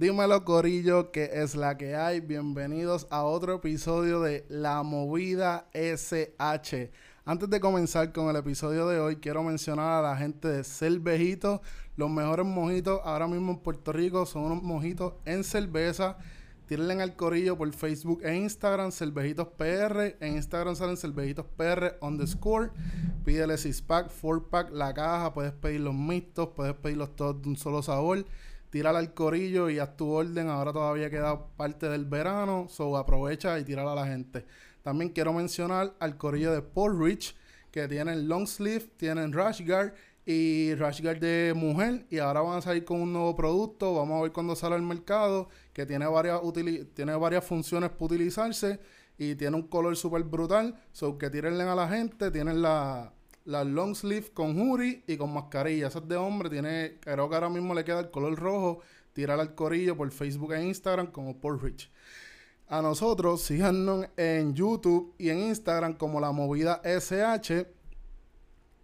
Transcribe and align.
Dímelo, 0.00 0.46
Corillo, 0.46 1.10
que 1.12 1.28
es 1.30 1.54
la 1.54 1.76
que 1.76 1.94
hay. 1.94 2.20
Bienvenidos 2.20 3.06
a 3.10 3.24
otro 3.24 3.56
episodio 3.56 4.22
de 4.22 4.46
La 4.48 4.82
Movida 4.82 5.68
SH. 5.74 6.90
Antes 7.26 7.50
de 7.50 7.60
comenzar 7.60 8.10
con 8.10 8.30
el 8.30 8.36
episodio 8.36 8.88
de 8.88 8.98
hoy, 8.98 9.16
quiero 9.16 9.42
mencionar 9.42 10.02
a 10.02 10.08
la 10.08 10.16
gente 10.16 10.48
de 10.48 10.64
Cervejito. 10.64 11.60
Los 11.96 12.08
mejores 12.08 12.46
mojitos 12.46 12.98
ahora 13.04 13.26
mismo 13.26 13.52
en 13.52 13.58
Puerto 13.58 13.92
Rico 13.92 14.24
son 14.24 14.44
unos 14.44 14.62
mojitos 14.62 15.12
en 15.26 15.44
cerveza. 15.44 16.16
Tírenle 16.66 17.02
al 17.02 17.14
corillo 17.14 17.58
por 17.58 17.70
Facebook 17.74 18.22
e 18.24 18.34
Instagram, 18.34 18.92
Cervejitos 18.92 19.48
PR. 19.48 20.16
En 20.20 20.36
Instagram 20.36 20.76
salen 20.76 20.96
Cervejitos 20.96 21.44
PR 21.58 21.98
underscore. 22.00 22.70
Pídele 23.26 23.52
6-pack, 23.56 24.10
4-pack, 24.22 24.70
la 24.70 24.94
caja. 24.94 25.34
Puedes 25.34 25.52
pedir 25.52 25.82
los 25.82 25.94
mixtos, 25.94 26.48
puedes 26.56 26.72
pedirlos 26.72 27.14
todos 27.14 27.42
de 27.42 27.50
un 27.50 27.56
solo 27.56 27.82
sabor 27.82 28.24
tírala 28.70 28.98
al 29.00 29.12
corillo 29.14 29.68
y 29.68 29.78
haz 29.78 29.96
tu 29.96 30.10
orden. 30.10 30.48
Ahora 30.48 30.72
todavía 30.72 31.10
queda 31.10 31.46
parte 31.56 31.88
del 31.88 32.06
verano, 32.06 32.66
so 32.68 32.96
aprovecha 32.96 33.58
y 33.58 33.64
tírala 33.64 33.92
a 33.92 33.96
la 33.96 34.06
gente. 34.06 34.46
También 34.82 35.10
quiero 35.10 35.32
mencionar 35.32 35.94
al 35.98 36.16
corillo 36.16 36.52
de 36.52 36.62
Paul 36.62 36.98
Rich, 37.04 37.36
que 37.70 37.86
tienen 37.86 38.28
long 38.28 38.46
sleeve, 38.46 38.90
tienen 38.96 39.32
rash 39.32 39.62
guard 39.66 39.92
y 40.24 40.74
rash 40.74 41.02
guard 41.02 41.18
de 41.18 41.52
mujer. 41.54 42.06
Y 42.10 42.18
ahora 42.18 42.40
van 42.40 42.58
a 42.58 42.62
salir 42.62 42.84
con 42.84 43.00
un 43.00 43.12
nuevo 43.12 43.36
producto. 43.36 43.94
Vamos 43.94 44.18
a 44.18 44.22
ver 44.22 44.32
cuando 44.32 44.56
sale 44.56 44.76
al 44.76 44.82
mercado, 44.82 45.48
que 45.72 45.84
tiene 45.84 46.06
varias, 46.06 46.40
tiene 46.94 47.14
varias 47.16 47.44
funciones 47.44 47.90
para 47.90 48.04
utilizarse 48.06 48.80
y 49.18 49.34
tiene 49.34 49.56
un 49.56 49.68
color 49.68 49.96
súper 49.96 50.22
brutal. 50.24 50.80
So 50.92 51.18
que 51.18 51.28
tírenle 51.28 51.64
a 51.64 51.74
la 51.74 51.88
gente, 51.88 52.30
tienen 52.30 52.62
la 52.62 53.12
la 53.50 53.64
long 53.64 53.96
sleeve 53.96 54.30
con 54.32 54.56
hoodie 54.60 55.02
y 55.08 55.16
con 55.16 55.34
mascarilla. 55.34 55.88
Esa 55.88 55.98
es 55.98 56.08
de 56.08 56.16
hombre, 56.16 56.48
tiene, 56.48 56.98
creo 57.00 57.28
que 57.28 57.34
ahora 57.34 57.48
mismo 57.48 57.74
le 57.74 57.84
queda 57.84 58.00
el 58.00 58.10
color 58.10 58.38
rojo. 58.38 58.80
Tirar 59.12 59.40
al 59.40 59.56
corillo 59.56 59.96
por 59.96 60.08
Facebook 60.12 60.52
e 60.52 60.64
Instagram 60.64 61.08
como 61.08 61.36
Rich. 61.58 61.90
A 62.68 62.80
nosotros, 62.80 63.42
síganos 63.42 64.06
en 64.16 64.54
YouTube 64.54 65.14
y 65.18 65.30
en 65.30 65.40
Instagram 65.40 65.94
como 65.94 66.20
La 66.20 66.30
Movida 66.30 66.80
SH. 66.84 67.66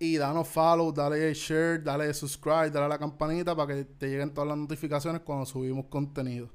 Y 0.00 0.16
danos 0.16 0.48
follow, 0.48 0.92
dale 0.92 1.32
share, 1.32 1.82
dale 1.82 2.12
subscribe, 2.12 2.70
dale 2.70 2.86
a 2.86 2.88
la 2.88 2.98
campanita 2.98 3.54
para 3.54 3.72
que 3.72 3.84
te 3.84 4.08
lleguen 4.08 4.34
todas 4.34 4.48
las 4.48 4.58
notificaciones 4.58 5.22
cuando 5.22 5.46
subimos 5.46 5.86
contenido. 5.86 6.50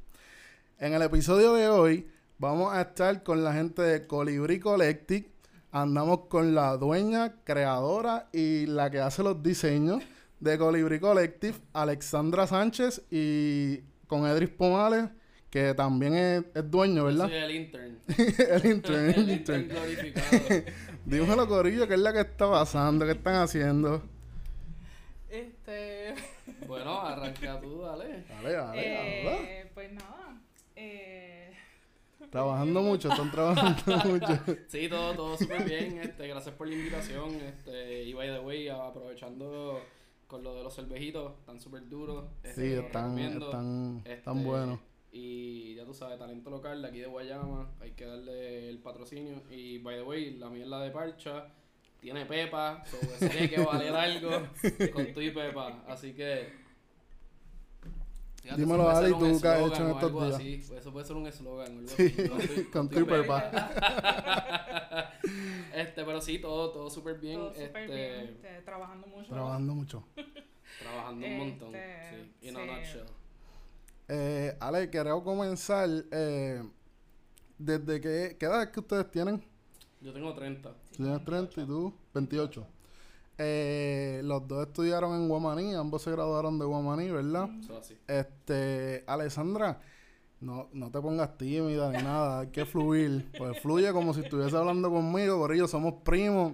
En 0.78 0.94
el 0.94 1.02
episodio 1.02 1.54
de 1.54 1.70
hoy 1.70 2.08
vamos 2.38 2.74
a 2.74 2.82
estar 2.82 3.24
con 3.24 3.42
la 3.42 3.54
gente 3.54 3.82
de 3.82 4.06
Colibri 4.06 4.60
Collective 4.60 5.32
andamos 5.72 6.28
con 6.28 6.54
la 6.54 6.78
dueña, 6.78 7.36
creadora 7.44 8.28
y 8.32 8.66
la 8.66 8.90
que 8.90 9.00
hace 9.00 9.24
los 9.24 9.42
diseños 9.42 10.04
de 10.40 10.58
Colibri 10.58 11.00
Collective, 11.00 11.58
Alexandra 11.74 12.48
Sánchez, 12.48 13.04
y 13.10 13.80
con 14.08 14.28
Edris 14.28 14.50
Pomales, 14.50 15.10
que 15.50 15.74
también 15.74 16.16
es, 16.54 16.72
dueño, 16.72 17.06
¿verdad? 17.06 17.28
Sí, 17.28 17.34
el 17.36 17.56
intern. 17.56 18.00
el 18.18 18.66
intern, 18.66 19.10
el, 19.16 19.30
intern. 19.30 19.68
glorificado. 19.68 20.64
Dímelo, 21.06 21.48
Corillo, 21.48 21.88
¿qué 21.88 21.94
es 21.94 22.00
la 22.00 22.14
que 22.14 22.22
está 22.22 22.50
pasando? 22.50 23.06
¿Qué 23.06 23.12
están 23.12 23.36
haciendo? 23.36 24.04
Este. 25.30 26.16
bueno, 26.68 27.02
arranca 27.02 27.60
tú, 27.60 27.82
dale. 27.82 28.24
Dale, 28.28 28.52
dale, 28.54 29.62
eh, 29.62 29.72
Pues 29.74 29.92
nada. 29.94 30.42
Eh 30.76 31.31
Trabajando 32.32 32.82
mucho, 32.82 33.10
están 33.10 33.30
trabajando 33.30 33.82
mucho. 34.10 34.40
Sí, 34.70 34.88
todo, 34.88 35.14
todo 35.14 35.38
súper 35.38 35.66
bien. 35.66 35.98
Este, 35.98 36.28
gracias 36.30 36.56
por 36.56 36.68
la 36.68 36.76
invitación. 36.76 37.36
Este, 37.36 38.04
y 38.04 38.14
by 38.14 38.30
the 38.30 38.40
way, 38.40 38.70
aprovechando 38.70 39.82
con 40.28 40.42
lo 40.42 40.56
de 40.56 40.64
los 40.64 40.74
cervejitos, 40.74 41.34
están 41.40 41.60
súper 41.60 41.90
duros. 41.90 42.24
Este, 42.42 42.62
sí, 42.62 42.74
están, 42.86 43.20
están, 43.20 44.02
están 44.06 44.44
buenos. 44.46 44.80
Y 45.12 45.76
ya 45.76 45.84
tú 45.84 45.94
sabes, 45.94 46.18
talento 46.18 46.50
local 46.50 46.82
de 46.82 46.88
aquí 46.88 47.00
de 47.00 47.08
Guayama, 47.08 47.70
hay 47.82 47.92
que 47.92 48.06
darle 48.06 48.70
el 48.70 48.80
patrocinio. 48.80 49.44
Y 49.50 49.80
by 49.80 49.98
the 49.98 50.04
way, 50.04 50.38
la 50.38 50.50
mierda 50.50 50.82
de 50.82 50.92
parcha 50.92 51.48
tiene 52.00 52.26
pepa, 52.26 52.82
so 52.86 52.98
tiene 53.28 53.50
que 53.50 53.60
valer 53.60 53.94
algo 53.94 54.30
con 54.94 55.14
tu 55.14 55.20
y 55.20 55.32
pepa. 55.32 55.84
Así 55.86 56.14
que 56.14 56.61
Dímelo, 58.44 58.90
Ali, 58.90 59.12
tú 59.12 59.40
qué 59.40 59.48
has 59.48 59.72
hecho 59.72 59.84
en 59.84 59.92
estos 59.92 60.14
días. 60.14 60.36
Así. 60.36 60.76
Eso 60.76 60.92
puede 60.92 61.06
ser 61.06 61.16
un 61.16 61.28
eslogan. 61.28 61.88
Sí, 61.88 62.12
con 62.74 62.90
tu 62.90 63.06
papá. 63.06 65.12
este, 65.76 66.04
pero 66.04 66.20
sí, 66.22 66.40
todo, 66.40 66.72
todo 66.72 66.90
súper 66.90 67.20
bien. 67.20 67.40
Todo 67.40 67.52
este, 67.52 67.86
bien. 67.86 68.30
Este, 68.30 68.62
trabajando 68.62 69.08
mucho. 69.08 69.30
Trabajando 69.30 69.76
mucho. 69.76 70.04
trabajando 70.82 71.28
un 71.28 71.38
montón. 71.38 71.76
Este, 71.76 72.32
sí. 72.42 72.48
In 72.48 72.58
a 72.58 72.66
nutshell. 72.66 73.06
Eh, 74.08 74.58
Ale, 74.60 74.90
quería 74.90 75.14
comenzar. 75.14 75.88
Eh, 76.12 76.64
¿Desde 77.60 78.02
qué, 78.02 78.38
qué 78.40 78.46
edad 78.48 78.64
es 78.64 78.70
que 78.70 78.80
ustedes 78.80 79.12
tienen? 79.12 79.44
Yo 80.02 80.12
tengo 80.12 80.34
30. 80.34 80.74
¿Tú 80.74 81.04
tienes 81.04 81.24
30 81.24 81.62
y 81.62 81.66
tú? 81.68 81.94
28. 82.16 82.68
Eh, 83.44 84.22
los 84.24 84.48
dos 84.48 84.68
estudiaron 84.68 85.16
en 85.16 85.28
Guamaní, 85.28 85.74
ambos 85.74 86.04
se 86.04 86.12
graduaron 86.12 86.60
de 86.60 86.66
Guamaní, 86.66 87.10
¿verdad? 87.10 87.50
Este, 88.08 89.04
Alessandra, 89.08 89.82
no, 90.40 90.70
no 90.74 90.92
te 90.92 91.02
pongas 91.02 91.36
tímida 91.40 91.92
ni 91.92 92.04
nada, 92.04 92.42
hay 92.42 92.48
que 92.50 92.66
fluir. 92.66 93.32
Pues 93.36 93.60
fluye 93.60 93.92
como 93.94 94.14
si 94.14 94.22
estuviese 94.22 94.56
hablando 94.56 94.92
conmigo, 94.92 95.40
por 95.40 95.54
ello 95.54 95.68
somos 95.68 96.04
primos. 96.04 96.54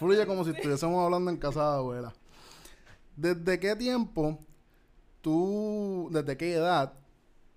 Fluye 0.00 0.26
como 0.26 0.42
si 0.44 0.50
estuviésemos 0.50 1.04
hablando 1.04 1.30
en 1.30 1.36
casa 1.36 1.70
de 1.70 1.76
abuela. 1.76 2.12
¿Desde 3.14 3.60
qué 3.60 3.76
tiempo 3.76 4.40
tú, 5.20 6.08
desde 6.10 6.36
qué 6.36 6.54
edad 6.54 6.94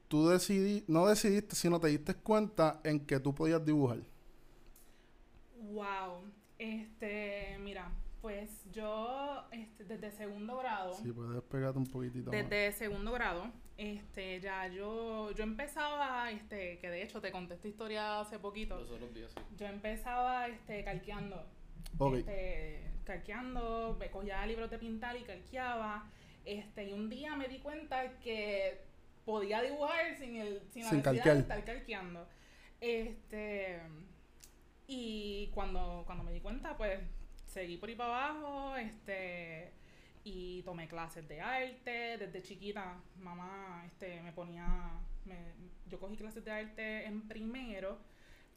tú 0.07 0.27
decidí, 0.27 0.83
no 0.87 1.07
decidiste, 1.07 1.55
sino 1.55 1.79
te 1.79 1.87
diste 1.87 2.13
cuenta 2.13 2.79
en 2.83 2.99
que 2.99 3.19
tú 3.19 3.33
podías 3.33 3.65
dibujar? 3.65 4.01
Wow. 5.71 6.25
Este, 6.59 7.57
mira, 7.63 7.91
pues 8.25 8.65
yo, 8.71 9.43
este, 9.51 9.83
desde 9.83 10.09
segundo 10.09 10.57
grado. 10.57 10.95
Sí, 10.95 11.11
puedes 11.11 11.43
pegarte 11.43 11.77
un 11.77 11.85
poquitito 11.85 12.31
Desde 12.31 12.71
segundo 12.71 13.11
grado, 13.11 13.51
este, 13.77 14.41
ya 14.41 14.67
yo, 14.67 15.29
yo 15.33 15.43
empezaba, 15.43 16.31
este, 16.31 16.79
que 16.79 16.89
de 16.89 17.03
hecho 17.03 17.21
te 17.21 17.31
conté 17.31 17.53
esta 17.53 17.67
historia 17.67 18.21
hace 18.21 18.39
poquito. 18.39 18.79
Los 18.79 18.89
otros 18.89 19.13
días, 19.13 19.31
sí. 19.31 19.39
Yo 19.55 19.67
empezaba, 19.67 20.47
este, 20.47 20.83
calqueando. 20.83 21.45
Okay. 21.99 22.21
Este, 22.21 22.91
calqueando, 23.03 23.95
me 23.99 24.09
cogía 24.09 24.43
libros 24.47 24.71
de 24.71 24.79
pintar 24.79 25.15
y 25.17 25.21
calqueaba. 25.21 26.09
Este, 26.45 26.89
y 26.89 26.93
un 26.93 27.11
día 27.11 27.35
me 27.35 27.47
di 27.47 27.59
cuenta 27.59 28.17
que 28.21 28.81
podía 29.23 29.61
dibujar 29.61 30.17
sin 30.17 30.37
el, 30.37 30.63
sin, 30.71 30.83
la 30.83 30.93
necesidad 30.93 31.33
de 31.35 31.39
estar 31.41 31.63
calqueando. 31.63 32.27
Este, 32.81 33.81
y 34.87 35.51
cuando, 35.53 36.01
cuando 36.07 36.23
me 36.23 36.33
di 36.33 36.41
cuenta, 36.41 36.75
pues 36.75 37.01
seguí 37.55 37.77
por 37.77 37.87
ahí 37.87 37.95
para 37.95 38.27
abajo, 38.27 38.75
este, 38.75 39.71
y 40.25 40.61
tomé 40.63 40.89
clases 40.89 41.25
de 41.27 41.39
arte. 41.39 42.17
Desde 42.17 42.41
chiquita, 42.41 43.01
mamá 43.17 43.83
este, 43.85 44.21
me 44.21 44.33
ponía, 44.33 44.67
me, 45.23 45.37
yo 45.89 45.97
cogí 45.97 46.17
clases 46.17 46.43
de 46.43 46.51
arte 46.51 47.05
en 47.05 47.21
primero, 47.29 47.97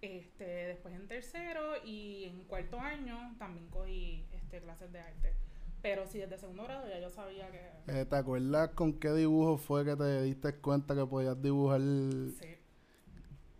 este, 0.03 0.45
después 0.45 0.95
en 0.95 1.07
tercero 1.07 1.75
y 1.85 2.25
en 2.25 2.43
cuarto 2.45 2.81
año 2.81 3.37
también 3.39 3.69
cogí 3.69 4.25
este, 4.33 4.61
clases 4.61 4.93
de 4.93 4.99
arte. 4.99 5.33
Pero 5.81 6.09
sí, 6.09 6.19
desde 6.19 6.39
segundo 6.39 6.65
grado 6.65 6.89
ya 6.89 6.99
yo 6.99 7.09
sabía 7.09 7.49
que... 7.53 8.01
Eh, 8.01 8.05
¿Te 8.05 8.17
acuerdas 8.17 8.71
con 8.71 8.95
qué 8.95 9.13
dibujo 9.13 9.59
fue 9.59 9.85
que 9.85 9.95
te 9.95 10.23
diste 10.23 10.57
cuenta 10.57 10.97
que 10.97 11.07
podías 11.07 11.41
dibujar? 11.41 11.81
Sí. 11.81 12.58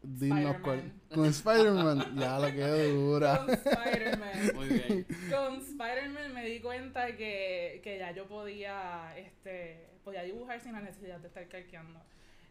Dinos 0.03 0.57
cuál. 0.63 0.93
Con 1.13 1.27
Spider-Man. 1.27 2.17
ya 2.19 2.39
la 2.39 2.53
quedé 2.53 2.93
dura. 2.93 3.39
Con 3.39 3.51
Spider-Man. 3.51 4.53
Muy 4.55 4.69
bien. 4.69 5.07
Con 5.31 5.57
Spider-Man 5.57 6.35
me 6.35 6.45
di 6.45 6.61
cuenta 6.61 7.17
que, 7.17 7.81
que 7.83 7.99
ya 7.99 8.13
yo 8.13 8.27
podía, 8.27 9.17
este, 9.17 9.89
podía 10.05 10.23
dibujar 10.23 10.61
sin 10.61 10.73
la 10.73 10.81
necesidad 10.81 11.19
de 11.21 11.29
estar 11.29 11.49
calqueando. 11.49 12.01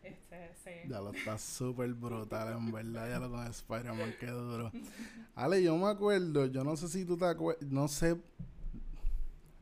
Este, 0.03 0.51
sí. 0.63 0.89
Ya 0.89 0.99
lo 0.99 1.11
está 1.11 1.37
súper 1.37 1.93
brutal, 1.93 2.53
en 2.57 2.71
verdad. 2.71 3.09
Ya 3.09 3.19
lo 3.19 3.29
con 3.29 3.45
Spider-Man, 3.45 4.15
qué 4.19 4.27
duro. 4.27 4.71
Ale, 5.35 5.61
yo 5.63 5.75
me 5.77 5.87
acuerdo, 5.87 6.45
yo 6.45 6.63
no 6.63 6.75
sé 6.77 6.87
si 6.87 7.05
tú 7.05 7.17
te 7.17 7.25
acuerdas, 7.25 7.69
no 7.69 7.87
sé, 7.87 8.17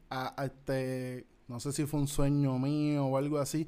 a, 0.10 0.46
este, 0.46 1.26
no 1.48 1.60
sé 1.60 1.72
si 1.72 1.86
fue 1.86 2.00
un 2.00 2.08
sueño 2.08 2.58
mío 2.60 3.06
o 3.06 3.18
algo 3.18 3.40
así, 3.40 3.68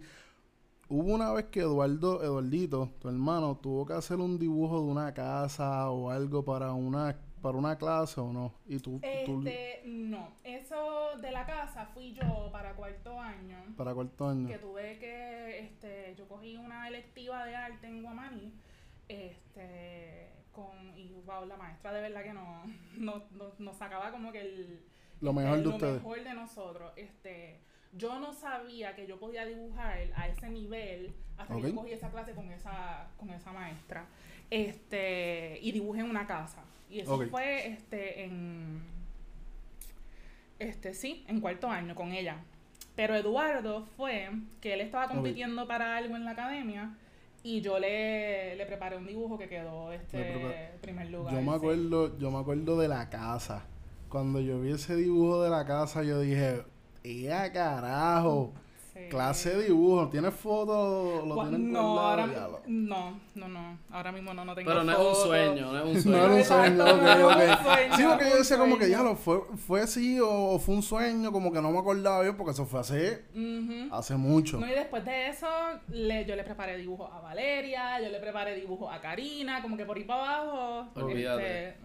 Hubo 0.90 1.14
una 1.14 1.34
vez 1.34 1.46
que 1.46 1.60
Eduardo, 1.60 2.24
Eduardito, 2.24 2.92
tu 3.00 3.10
hermano, 3.10 3.58
tuvo 3.58 3.86
que 3.86 3.94
hacer 3.94 4.18
un 4.18 4.40
dibujo 4.40 4.80
de 4.80 4.92
una 4.92 5.14
casa 5.14 5.90
o 5.92 6.10
algo 6.10 6.46
para 6.46 6.72
una 6.74 7.18
para 7.42 7.58
una 7.58 7.78
clase 7.78 8.20
o 8.20 8.32
no. 8.32 8.54
Y 8.68 8.80
tú, 8.80 9.00
este, 9.04 9.84
no, 9.86 10.32
eso 10.44 11.18
de 11.22 11.32
la 11.32 11.46
casa 11.46 11.86
fui 11.94 12.14
yo 12.14 12.50
para 12.52 12.74
cuarto 12.76 13.20
año. 13.20 13.58
Para 13.76 13.94
cuarto 13.94 14.28
año. 14.28 14.48
Que 14.48 14.58
tuve 14.58 14.98
que, 15.00 15.60
este, 15.60 16.16
yo 16.18 16.28
cogí 16.28 16.58
una 16.58 16.88
electiva 16.88 17.46
de 17.46 17.56
arte 17.56 17.88
en 17.88 18.02
Guamaní, 18.02 18.54
este, 19.08 20.32
con, 20.52 20.98
y 20.98 21.14
wow, 21.26 21.46
la 21.46 21.58
maestra 21.58 21.94
de 21.94 22.02
verdad 22.02 22.24
que 22.24 22.34
no, 22.34 22.64
no, 22.98 23.24
nos 23.60 23.78
sacaba 23.78 24.12
como 24.12 24.32
que 24.32 24.42
el, 24.42 24.84
lo 25.22 25.34
mejor 25.34 25.58
de 25.58 25.64
lo 25.64 25.70
ustedes. 25.72 25.96
mejor 25.96 26.24
de 26.24 26.34
nosotros, 26.34 26.92
este 26.96 27.60
Yo 27.94 28.20
no 28.20 28.34
sabía 28.34 28.96
que 28.96 29.08
yo 29.08 29.20
podía 29.20 29.46
dibujar 29.46 30.00
a 30.16 30.28
ese 30.28 30.50
nivel 30.50 31.14
hasta 31.38 31.56
que 31.56 31.62
yo 31.62 31.76
cogí 31.76 31.94
esa 31.94 32.10
clase 32.10 32.34
con 32.34 32.52
esa, 32.52 33.08
con 33.18 33.30
esa 33.30 33.52
maestra. 33.52 34.06
Este, 34.50 35.60
y 35.62 35.72
dibujé 35.72 36.02
en 36.02 36.10
una 36.10 36.28
casa. 36.28 36.64
Y 36.90 37.00
eso 37.00 37.20
fue 37.30 37.68
este 37.68 38.24
en 38.24 38.82
este 40.60 40.94
sí, 40.94 41.26
en 41.28 41.42
cuarto 41.42 41.70
año 41.70 41.96
con 41.96 42.12
ella. 42.12 42.38
Pero 42.96 43.16
Eduardo 43.16 43.86
fue 43.96 44.30
que 44.60 44.74
él 44.74 44.82
estaba 44.82 45.08
compitiendo 45.08 45.68
para 45.68 45.98
algo 45.98 46.16
en 46.16 46.26
la 46.26 46.32
academia 46.32 46.96
y 47.44 47.62
yo 47.62 47.78
le, 47.78 48.56
le 48.56 48.66
preparé 48.66 48.98
un 48.98 49.06
dibujo 49.06 49.38
que 49.38 49.48
quedó 49.48 49.92
este 49.92 50.72
primer 50.82 51.10
lugar. 51.12 51.34
Yo 51.34 51.42
me 51.42 51.54
acuerdo, 51.54 52.18
yo 52.18 52.32
me 52.32 52.40
acuerdo 52.40 52.80
de 52.80 52.88
la 52.88 53.10
casa. 53.10 53.66
Cuando 54.10 54.40
yo 54.40 54.60
vi 54.62 54.72
ese 54.72 54.96
dibujo 54.96 55.44
de 55.44 55.50
la 55.50 55.66
casa, 55.66 56.02
yo 56.04 56.20
dije, 56.20 56.64
¡ya 57.16 57.52
carajo! 57.52 58.54
Clase 59.10 59.56
de 59.56 59.66
dibujo, 59.66 60.10
¿tienes 60.10 60.34
fotos? 60.34 61.26
¿Lo 61.26 61.36
tienes 61.42 61.60
no, 61.60 62.00
ahora, 62.00 62.26
no, 62.66 63.20
no, 63.36 63.48
no, 63.48 63.78
ahora 63.92 64.12
mismo 64.12 64.34
no, 64.34 64.44
no 64.44 64.56
tengo 64.56 64.70
Pero 64.70 64.84
no 64.84 64.92
es 64.92 64.98
un 64.98 65.16
sueño, 65.24 65.72
no 65.72 65.80
es 65.80 65.96
un 65.96 66.02
sueño. 66.02 66.28
no 66.28 66.38
es 66.38 66.52
un 66.52 66.56
sueño, 66.58 67.28
ok, 67.28 67.96
Sí, 67.96 68.04
porque 68.04 68.30
yo 68.30 68.38
decía 68.38 68.58
como 68.58 68.78
que 68.80 68.90
ya 68.90 69.04
lo 69.04 69.16
fue, 69.16 69.42
fue 69.68 69.82
así 69.82 70.20
o, 70.20 70.58
fue 70.58 70.76
un 70.76 70.82
sueño, 70.82 71.32
como 71.32 71.54
que 71.54 71.62
no 71.62 71.72
me 71.72 71.78
acordaba 71.78 72.24
bien 72.24 72.36
porque 72.36 72.52
eso 72.54 72.66
fue 72.66 72.80
hace, 72.80 73.24
hace 73.92 74.16
mucho. 74.16 74.60
No, 74.60 74.68
y 74.68 74.72
después 74.72 75.06
de 75.06 75.28
eso, 75.28 75.48
le, 75.90 76.26
yo 76.26 76.36
le 76.36 76.44
preparé 76.44 76.76
dibujo 76.78 77.06
a 77.06 77.22
Valeria, 77.22 78.02
yo 78.02 78.10
le 78.10 78.20
preparé 78.20 78.56
dibujo 78.56 78.90
a 78.90 79.00
Karina, 79.00 79.62
como 79.62 79.78
que 79.78 79.86
por 79.86 79.98
ahí 79.98 80.06
para 80.06 80.38
abajo. 80.40 80.88
Olvídate. 80.96 81.68
Este, 81.70 81.78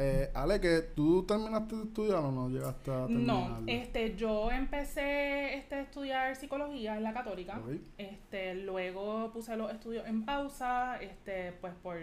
eh, 0.00 0.30
Ale, 0.32 0.60
que 0.60 0.80
tú 0.94 1.24
terminaste 1.24 1.74
de 1.74 1.82
estudiar 1.82 2.18
o 2.18 2.30
no 2.30 2.48
llegaste 2.48 2.88
a 2.88 3.06
terminar. 3.06 3.26
No, 3.26 3.62
este, 3.66 4.14
yo 4.14 4.48
empecé 4.52 5.56
este, 5.56 5.74
a 5.74 5.80
estudiar 5.80 6.36
psicología 6.36 6.96
en 6.96 7.02
la 7.02 7.12
católica. 7.12 7.60
Este, 7.96 8.54
luego 8.54 9.32
puse 9.32 9.56
los 9.56 9.72
estudios 9.72 10.06
en 10.06 10.24
pausa, 10.24 11.02
este, 11.02 11.50
pues 11.60 11.74
por 11.82 11.96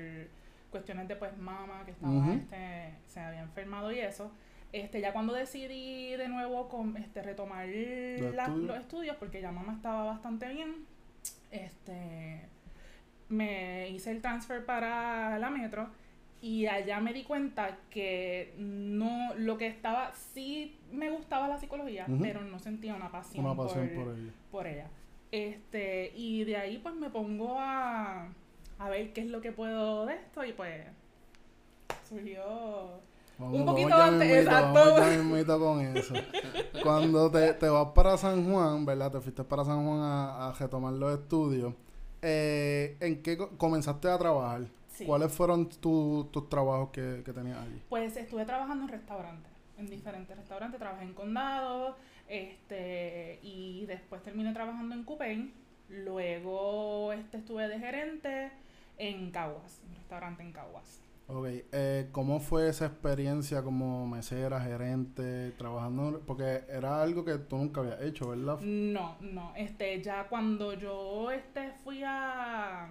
cuestiones 0.72 1.08
de 1.08 1.16
pues 1.16 1.38
mamá 1.38 1.84
que 1.86 1.92
estaba, 1.92 2.34
este, 2.34 2.96
se 3.08 3.20
había 3.22 3.42
enfermado 3.42 3.90
y 3.94 4.00
eso. 4.00 4.30
Este, 4.74 5.00
ya 5.00 5.14
cuando 5.14 5.32
decidí 5.32 6.18
de 6.18 6.28
nuevo 6.28 6.68
con, 6.68 6.98
este, 6.98 7.22
retomar 7.22 7.66
los 7.66 8.78
estudios, 8.78 9.16
porque 9.16 9.40
ya 9.40 9.54
mamá 9.54 9.72
estaba 9.74 10.04
bastante 10.04 10.50
bien, 10.50 10.86
este, 11.50 12.42
me 13.30 13.90
hice 13.90 14.12
el 14.12 14.22
transfer 14.22 14.66
para 14.66 15.40
la 15.40 15.50
metro 15.50 15.90
y 16.46 16.68
allá 16.68 17.00
me 17.00 17.12
di 17.12 17.24
cuenta 17.24 17.80
que 17.90 18.54
no, 18.60 19.34
lo 19.34 19.58
que 19.58 19.66
estaba, 19.66 20.12
sí 20.14 20.78
me 20.92 21.10
gustaba 21.10 21.48
la 21.48 21.58
psicología, 21.58 22.06
pero 22.22 22.42
no 22.42 22.60
sentía 22.60 22.94
una 22.94 23.12
pasión, 23.12 23.56
por, 23.56 23.72
ella. 23.80 24.32
por, 24.52 24.68
ella. 24.68 24.88
Este, 25.32 26.12
y 26.16 26.44
de 26.44 26.56
ahí 26.56 26.78
pues 26.78 26.94
me 26.94 27.10
pongo 27.10 27.56
a, 27.58 28.30
a 28.78 28.90
ver 28.90 29.12
qué 29.12 29.22
es 29.22 29.28
lo 29.32 29.42
que 29.42 29.54
puedo 29.54 30.06
de 30.06 30.14
esto 30.14 30.46
y 30.46 30.54
pues 30.54 30.86
surgió 32.08 32.44
un 33.40 33.66
poquito 33.66 33.96
antes, 33.96 34.46
exacto. 34.46 35.60
con 35.60 35.82
eso. 35.98 36.14
Cuando 36.84 37.32
te, 37.32 37.56
te, 37.56 37.70
vas 37.70 37.88
para 37.96 38.18
San 38.18 38.48
Juan, 38.48 38.86
¿verdad? 38.86 39.12
Te 39.12 39.20
fuiste 39.20 39.44
para 39.44 39.66
San 39.66 39.84
Juan 39.84 40.00
a, 40.00 40.50
a 40.50 40.54
retomar 40.54 40.94
los 40.94 41.20
estudios. 41.20 41.74
Eh, 42.22 42.98
¿En 43.00 43.24
qué 43.24 43.36
comenzaste 43.58 44.10
a 44.10 44.20
trabajar? 44.20 44.68
¿Cuáles 45.06 45.32
fueron 45.32 45.70
tus 45.70 46.50
trabajos 46.50 46.90
que, 46.92 47.22
que 47.26 47.34
tenías 47.34 47.58
allí? 47.58 47.82
Pues 47.90 48.16
estuve 48.16 48.46
trabajando 48.46 48.84
en 48.86 48.90
restaurantes, 48.90 49.52
en 49.78 49.88
diferentes 49.88 50.36
restaurantes. 50.36 50.80
Trabajé 50.80 51.04
en 51.04 51.14
Condado, 51.14 51.98
este, 52.28 53.40
y 53.44 53.86
después 53.88 54.24
terminé 54.24 54.54
trabajando 54.54 54.96
en 54.96 55.04
Coupé. 55.04 55.50
Luego 55.90 57.14
este, 57.14 57.38
estuve 57.38 57.68
de 57.68 57.80
gerente 57.80 58.52
en 58.98 59.32
Caguas, 59.32 59.82
un 59.88 59.96
restaurante 59.96 60.44
en 60.44 60.52
Caguas. 60.52 61.02
Ok, 61.28 61.48
eh, 61.72 62.08
¿cómo 62.12 62.40
fue 62.40 62.70
esa 62.70 62.86
experiencia 62.86 63.64
como 63.64 64.06
mesera, 64.06 64.62
gerente, 64.62 65.52
trabajando? 65.58 66.22
Porque 66.26 66.66
era 66.70 67.02
algo 67.02 67.26
que 67.26 67.40
tú 67.40 67.58
nunca 67.58 67.82
habías 67.82 68.00
hecho, 68.04 68.30
¿verdad? 68.30 68.60
No, 68.62 69.18
no, 69.22 69.52
este, 69.56 70.00
ya 70.04 70.28
cuando 70.28 70.74
yo 70.74 71.32
este, 71.32 71.72
fui 71.84 72.04
a, 72.06 72.88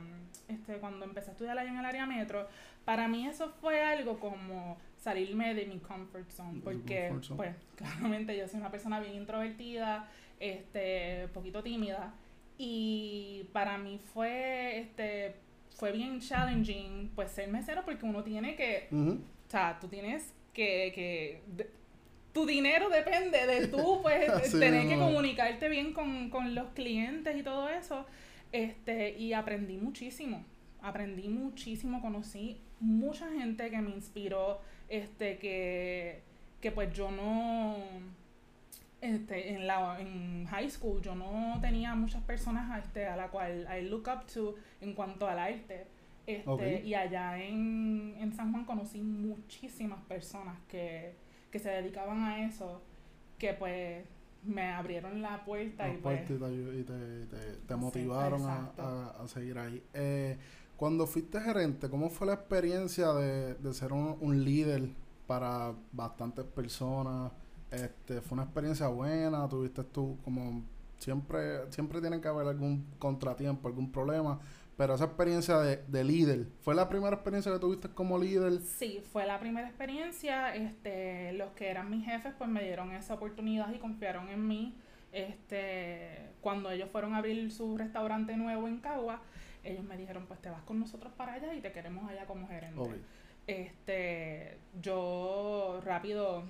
este, 0.49 0.79
cuando 0.79 1.05
empecé 1.05 1.31
a 1.31 1.33
estudiar 1.35 1.57
allá 1.57 1.71
en 1.71 1.79
el 1.79 1.85
área 1.85 2.07
metro, 2.07 2.49
para 2.85 3.07
mí 3.07 3.25
eso 3.25 3.51
fue 3.61 3.81
algo 3.81 4.19
como 4.19 4.79
salirme 4.97 5.55
de 5.55 5.67
mi 5.67 5.79
comfort 5.79 6.29
zone, 6.31 6.61
porque, 6.65 7.15
pues, 7.37 7.55
claramente 7.77 8.37
yo 8.37 8.49
soy 8.49 8.59
una 8.59 8.71
persona 8.71 8.99
bien 8.99 9.15
introvertida, 9.15 10.09
este, 10.41 11.29
poquito 11.29 11.63
tímida, 11.63 12.15
y 12.59 13.49
para 13.53 13.79
mí 13.79 14.01
fue, 14.13 14.81
este, 14.81 15.37
fue 15.75 15.93
bien 15.93 16.21
challenging, 16.21 17.11
pues 17.15 17.31
ser 17.31 17.49
mesero 17.51 17.85
porque 17.85 18.07
uno 18.07 18.23
tiene 18.23 18.55
que, 18.57 18.89
o 18.93 19.51
sea, 19.51 19.79
tú 19.81 19.89
tienes 19.89 20.33
que, 20.53 20.93
que 20.95 21.43
tu 22.33 22.47
dinero 22.47 22.89
depende 22.89 23.47
de 23.47 23.67
tú, 23.69 24.01
pues, 24.03 24.51
tener 24.59 24.89
que 24.89 24.97
comunicarte 24.97 25.69
bien 25.69 25.93
con, 25.93 26.31
con 26.31 26.55
los 26.55 26.69
clientes 26.71 27.37
y 27.37 27.43
todo 27.43 27.69
eso, 27.69 28.07
este, 28.53 29.19
y 29.19 29.33
aprendí 29.33 29.77
muchísimo, 29.77 30.45
aprendí 30.81 31.29
muchísimo, 31.29 32.01
conocí 32.01 32.61
mucha 32.81 33.29
gente 33.31 33.71
que 33.71 33.81
me 33.81 33.91
inspiró, 33.91 34.61
este, 34.89 35.39
que, 35.39 36.23
que 36.61 36.71
pues 36.71 36.93
yo 36.93 37.11
no 37.11 37.77
este, 39.05 39.55
en, 39.55 39.67
la, 39.67 40.01
en 40.01 40.47
high 40.47 40.71
school 40.71 41.03
yo 41.03 41.15
no 41.15 41.59
tenía 41.61 41.95
muchas 41.95 42.23
personas 42.23 42.85
este, 42.85 43.07
a 43.07 43.17
la 43.17 43.29
cual 43.29 43.69
I 43.71 43.83
look 43.89 44.09
up 44.09 44.27
to 44.33 44.55
en 44.81 44.95
cuanto 44.95 45.29
al 45.29 45.39
arte. 45.39 45.87
Este, 46.27 46.83
Y 46.85 46.95
allá 46.95 47.39
en, 47.39 48.17
en, 48.19 48.33
San 48.33 48.51
Juan 48.51 48.65
conocí 48.65 49.03
muchísimas 49.03 50.03
personas 50.05 50.57
que, 50.69 51.15
que 51.51 51.59
se 51.59 51.69
dedicaban 51.69 52.23
a 52.23 52.47
eso, 52.47 52.81
que 53.37 53.53
pues 53.53 54.07
me 54.43 54.71
abrieron 54.71 55.21
la 55.21 55.45
puerta 55.45 55.87
y, 55.87 55.99
pues, 55.99 56.27
te, 56.27 56.39
te, 56.39 57.57
te, 57.67 57.77
motivaron 57.77 58.43
a, 58.47 58.73
a, 59.23 59.29
seguir 59.29 59.59
ahí. 59.59 59.83
Eh, 59.93 60.39
cuando 60.79 61.07
fuiste 61.07 61.41
gerente, 61.41 61.91
¿cómo 61.91 62.09
fue 62.09 62.27
la 62.27 62.35
experiencia 62.35 63.13
de, 63.13 63.55
de 63.55 63.75
ser 63.75 63.93
un, 63.93 64.17
un 64.21 64.45
líder 64.45 64.89
para 65.27 65.75
bastantes 65.93 66.47
personas? 66.47 67.33
Este, 67.71 68.21
fue 68.21 68.37
una 68.37 68.45
experiencia 68.45 68.87
buena, 68.89 69.49
tuviste 69.49 69.83
tú 69.85 70.19
como 70.25 70.63
siempre, 70.99 71.71
siempre 71.71 72.01
tiene 72.01 72.21
que 72.21 72.29
haber 72.29 72.47
algún 72.47 72.87
contratiempo, 72.99 73.69
algún 73.69 73.91
problema, 73.91 74.41
pero 74.77 74.95
esa 74.95 75.05
experiencia 75.05 75.59
de, 75.59 76.05
líder, 76.05 76.47
¿fue 76.61 76.75
la 76.75 76.89
primera 76.89 77.15
experiencia 77.15 77.53
que 77.53 77.59
tuviste 77.59 77.89
como 77.89 78.19
líder? 78.19 78.61
Sí, 78.61 79.03
fue 79.13 79.27
la 79.27 79.39
primera 79.39 79.69
experiencia, 79.69 80.55
este, 80.55 81.33
los 81.35 81.53
que 81.53 81.69
eran 81.69 81.91
mis 81.91 82.05
jefes 82.05 82.33
pues 82.37 82.51
me 82.51 82.63
dieron 82.63 82.91
esa 82.93 83.15
oportunidad 83.15 83.73
y 83.73 83.79
confiaron 83.79 84.29
en 84.29 84.47
mí, 84.47 84.75
este, 85.13 86.31
cuando 86.41 86.71
ellos 86.71 86.91
fueron 86.91 87.15
a 87.15 87.19
abrir 87.19 87.53
su 87.53 87.77
restaurante 87.77 88.37
nuevo 88.37 88.67
en 88.67 88.79
Cagua, 88.79 89.21
ellos 89.63 89.85
me 89.85 89.97
dijeron 89.97 90.27
pues 90.27 90.41
te 90.41 90.51
vas 90.51 90.63
con 90.63 90.81
nosotros 90.81 91.13
para 91.17 91.35
allá 91.35 91.55
y 91.55 91.61
te 91.61 91.71
queremos 91.71 92.11
allá 92.11 92.27
como 92.27 92.49
gerente. 92.49 93.01
Este, 93.47 94.59
yo 94.81 95.81
rápido 95.85 96.45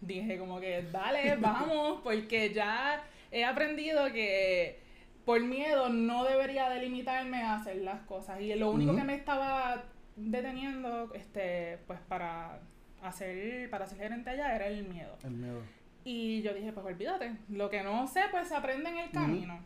dije 0.00 0.38
como 0.38 0.60
que 0.60 0.82
dale, 0.90 1.36
vamos, 1.36 2.00
porque 2.04 2.52
ya 2.52 3.02
he 3.30 3.44
aprendido 3.44 4.12
que 4.12 4.80
por 5.24 5.42
miedo 5.42 5.88
no 5.88 6.24
debería 6.24 6.70
delimitarme 6.70 7.42
a 7.42 7.56
hacer 7.56 7.76
las 7.76 8.00
cosas. 8.02 8.40
Y 8.40 8.54
lo 8.54 8.70
único 8.70 8.94
que 8.94 9.02
me 9.02 9.14
estaba 9.14 9.84
deteniendo, 10.14 11.12
este, 11.14 11.78
pues 11.86 11.98
para 12.08 12.60
hacer, 13.02 13.68
para 13.70 13.86
ser 13.86 13.98
gerente 13.98 14.30
allá 14.30 14.54
era 14.54 14.68
el 14.68 14.84
miedo. 14.86 15.16
El 15.24 15.32
miedo. 15.32 15.60
Y 16.04 16.42
yo 16.42 16.54
dije, 16.54 16.72
pues 16.72 16.86
olvídate, 16.86 17.32
lo 17.48 17.68
que 17.68 17.82
no 17.82 18.06
sé, 18.06 18.22
pues 18.30 18.48
se 18.48 18.54
aprende 18.54 18.88
en 18.90 18.98
el 18.98 19.10
camino. 19.10 19.58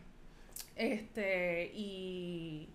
Este, 0.75 1.71
y, 1.75 2.67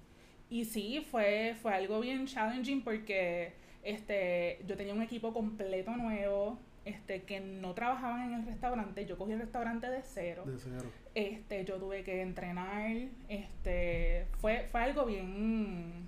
y 0.49 0.65
sí, 0.65 1.05
fue, 1.11 1.57
fue 1.61 1.75
algo 1.75 1.99
bien 1.99 2.27
challenging 2.27 2.83
porque 2.83 3.55
este, 3.83 4.61
yo 4.67 4.77
tenía 4.77 4.95
un 4.95 5.03
equipo 5.03 5.33
completo 5.33 5.97
nuevo, 5.97 6.61
este, 6.87 7.25
que 7.25 7.41
no 7.41 7.75
trabajaban 7.75 8.33
en 8.33 8.41
el 8.41 8.47
restaurante, 8.47 9.05
yo 9.07 9.19
cogí 9.19 9.33
el 9.33 9.41
restaurante 9.41 9.91
de 9.91 10.03
cero. 10.03 10.45
De 10.47 10.57
cero. 10.57 10.89
Este, 11.15 11.65
yo 11.65 11.79
tuve 11.79 12.05
que 12.05 12.23
entrenar, 12.23 12.93
este, 13.29 14.29
fue, 14.39 14.69
fue 14.71 14.81
algo 14.83 15.05
bien, 15.05 16.07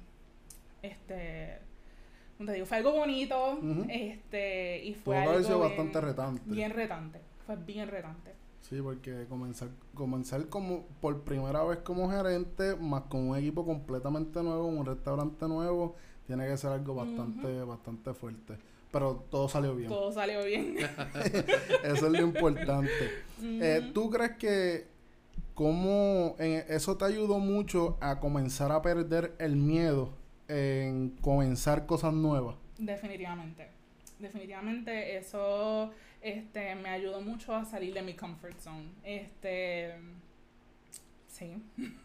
este, 0.80 1.58
te 2.38 2.52
digo, 2.52 2.64
fue 2.64 2.76
algo 2.76 2.92
bonito, 2.92 3.58
este, 3.88 4.84
y 4.84 4.94
fue 4.94 5.16
algo 5.16 5.38
bien, 5.40 5.60
bastante 5.60 6.00
retante. 6.00 6.42
Bien 6.46 6.70
retante, 6.70 7.20
fue 7.44 7.56
bien 7.56 7.88
retante. 7.88 8.32
Sí, 8.60 8.80
porque 8.80 9.26
comenzar, 9.28 9.70
comenzar 9.94 10.46
como 10.48 10.84
por 11.00 11.22
primera 11.22 11.64
vez 11.64 11.78
como 11.78 12.08
gerente, 12.08 12.76
más 12.76 13.02
con 13.04 13.28
un 13.28 13.36
equipo 13.36 13.66
completamente 13.66 14.40
nuevo, 14.44 14.66
un 14.66 14.86
restaurante 14.86 15.48
nuevo, 15.48 15.96
tiene 16.28 16.46
que 16.46 16.56
ser 16.56 16.70
algo 16.70 16.94
bastante, 16.94 17.64
bastante 17.64 18.14
fuerte. 18.14 18.58
Pero 18.90 19.24
todo 19.30 19.48
salió 19.48 19.74
bien. 19.74 19.88
Todo 19.88 20.12
salió 20.12 20.44
bien. 20.44 20.76
eso 21.84 22.06
es 22.06 22.12
lo 22.12 22.20
importante. 22.20 22.90
Eh, 23.42 23.90
¿Tú 23.94 24.10
crees 24.10 24.32
que 24.32 24.86
cómo 25.54 26.36
eso 26.38 26.96
te 26.96 27.04
ayudó 27.04 27.38
mucho 27.38 27.98
a 28.00 28.20
comenzar 28.20 28.72
a 28.72 28.82
perder 28.82 29.34
el 29.38 29.56
miedo 29.56 30.10
en 30.48 31.10
comenzar 31.20 31.86
cosas 31.86 32.12
nuevas? 32.12 32.56
Definitivamente. 32.78 33.68
Definitivamente 34.18 35.16
eso 35.16 35.90
este, 36.20 36.74
me 36.74 36.88
ayudó 36.88 37.20
mucho 37.20 37.54
a 37.54 37.64
salir 37.64 37.94
de 37.94 38.02
mi 38.02 38.14
comfort 38.14 38.58
zone. 38.58 38.88
Este, 39.04 39.94
sí. 41.38 41.62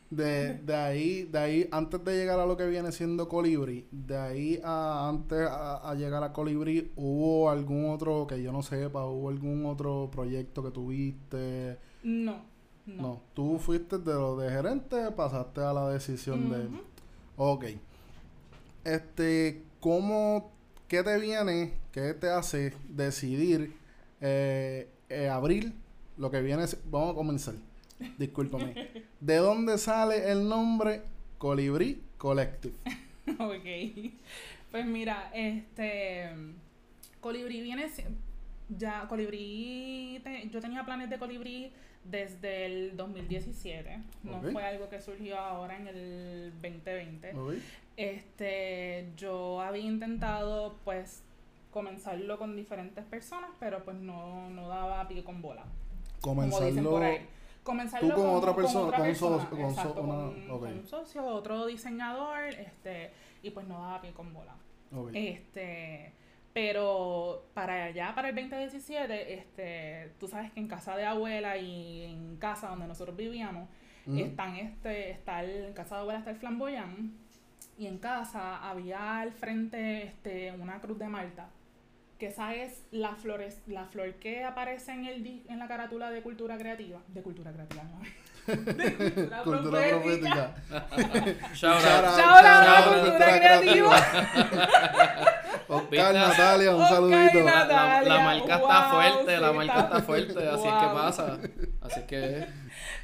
De, 0.10 0.54
de 0.60 0.76
ahí, 0.76 1.24
de 1.24 1.40
ahí, 1.40 1.70
antes 1.72 2.04
de 2.04 2.16
llegar 2.16 2.40
a 2.40 2.46
lo 2.46 2.56
que 2.56 2.68
viene 2.68 2.92
siendo 2.92 3.28
Colibri, 3.28 3.88
de 3.92 4.18
ahí 4.18 4.62
a 4.64 5.10
antes 5.10 5.48
a, 5.50 5.94
llegar 5.96 6.24
a 6.24 6.32
Colibri, 6.32 6.92
¿hubo 6.96 7.50
algún 7.50 7.90
otro 7.90 8.28
que 8.28 8.42
yo 8.42 8.52
no 8.52 8.62
sepa? 8.62 9.06
¿Hubo 9.06 9.30
algún 9.30 9.66
otro 9.66 10.10
proyecto 10.12 10.64
que 10.64 10.72
tuviste? 10.72 11.78
No, 12.04 12.42
no. 12.86 13.02
No, 13.02 13.22
tú 13.34 13.58
fuiste 13.58 13.98
de 13.98 14.14
lo 14.14 14.38
de 14.38 14.52
gerente, 14.52 15.12
pasaste 15.12 15.62
a 15.62 15.74
la 15.74 15.90
decisión 15.90 16.50
de... 16.52 16.68
Ok. 17.38 17.66
Este, 18.84 19.64
¿cómo, 19.80 20.52
qué 20.88 21.02
te 21.02 21.20
viene, 21.20 21.74
qué 21.92 22.14
te 22.14 22.30
hace 22.30 22.74
decidir 22.88 23.76
eh, 24.22 24.90
eh, 25.10 25.30
abrir 25.30 25.74
lo 26.18 26.30
que 26.30 26.42
viene... 26.42 26.66
Vamos 26.92 27.14
a 27.14 27.16
comenzar. 27.16 27.56
Discúlpame. 28.18 28.74
¿De 29.20 29.36
dónde 29.38 29.78
sale 29.78 30.32
el 30.32 30.48
nombre 30.48 31.02
Colibrí 31.38 32.02
Collective? 32.18 32.76
ok. 33.40 34.14
Pues 34.72 34.86
mira, 34.86 35.30
este... 35.34 36.30
Colibrí 37.20 37.62
viene... 37.62 37.88
Ya, 38.70 39.08
Colibrí... 39.08 40.22
yo 40.52 40.60
tenía 40.60 40.84
planes 40.84 41.10
de 41.10 41.18
Colibrí 41.18 41.72
desde 42.04 42.66
el 42.66 42.98
2017. 42.98 44.00
No 44.24 44.42
fue 44.52 44.64
algo 44.64 44.90
que 44.90 45.02
surgió 45.02 45.38
ahora 45.38 45.78
en 45.78 45.88
el 45.88 46.52
2020. 46.62 47.34
Este, 47.96 49.08
yo 49.16 49.62
había 49.62 49.84
intentado, 49.84 50.76
pues, 50.84 51.22
comenzarlo 51.72 52.38
con 52.38 52.56
diferentes 52.56 53.04
personas, 53.06 53.50
pero 53.60 53.84
pues 53.84 53.98
no, 53.98 54.50
no 54.50 54.68
daba 54.68 55.08
pie 55.08 55.24
con 55.24 55.42
bola. 55.42 55.64
Comenzarlo... 56.22 56.90
por 56.92 57.04
ahí. 57.04 57.20
Comenzarlo 57.64 58.14
Tú 58.14 58.22
con, 58.22 58.30
otra 58.36 58.56
persona, 58.56 58.98
con, 58.98 59.08
un 59.08 59.16
socio, 59.16 59.50
con, 59.50 60.10
un 60.10 60.86
socio, 60.86 61.26
otro 61.26 61.66
diseñador, 61.66 62.44
este, 62.46 63.12
y 63.42 63.52
pues 63.52 63.68
no 63.68 63.82
daba 63.82 64.02
pie 64.02 64.12
con 64.12 64.34
bola. 64.34 64.56
Este, 65.14 66.14
pero 66.54 67.46
para 67.54 67.86
allá, 67.86 68.14
para 68.14 68.30
el 68.30 68.36
2017, 68.36 69.34
este, 69.34 70.12
tú 70.20 70.28
sabes 70.28 70.52
que 70.52 70.60
en 70.60 70.68
casa 70.68 70.96
de 70.98 71.06
abuela 71.06 71.58
y 71.58 72.04
en 72.04 72.38
casa 72.38 72.68
donde 72.68 72.88
nosotros 72.88 73.16
vivíamos, 73.16 73.70
están 74.06 74.58
este, 74.58 75.12
está 75.12 75.42
el, 75.42 75.66
en 75.66 75.74
casa 75.74 75.96
de 75.96 76.02
abuela 76.02 76.20
está 76.20 76.32
el 76.32 76.38
flamboyán, 76.38 77.14
y 77.78 77.88
en 77.88 77.98
casa 77.98 78.70
había 78.70 79.22
al 79.22 79.32
frente 79.32 80.04
este, 80.04 80.52
una 80.52 80.80
cruz 80.82 81.00
de 81.00 81.08
Malta 81.08 81.50
que 82.18 82.28
esa 82.28 82.54
es 82.56 82.84
la 82.92 83.16
flores, 83.16 83.62
la 83.68 83.86
flor 83.86 84.14
que 84.16 84.44
aparece 84.44 84.92
en 84.92 85.06
el 85.06 85.44
en 85.48 85.60
la 85.60 85.68
carátula 85.68 86.10
de 86.12 86.22
cultura 86.22 86.58
creativa, 86.58 87.02
de 87.08 87.22
cultura 87.22 87.52
creativa, 87.52 87.84
no. 87.84 88.02
de 88.74 88.94
cultura, 88.94 89.44
cultura 89.44 89.88
profética. 89.90 90.56
Shout 91.54 91.86
out. 91.86 92.18
Shout 92.18 92.46
out 92.46 93.04
cultura 93.04 93.40
creativa. 93.40 93.96
Oscar 95.68 96.14
Natalia, 96.14 96.76
un 96.76 96.88
saludito. 96.88 97.44
la, 97.44 98.20
marca 98.24 98.56
está 98.56 98.90
fuerte, 98.92 99.40
la 99.40 99.54
marca 99.54 99.80
está 99.80 100.02
fuerte, 100.02 100.48
así 100.50 100.68
es 100.68 100.74
que 100.74 100.88
pasa. 100.94 101.40
Así 101.82 102.02
que 102.02 102.48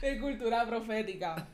de 0.01 0.20
cultura 0.20 0.65
profética 0.65 1.48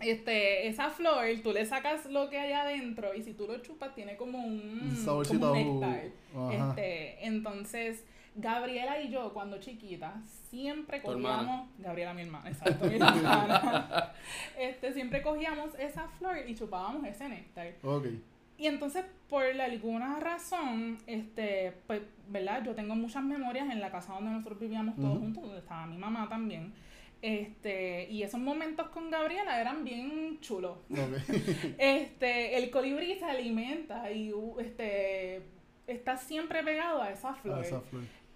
este, 0.00 0.68
esa 0.68 0.90
flor, 0.90 1.24
tú 1.42 1.52
le 1.52 1.64
sacas 1.66 2.06
lo 2.06 2.28
que 2.30 2.38
hay 2.38 2.52
adentro 2.52 3.14
y 3.14 3.22
si 3.22 3.34
tú 3.34 3.46
lo 3.46 3.58
chupas 3.58 3.94
tiene 3.94 4.16
como 4.16 4.38
un, 4.38 4.96
como 5.04 5.52
un 5.52 5.80
néctar. 5.80 6.04
Este, 6.52 7.26
entonces, 7.26 8.04
Gabriela 8.34 9.00
y 9.00 9.10
yo, 9.10 9.32
cuando 9.32 9.58
chiquitas, 9.58 10.14
siempre 10.48 11.02
cogíamos, 11.02 11.68
Gabriela 11.78 12.14
mi 12.14 12.22
hermana, 12.22 12.50
exacto, 12.50 12.86
mi 12.86 12.94
hermana, 12.96 14.12
este, 14.58 14.92
siempre 14.92 15.22
cogíamos 15.22 15.74
esa 15.78 16.08
flor 16.18 16.36
y 16.46 16.54
chupábamos 16.54 17.04
ese 17.06 17.28
néctar. 17.28 17.74
Okay. 17.82 18.22
Y 18.58 18.66
entonces, 18.66 19.04
por 19.28 19.44
alguna 19.44 20.20
razón, 20.20 20.98
este, 21.06 21.72
pues, 21.86 22.02
¿verdad? 22.28 22.62
Yo 22.62 22.74
tengo 22.74 22.94
muchas 22.94 23.24
memorias 23.24 23.70
en 23.70 23.80
la 23.80 23.90
casa 23.90 24.12
donde 24.12 24.30
nosotros 24.30 24.60
vivíamos 24.60 24.96
todos 24.96 25.18
juntos, 25.18 25.42
donde 25.42 25.60
estaba 25.60 25.86
mi 25.86 25.96
mamá 25.96 26.28
también. 26.28 26.72
Este, 27.22 28.08
y 28.10 28.22
esos 28.22 28.40
momentos 28.40 28.88
con 28.88 29.10
Gabriela 29.10 29.60
eran 29.60 29.84
bien 29.84 30.38
chulos. 30.40 30.78
este, 31.78 32.56
el 32.56 32.70
colibrí 32.70 33.18
se 33.18 33.24
alimenta 33.24 34.10
y 34.10 34.32
uh, 34.32 34.58
este 34.58 35.42
está 35.86 36.16
siempre 36.16 36.62
pegado 36.62 37.02
a 37.02 37.10
esa 37.10 37.34
flor. 37.34 37.64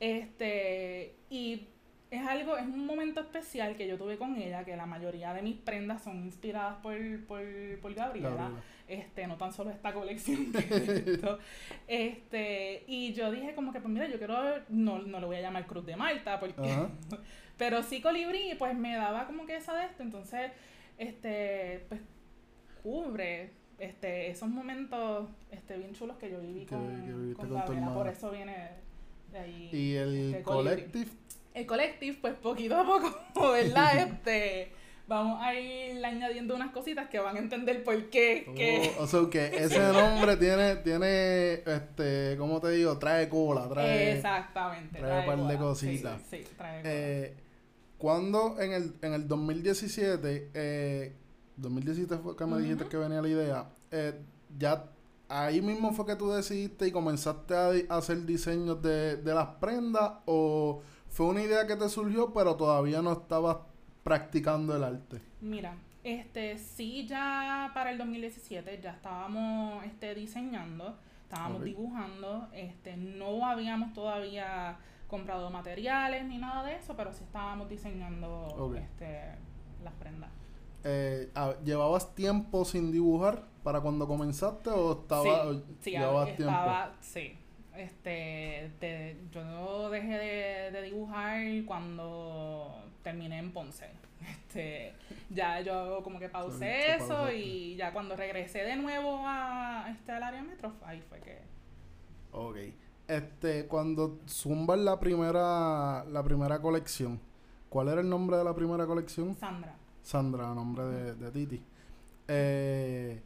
Este, 0.01 1.15
y 1.31 1.69
es 2.11 2.27
algo, 2.27 2.57
es 2.57 2.67
un 2.67 2.87
momento 2.87 3.21
especial 3.21 3.77
que 3.77 3.87
yo 3.87 3.97
tuve 3.97 4.19
con 4.19 4.37
ella, 4.37 4.65
que 4.65 4.77
la 4.77 4.87
mayoría 4.87 5.33
de 5.33 5.43
mis 5.43 5.57
prendas 5.57 6.03
son 6.03 6.25
inspiradas 6.25 6.77
por, 6.83 6.97
por, 7.27 7.43
por 7.81 7.95
Gabriela. 7.95 8.51
Este, 8.87 9.27
no 9.27 9.39
tan 9.39 9.51
solo 9.51 9.71
esta 9.71 9.95
colección 9.95 10.53
Este, 11.89 12.85
y 12.87 13.15
yo 13.15 13.31
dije 13.31 13.55
como 13.55 13.73
que, 13.73 13.81
pues 13.81 13.93
mira, 13.93 14.07
yo 14.09 14.19
quiero, 14.19 14.37
no, 14.69 14.99
no 14.99 15.21
le 15.21 15.27
voy 15.27 15.37
a 15.37 15.41
llamar 15.41 15.67
Cruz 15.67 15.87
de 15.87 15.97
Malta, 15.97 16.39
porque 16.39 16.61
Pero 17.57 17.83
sí 17.83 18.01
colibrí, 18.01 18.55
pues 18.59 18.77
me 18.77 18.97
daba 18.97 19.27
como 19.27 19.47
que 19.47 19.57
esa 19.57 19.75
de 19.75 19.87
esto. 19.87 20.03
Entonces, 20.03 20.51
este, 20.99 21.85
pues 21.89 22.01
cubre 22.83 23.51
este, 23.79 24.31
esos 24.31 24.49
momentos 24.49 25.29
este, 25.51 25.77
bien 25.77 25.95
chulos 25.95 26.17
que 26.17 26.31
yo 26.31 26.41
viví 26.41 26.67
con, 26.67 27.35
con, 27.35 27.55
Gabriela. 27.55 27.95
Por 27.95 28.09
eso 28.09 28.31
viene 28.31 28.71
de 29.33 29.39
ahí. 29.39 29.71
¿Y 29.73 29.95
el 29.95 30.31
este, 30.31 30.43
collective? 30.43 31.11
El 31.55 31.67
collective, 31.67 32.19
pues 32.21 32.35
poquito 32.35 32.77
a 32.77 32.85
poco, 32.85 33.13
¿verdad? 33.53 33.99
este 33.99 34.73
vamos 35.07 35.43
a 35.43 35.55
ir 35.55 36.05
añadiendo 36.05 36.55
unas 36.55 36.73
cositas 36.73 37.09
que 37.09 37.19
van 37.19 37.37
a 37.37 37.39
entender 37.39 37.85
por 37.85 38.09
qué. 38.09 38.95
Oh, 38.99 39.03
o 39.03 39.07
sea, 39.07 39.21
que 39.31 39.47
ese 39.65 39.79
nombre 39.93 40.37
tiene, 40.37 40.77
tiene, 40.77 41.55
este, 41.55 42.37
¿cómo 42.39 42.61
te 42.61 42.71
digo? 42.71 42.99
Trae 42.99 43.29
cola, 43.29 43.69
trae... 43.69 44.17
Exactamente. 44.17 44.99
Trae, 44.99 45.21
un 45.21 45.27
par 45.27 45.47
de 45.47 45.57
cositas. 45.59 46.23
Sí, 46.31 46.39
sí, 46.39 46.45
trae 46.57 46.83
cola. 46.83 46.95
Eh, 46.95 47.35
cuando 48.05 48.61
en 48.61 48.75
el, 48.75 48.95
en 49.01 49.15
el 49.15 49.27
2017, 49.27 50.51
eh, 50.53 51.17
2017 51.57 52.19
fue 52.19 52.37
que 52.37 52.45
me 52.45 52.59
dijiste 52.59 52.85
que 52.85 52.99
venía 52.99 53.23
la 53.23 53.29
idea, 53.29 53.71
eh, 53.91 54.21
ya 54.59 54.91
ahí 55.27 55.63
mismo 55.63 55.91
fue 55.95 56.05
que 56.05 56.15
tú 56.15 56.31
decidiste 56.31 56.87
y 56.87 56.93
comenzaste 56.93 57.55
a, 57.55 57.97
hacer 57.97 58.27
diseños 58.27 58.83
de, 58.83 59.17
de, 59.17 59.33
las 59.33 59.47
prendas 59.59 60.17
o 60.27 60.83
fue 61.09 61.25
una 61.25 61.43
idea 61.45 61.67
que 61.67 61.77
te 61.77 61.89
surgió 61.89 62.31
pero 62.35 62.57
todavía 62.57 63.01
no 63.01 63.13
estabas 63.13 63.57
practicando 64.03 64.77
el 64.77 64.85
arte? 64.85 65.23
Mira, 65.41 65.75
este 66.03 66.59
sí 66.59 67.07
ya 67.07 67.71
para 67.73 67.91
el 67.91 67.97
2017 67.97 68.81
ya 68.83 68.91
estábamos 68.91 69.83
este 69.87 70.15
diseñando, 70.15 70.95
estábamos 71.23 71.65
dibujando, 71.65 72.49
este 72.53 72.99
no 72.99 73.47
habíamos 73.47 73.95
todavía 73.95 74.77
comprado 75.15 75.49
materiales 75.49 76.25
ni 76.25 76.39
nada 76.39 76.65
de 76.65 76.75
eso, 76.75 76.97
pero 76.97 77.13
sí 77.13 77.23
estábamos 77.23 77.69
diseñando 77.69 78.75
este, 78.77 79.37
las 79.85 79.95
prendas. 79.95 80.31
Eh, 80.83 81.31
ah, 81.37 81.55
¿Llevabas 81.65 82.17
tiempo 82.17 82.65
sin 82.65 82.91
dibujar 82.91 83.45
para 83.63 83.81
cuando 83.81 84.09
comenzaste 84.09 84.71
o 84.71 85.03
estaba, 85.03 85.53
sí, 85.81 85.93
llevabas 85.93 86.31
estaba, 86.31 86.83
tiempo? 86.87 86.99
Sí, 87.01 87.39
este, 87.77 89.17
yo 89.31 89.89
dejé 89.91 90.71
de, 90.73 90.83
dibujar 90.83 91.41
cuando 91.65 92.83
terminé 93.03 93.39
en 93.39 93.53
Ponce. 93.53 93.89
Este, 94.25 94.95
ya 95.29 95.61
yo 95.61 96.01
como 96.03 96.19
que 96.19 96.31
pausé 96.31 96.95
eso 96.95 97.31
y 97.31 97.77
ya 97.77 97.93
cuando 97.93 98.17
regresé 98.17 98.65
de 98.65 98.77
nuevo 98.77 99.21
a 99.27 99.87
este 99.91 100.13
al 100.13 100.23
área 100.23 100.43
metro, 100.43 100.73
ahí 100.83 101.03
fue 101.03 101.21
que... 101.21 101.41
Ok. 102.33 102.57
Este, 103.07 103.67
cuando 103.67 104.21
zumbas 104.27 104.79
la 104.79 104.99
primera, 104.99 106.05
la 106.05 106.23
primera 106.23 106.61
colección, 106.61 107.21
¿cuál 107.69 107.89
era 107.89 108.01
el 108.01 108.09
nombre 108.09 108.37
de 108.37 108.45
la 108.45 108.55
primera 108.55 108.87
colección? 108.87 109.37
Sandra. 109.37 109.77
Sandra, 110.03 110.55
nombre 110.55 110.85
de, 110.85 111.31
Titi. 111.31 111.63
Eh, 112.29 113.23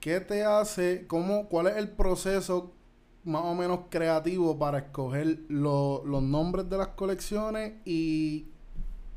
¿Qué 0.00 0.20
te 0.20 0.44
hace, 0.44 1.06
cómo, 1.06 1.48
cuál 1.48 1.68
es 1.68 1.76
el 1.76 1.90
proceso 1.90 2.72
más 3.24 3.42
o 3.44 3.54
menos 3.54 3.80
creativo 3.88 4.58
para 4.58 4.78
escoger 4.78 5.38
los 5.48 6.22
nombres 6.22 6.68
de 6.68 6.76
las 6.76 6.88
colecciones 6.88 7.74
y 7.84 8.48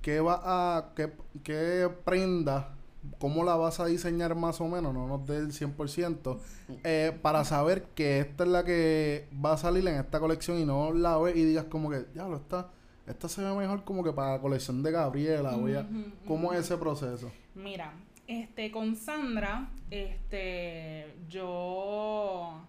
qué 0.02 0.22
va 0.22 0.42
a, 0.46 0.94
qué, 0.96 1.12
qué 1.44 1.90
prenda 2.06 2.77
cómo 3.20 3.44
la 3.44 3.56
vas 3.56 3.80
a 3.80 3.86
diseñar 3.86 4.36
más 4.36 4.62
o 4.62 4.68
menos, 4.68 4.94
no 4.94 5.08
nos 5.08 5.26
dé 5.26 5.38
el 5.38 5.52
100%, 5.52 6.40
eh, 6.84 7.18
para 7.22 7.44
saber 7.46 7.84
que 7.96 8.20
esta 8.20 8.44
es 8.44 8.50
la 8.50 8.64
que 8.64 9.28
va 9.44 9.54
a 9.54 9.58
salir 9.58 9.88
en 9.88 9.96
esta 9.96 10.20
colección 10.20 10.60
y 10.60 10.66
no 10.66 10.94
la 10.94 11.18
ves 11.18 11.36
y 11.36 11.44
digas 11.44 11.66
como 11.66 11.90
que, 11.90 12.06
ya 12.14 12.28
lo 12.28 12.38
está, 12.38 12.70
esta 13.08 13.30
se 13.30 13.42
ve 13.42 13.54
mejor 13.54 13.84
como 13.84 14.04
que 14.04 14.12
para 14.12 14.34
la 14.34 14.42
colección 14.42 14.84
de 14.84 14.92
Gabriela, 14.92 15.56
voy 15.56 15.74
a, 15.74 15.88
¿cómo 16.28 16.54
es 16.54 16.60
ese 16.60 16.78
proceso? 16.78 17.32
Mira, 17.56 17.94
este, 18.28 18.72
con 18.72 18.96
Sandra, 18.96 19.70
este, 19.90 21.16
yo, 21.30 22.62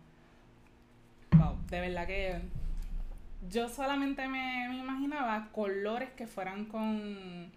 wow, 1.32 1.56
de 1.68 1.80
verdad 1.80 2.06
que 2.06 2.40
yo 3.50 3.68
solamente 3.68 4.28
me, 4.28 4.68
me 4.68 4.78
imaginaba 4.78 5.48
colores 5.52 6.10
que 6.10 6.26
fueran 6.26 6.66
con, 6.66 7.50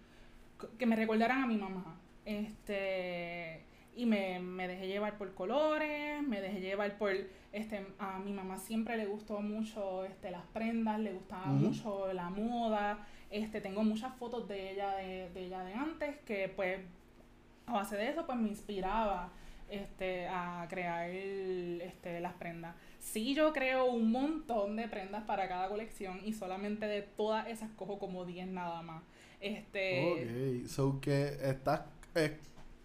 que 0.78 0.86
me 0.86 0.96
recordaran 0.96 1.42
a 1.42 1.46
mi 1.46 1.56
mamá. 1.56 1.96
Este, 2.24 3.64
y 3.94 4.06
me, 4.06 4.38
me, 4.40 4.68
dejé 4.68 4.86
llevar 4.86 5.18
por 5.18 5.34
colores, 5.34 6.22
me 6.22 6.40
dejé 6.40 6.60
llevar 6.60 6.96
por, 6.98 7.12
este, 7.52 7.86
a 7.98 8.18
mi 8.18 8.32
mamá 8.32 8.58
siempre 8.58 8.96
le 8.96 9.06
gustó 9.06 9.40
mucho, 9.40 10.04
este, 10.04 10.30
las 10.30 10.44
prendas, 10.52 10.98
le 11.00 11.12
gustaba 11.12 11.46
mucho 11.46 12.12
la 12.12 12.30
moda, 12.30 13.06
este, 13.30 13.60
tengo 13.60 13.82
muchas 13.82 14.14
fotos 14.16 14.48
de 14.48 14.72
ella 14.72 14.96
de, 14.96 15.30
de, 15.30 15.46
ella 15.46 15.64
de 15.64 15.74
antes 15.74 16.16
que 16.24 16.48
pues 16.48 16.80
a 17.66 17.72
base 17.72 17.96
de 17.96 18.08
eso 18.08 18.26
pues 18.26 18.38
me 18.38 18.48
inspiraba, 18.48 19.32
este, 19.72 20.26
a 20.28 20.66
crear 20.68 21.08
este, 21.10 22.20
las 22.20 22.34
prendas. 22.34 22.76
Sí, 22.98 23.34
yo 23.34 23.52
creo 23.52 23.86
un 23.86 24.12
montón 24.12 24.76
de 24.76 24.86
prendas 24.86 25.24
para 25.24 25.48
cada 25.48 25.68
colección 25.68 26.20
y 26.24 26.34
solamente 26.34 26.86
de 26.86 27.02
todas 27.02 27.48
esas 27.48 27.70
cojo 27.70 27.98
como 27.98 28.24
10 28.24 28.48
nada 28.48 28.82
más. 28.82 29.02
Este. 29.40 30.62
Ok, 30.62 30.68
so 30.68 31.00
que 31.00 31.38
estás 31.42 31.80
es, 32.14 32.32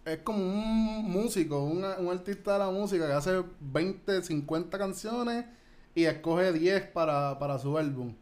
es 0.04 0.18
como 0.18 0.38
un 0.38 1.10
músico, 1.10 1.62
un, 1.64 1.84
un 1.84 2.08
artista 2.10 2.54
de 2.54 2.58
la 2.60 2.70
música 2.70 3.06
que 3.06 3.12
hace 3.12 3.42
20, 3.60 4.22
50 4.22 4.78
canciones 4.78 5.44
y 5.94 6.04
escoge 6.04 6.52
10 6.52 6.86
para, 6.88 7.38
para 7.38 7.58
su 7.58 7.76
álbum. 7.76 8.14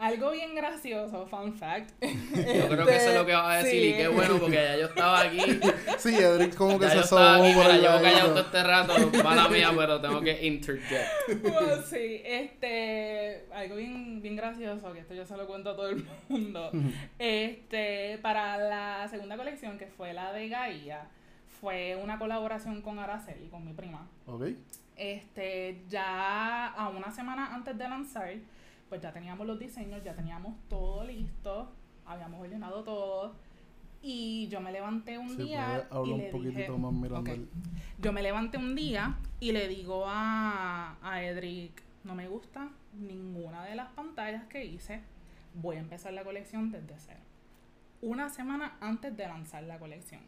Algo 0.00 0.30
bien 0.30 0.54
gracioso, 0.54 1.26
fun 1.26 1.52
fact. 1.52 1.90
Yo 2.00 2.68
creo 2.68 2.86
que 2.86 2.96
eso 2.96 3.10
es 3.10 3.14
lo 3.14 3.26
que 3.26 3.34
vas 3.34 3.50
a 3.50 3.62
decir 3.62 3.84
y 3.84 3.92
qué 3.98 4.08
bueno 4.08 4.38
porque 4.38 4.56
ya 4.56 4.76
yo 4.78 4.86
estaba 4.86 5.20
aquí. 5.20 5.40
sí, 5.98 6.16
Edric 6.16 6.54
como 6.54 6.78
que 6.78 6.88
se 6.88 7.02
sobó 7.02 7.52
por 7.52 7.66
allá. 7.66 7.76
Llevo 7.76 8.02
callado 8.02 8.28
todo 8.30 8.40
este 8.40 8.62
rato, 8.62 8.94
mala 9.22 9.48
mía, 9.48 9.70
pero 9.76 10.00
tengo 10.00 10.22
que 10.22 10.46
interject. 10.46 11.42
Bueno, 11.42 11.82
sí, 11.84 12.22
este, 12.24 13.44
algo 13.52 13.76
bien, 13.76 14.22
bien 14.22 14.36
gracioso, 14.36 14.90
que 14.94 15.00
esto 15.00 15.12
yo 15.12 15.26
se 15.26 15.36
lo 15.36 15.46
cuento 15.46 15.68
a 15.68 15.76
todo 15.76 15.90
el 15.90 16.02
mundo. 16.30 16.70
este, 17.18 18.18
para 18.22 18.56
la 18.56 19.06
segunda 19.10 19.36
colección, 19.36 19.76
que 19.76 19.86
fue 19.86 20.14
la 20.14 20.32
de 20.32 20.48
Gaia, 20.48 21.08
fue 21.60 21.94
una 22.02 22.18
colaboración 22.18 22.80
con 22.80 22.98
Araceli, 22.98 23.48
con 23.48 23.66
mi 23.66 23.74
prima. 23.74 24.08
Ok. 24.26 24.44
Este, 24.96 25.82
ya 25.90 26.68
a 26.68 26.88
una 26.88 27.10
semana 27.10 27.54
antes 27.54 27.76
de 27.76 27.86
lanzar, 27.86 28.32
pues 28.90 29.00
ya 29.00 29.10
teníamos 29.10 29.46
los 29.46 29.58
diseños, 29.58 30.04
ya 30.04 30.14
teníamos 30.14 30.54
todo 30.68 31.02
listo, 31.04 31.72
habíamos 32.04 32.42
ordenado 32.42 32.84
todo. 32.84 33.34
Y 34.02 34.48
yo 34.48 34.60
me 34.60 34.72
levanté 34.72 35.16
un 35.16 35.36
día 35.38 35.88
y 36.04 36.14
le 36.14 36.30
dije, 36.30 36.68
Yo 37.98 38.12
me 38.12 38.22
levanté 38.22 38.58
un 38.58 38.74
día 38.74 39.16
y 39.40 39.52
le 39.52 39.68
digo 39.68 40.04
a, 40.06 40.98
a 41.02 41.22
Edric, 41.22 41.82
no 42.04 42.14
me 42.14 42.28
gusta 42.28 42.70
ninguna 42.92 43.64
de 43.64 43.74
las 43.76 43.88
pantallas 43.92 44.44
que 44.44 44.64
hice, 44.66 45.00
voy 45.54 45.76
a 45.76 45.80
empezar 45.80 46.12
la 46.12 46.24
colección 46.24 46.70
desde 46.70 46.98
cero. 46.98 47.20
Una 48.02 48.28
semana 48.28 48.76
antes 48.80 49.16
de 49.16 49.26
lanzar 49.26 49.62
la 49.62 49.78
colección 49.78 50.20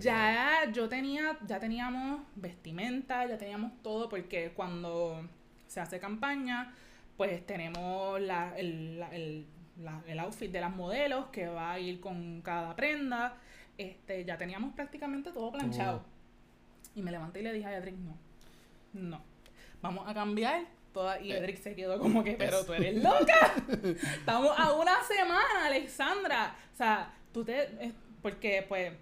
ya, 0.00 0.70
yo 0.72 0.88
tenía, 0.88 1.38
ya 1.46 1.60
teníamos 1.60 2.22
vestimenta, 2.34 3.26
ya 3.26 3.38
teníamos 3.38 3.72
todo, 3.82 4.08
porque 4.08 4.52
cuando 4.52 5.28
se 5.66 5.80
hace 5.80 6.00
campaña, 6.00 6.74
pues 7.16 7.44
tenemos 7.46 8.20
la, 8.20 8.56
el, 8.56 9.02
el, 9.12 9.46
el 10.06 10.18
outfit 10.18 10.50
de 10.50 10.60
las 10.60 10.74
modelos 10.74 11.26
que 11.26 11.46
va 11.48 11.72
a 11.72 11.78
ir 11.78 12.00
con 12.00 12.40
cada 12.42 12.74
prenda. 12.76 13.36
Este, 13.78 14.24
ya 14.24 14.36
teníamos 14.38 14.74
prácticamente 14.74 15.32
todo 15.32 15.52
planchado. 15.52 16.04
Y 16.94 17.02
me 17.02 17.10
levanté 17.10 17.40
y 17.40 17.42
le 17.42 17.52
dije 17.52 17.66
a 17.66 17.76
Edric, 17.76 17.94
no, 17.96 18.16
no, 18.92 19.22
vamos 19.82 20.08
a 20.08 20.14
cambiar. 20.14 20.64
Toda, 20.92 21.20
y 21.20 21.30
eh, 21.30 21.38
Edric 21.38 21.58
se 21.58 21.74
quedó 21.74 21.98
como 21.98 22.24
que, 22.24 22.32
pero 22.32 22.64
tú 22.64 22.72
eres 22.72 22.94
loca. 23.02 23.54
Estamos 24.14 24.58
a 24.58 24.72
una 24.72 25.02
semana, 25.02 25.66
Alexandra. 25.66 26.56
O 26.72 26.76
sea, 26.76 27.14
tú 27.32 27.44
te... 27.44 27.92
Porque 28.22 28.64
pues 28.66 28.94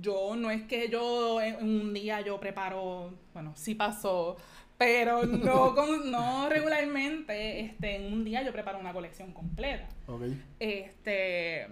yo 0.00 0.36
no 0.36 0.50
es 0.50 0.62
que 0.62 0.88
yo 0.88 1.40
en 1.40 1.56
un 1.56 1.92
día 1.92 2.20
yo 2.20 2.38
preparo, 2.40 3.14
bueno, 3.32 3.52
sí 3.56 3.74
pasó, 3.74 4.36
pero 4.78 5.24
no, 5.26 5.74
no 6.04 6.48
regularmente, 6.48 7.60
este, 7.60 7.96
en 7.96 8.12
un 8.12 8.24
día 8.24 8.42
yo 8.42 8.52
preparo 8.52 8.78
una 8.78 8.92
colección 8.92 9.32
completa. 9.32 9.88
Okay. 10.06 10.42
Este, 10.58 11.66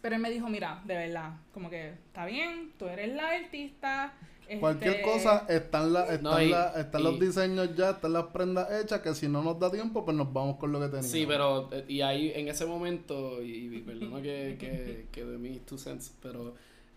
pero 0.00 0.16
él 0.16 0.22
me 0.22 0.30
dijo, 0.30 0.48
mira, 0.48 0.82
de 0.84 0.94
verdad, 0.94 1.34
como 1.52 1.68
que 1.68 1.90
está 1.90 2.26
bien, 2.26 2.72
tú 2.78 2.86
eres 2.86 3.14
la 3.14 3.30
artista. 3.30 4.14
Cualquier 4.60 4.96
este, 4.96 5.02
cosa, 5.02 5.44
están, 5.48 5.92
la, 5.92 6.06
están, 6.06 6.50
la, 6.50 6.72
están 6.76 7.02
los 7.02 7.18
diseños 7.18 7.74
ya, 7.74 7.90
están 7.90 8.12
las 8.12 8.26
prendas 8.26 8.70
hechas, 8.70 9.00
que 9.00 9.12
si 9.12 9.26
no 9.26 9.42
nos 9.42 9.58
da 9.58 9.72
tiempo, 9.72 10.04
pues 10.04 10.16
nos 10.16 10.32
vamos 10.32 10.58
con 10.58 10.70
lo 10.70 10.78
que 10.78 10.86
tenemos. 10.86 11.10
Sí, 11.10 11.26
pero, 11.26 11.68
eh, 11.72 11.84
y 11.88 12.02
ahí 12.02 12.30
en 12.36 12.46
ese 12.46 12.64
momento, 12.66 13.42
y, 13.42 13.80
perdona 13.80 14.22
que, 14.22 14.56
que, 14.60 15.06
que 15.10 15.24
de 15.24 15.38
mis 15.38 15.66
two 15.66 15.76
cents, 15.76 16.14
pero 16.22 16.54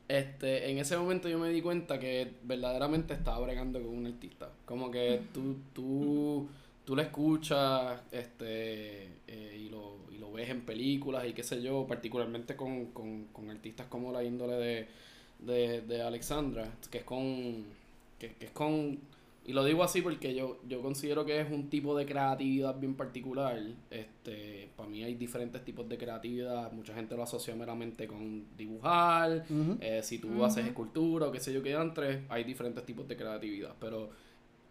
este, 0.09 0.71
en 0.71 0.79
ese 0.79 0.97
momento 0.97 1.29
yo 1.29 1.37
me 1.37 1.49
di 1.49 1.61
cuenta 1.61 1.99
que 1.99 2.33
verdaderamente 2.43 3.13
estaba 3.13 3.39
bregando 3.39 3.79
con 3.79 3.95
un 3.95 4.07
artista. 4.07 4.49
Como 4.65 4.89
que 4.89 5.21
tú, 5.31 5.57
tú, 5.71 6.49
tú 6.83 6.95
lo 6.95 7.01
escuchas 7.03 8.01
este, 8.11 9.03
eh, 9.27 9.57
y, 9.59 9.69
lo, 9.69 9.97
y 10.11 10.17
lo 10.17 10.31
ves 10.31 10.49
en 10.49 10.61
películas 10.61 11.27
y 11.27 11.33
qué 11.33 11.43
sé 11.43 11.61
yo, 11.61 11.85
particularmente 11.87 12.55
con, 12.55 12.87
con, 12.87 13.25
con 13.25 13.51
artistas 13.51 13.85
como 13.85 14.11
la 14.11 14.23
índole 14.23 14.55
de, 14.55 14.87
de, 15.39 15.81
de 15.81 16.01
Alexandra, 16.01 16.67
que 16.89 16.97
es 16.97 17.03
con, 17.03 17.65
que, 18.17 18.33
que 18.33 18.45
es 18.45 18.51
con 18.51 18.97
y 19.49 19.51
lo 19.51 19.63
digo 19.63 19.83
así 19.83 20.03
porque 20.03 20.35
yo, 20.35 20.59
yo 20.67 20.79
considero 20.79 21.25
que 21.25 21.41
es 21.41 21.49
un 21.49 21.71
tipo 21.71 21.97
de 21.97 22.05
creatividad 22.05 22.79
bien 22.79 22.93
particular. 22.93 23.59
Este, 23.89 24.69
para 24.75 24.87
mí 24.87 25.03
hay 25.03 25.15
diferentes 25.15 25.65
tipos 25.65 25.89
de 25.89 25.97
creatividad. 25.97 26.71
Mucha 26.71 26.93
gente 26.93 27.15
lo 27.15 27.23
asocia 27.23 27.55
meramente 27.55 28.05
con 28.05 28.55
dibujar. 28.55 29.43
Eh, 29.81 30.01
si 30.03 30.19
tú 30.19 30.45
haces 30.45 30.67
escultura 30.67 31.25
o 31.25 31.31
qué 31.31 31.39
sé 31.39 31.51
yo 31.51 31.63
qué 31.63 31.73
antes, 31.73 32.19
hay 32.29 32.43
diferentes 32.43 32.85
tipos 32.85 33.07
de 33.07 33.17
creatividad. 33.17 33.73
Pero 33.79 34.11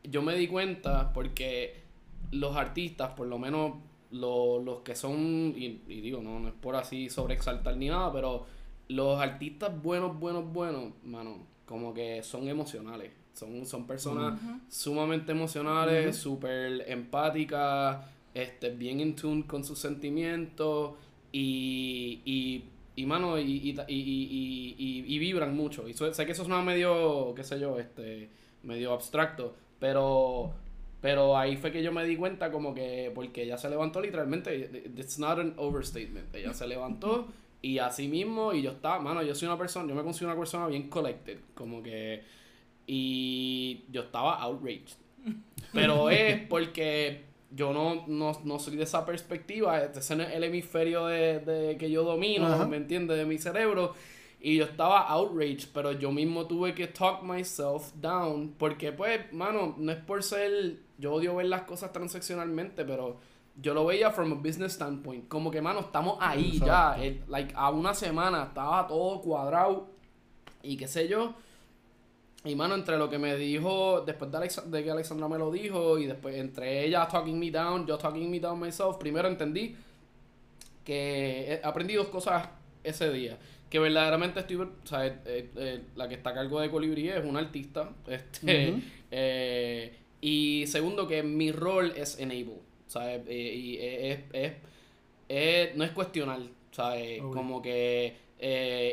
yo 0.05 0.23
me 0.23 0.37
di 0.37 0.47
cuenta 0.47 1.13
porque 1.13 1.83
los 2.31 2.55
artistas, 2.55 3.11
por 3.15 3.27
lo 3.27 3.37
menos 3.37 3.79
los 4.13 4.83
que 4.85 4.95
son, 4.95 5.55
y, 5.57 5.83
y 5.89 6.01
digo, 6.03 6.23
no, 6.23 6.39
no 6.39 6.47
es 6.47 6.55
por 6.55 6.77
así 6.77 7.11
sobreexaltar 7.11 7.77
ni 7.77 7.89
nada, 7.89 8.13
pero 8.13 8.47
los 8.87 9.21
artistas 9.21 9.83
buenos, 9.83 10.17
buenos, 10.21 10.53
buenos, 10.53 10.93
mano, 11.03 11.49
como 11.67 11.93
que 11.93 12.23
son 12.23 12.47
emocionales. 12.47 13.18
Son, 13.39 13.65
son 13.65 13.87
personas 13.87 14.41
sumamente 14.69 15.31
emocionales, 15.31 16.17
súper 16.17 16.85
empáticas, 16.89 18.05
este, 18.35 18.71
bien 18.71 19.01
in 19.01 19.15
tune 19.15 19.47
con 19.47 19.63
sus 19.63 19.79
sentimientos 19.79 20.95
y, 21.31 22.21
y, 22.25 22.65
y 22.97 23.07
mano, 23.07 23.39
y, 23.39 23.77
y, 23.87 24.75
y, 25.07 25.19
vibran 25.19 25.55
mucho. 25.55 25.89
Y 25.89 25.95
sé 25.95 26.27
que 26.27 26.33
eso 26.33 26.43
es 26.43 26.49
medio, 26.49 27.33
qué 27.37 27.45
sé 27.45 27.61
yo, 27.61 27.79
este, 27.79 28.29
medio 28.65 28.93
abstracto, 28.93 29.55
pero, 29.79 30.53
pero 31.01 31.39
ahí 31.39 31.57
fue 31.57 31.71
que 31.71 31.83
yo 31.83 31.93
me 31.93 32.05
di 32.05 32.17
cuenta 32.17 32.51
como 32.51 32.75
que, 32.75 33.13
porque 33.15 33.45
ella 33.45 33.57
se 33.57 33.71
levantó 33.71 34.01
literalmente, 34.01 34.91
it's 34.97 35.21
not 35.21 35.39
an 35.39 35.55
overstatement, 35.57 36.35
ella 36.35 36.53
se 36.55 36.67
levantó 36.67 37.29
y 37.63 37.79
así 37.79 38.09
mismo, 38.09 38.53
y 38.53 38.63
yo 38.63 38.73
estaba, 38.73 38.99
mano, 39.01 39.23
yo 39.23 39.35
soy 39.35 39.47
una 39.47 39.59
persona, 39.59 39.89
yo 39.89 39.95
me 39.95 40.03
considero 40.03 40.33
una 40.33 40.39
persona 40.41 40.67
bien 40.67 40.89
collected, 40.89 41.39
como 41.55 41.83
que 41.83 42.23
y 42.89 43.85
yo 43.91 44.03
estaba 44.03 44.43
outraged. 44.43 44.97
Pero 45.73 46.11
es 46.11 46.41
porque 46.49 47.27
yo 47.51 47.73
no, 47.73 48.07
no, 48.09 48.59
soy 48.59 48.77
de 48.77 48.85
esa 48.85 49.07
perspectiva. 49.07 49.81
Este 49.83 50.01
es 50.01 50.11
el 50.11 50.43
hemisferio 50.43 51.07
de, 51.07 51.77
que 51.79 51.91
yo 51.91 52.03
domino, 52.03 52.67
¿me 52.67 52.79
entiendes? 52.79 53.19
De 53.19 53.27
mi 53.27 53.39
cerebro. 53.39 53.95
Y 54.41 54.57
yo 54.57 54.65
estaba 54.65 55.07
outraged, 55.09 55.69
pero 55.75 55.93
yo 55.93 56.13
mismo 56.13 56.47
tuve 56.47 56.75
que 56.75 56.87
talk 56.87 57.23
myself 57.23 57.93
down. 57.95 58.55
Porque, 58.57 58.93
pues, 58.93 59.33
mano, 59.33 59.75
no 59.79 59.93
es 59.93 59.99
por 59.99 60.23
ser. 60.23 60.77
Yo 60.97 61.13
odio 61.13 61.37
ver 61.37 61.47
las 61.47 61.63
cosas 61.63 61.93
transaccionalmente, 61.93 62.85
pero 62.85 63.19
yo 63.61 63.75
lo 63.75 63.85
veía 63.85 64.11
from 64.11 64.33
a 64.33 64.37
business 64.37 64.73
standpoint. 64.73 65.29
Como 65.29 65.51
que, 65.51 65.61
mano, 65.61 65.81
estamos 65.81 66.17
ahí 66.21 66.59
ya. 66.65 66.97
like, 67.29 67.53
a 67.55 67.71
una 67.71 67.93
semana 67.93 68.45
estaba 68.45 68.87
todo 68.87 69.21
cuadrado 69.21 69.89
y 70.63 70.77
qué 70.77 70.89
sé 70.89 71.09
yo. 71.09 71.35
Y 72.45 72.55
mano, 72.55 72.75
entre 72.77 72.97
lo 72.97 73.11
que 73.11 73.19
me 73.19 73.37
dijo, 73.37 74.03
después 74.03 74.31
de, 74.31 74.71
de, 74.71 74.85
que 74.85 74.91
Alexandra 74.91 75.27
me 75.29 75.39
lo 75.39 75.51
dijo, 75.51 75.99
y 75.99 76.07
después 76.07 76.37
entre 76.37 76.85
ella 76.85 77.09
talking 77.09 77.39
me 77.39 77.51
down, 77.51 77.87
yo 77.87 77.99
talking 77.99 78.31
me 78.31 78.39
down 78.39 78.61
myself, 78.61 78.97
primero 78.97 79.27
entendí 79.27 79.75
que 80.85 81.53
he 81.53 81.61
aprendido 81.65 82.05
dos 82.05 82.13
cosas 82.13 82.49
ese 82.83 83.13
día. 83.13 83.37
Que 83.69 83.79
verdaderamente 83.79 84.41
estoy, 84.41 84.57
o 84.57 84.71
sea, 84.85 85.07
eh, 85.07 85.51
eh, 85.57 85.83
la 85.97 86.09
que 86.09 86.15
está 86.15 86.31
a 86.31 86.35
cargo 86.35 86.61
de 86.61 86.71
Colibrí 86.71 87.11
es 87.11 87.23
una 87.23 87.41
artista. 87.41 87.91
Este, 88.07 88.75
eh, 89.11 89.95
y 90.23 90.65
segundo, 90.67 91.07
que 91.07 91.23
mi 91.23 91.53
rol 91.53 91.93
es 91.97 92.19
enable. 92.19 92.61
¿sabes? 92.87 93.21
y 93.29 93.77
es, 93.79 94.21
es, 94.33 94.53
es, 95.29 95.77
no 95.77 95.85
es 95.85 95.91
cuestionar, 95.91 96.41
¿sabes? 96.71 97.21
Como 97.21 97.61
que, 97.61 98.17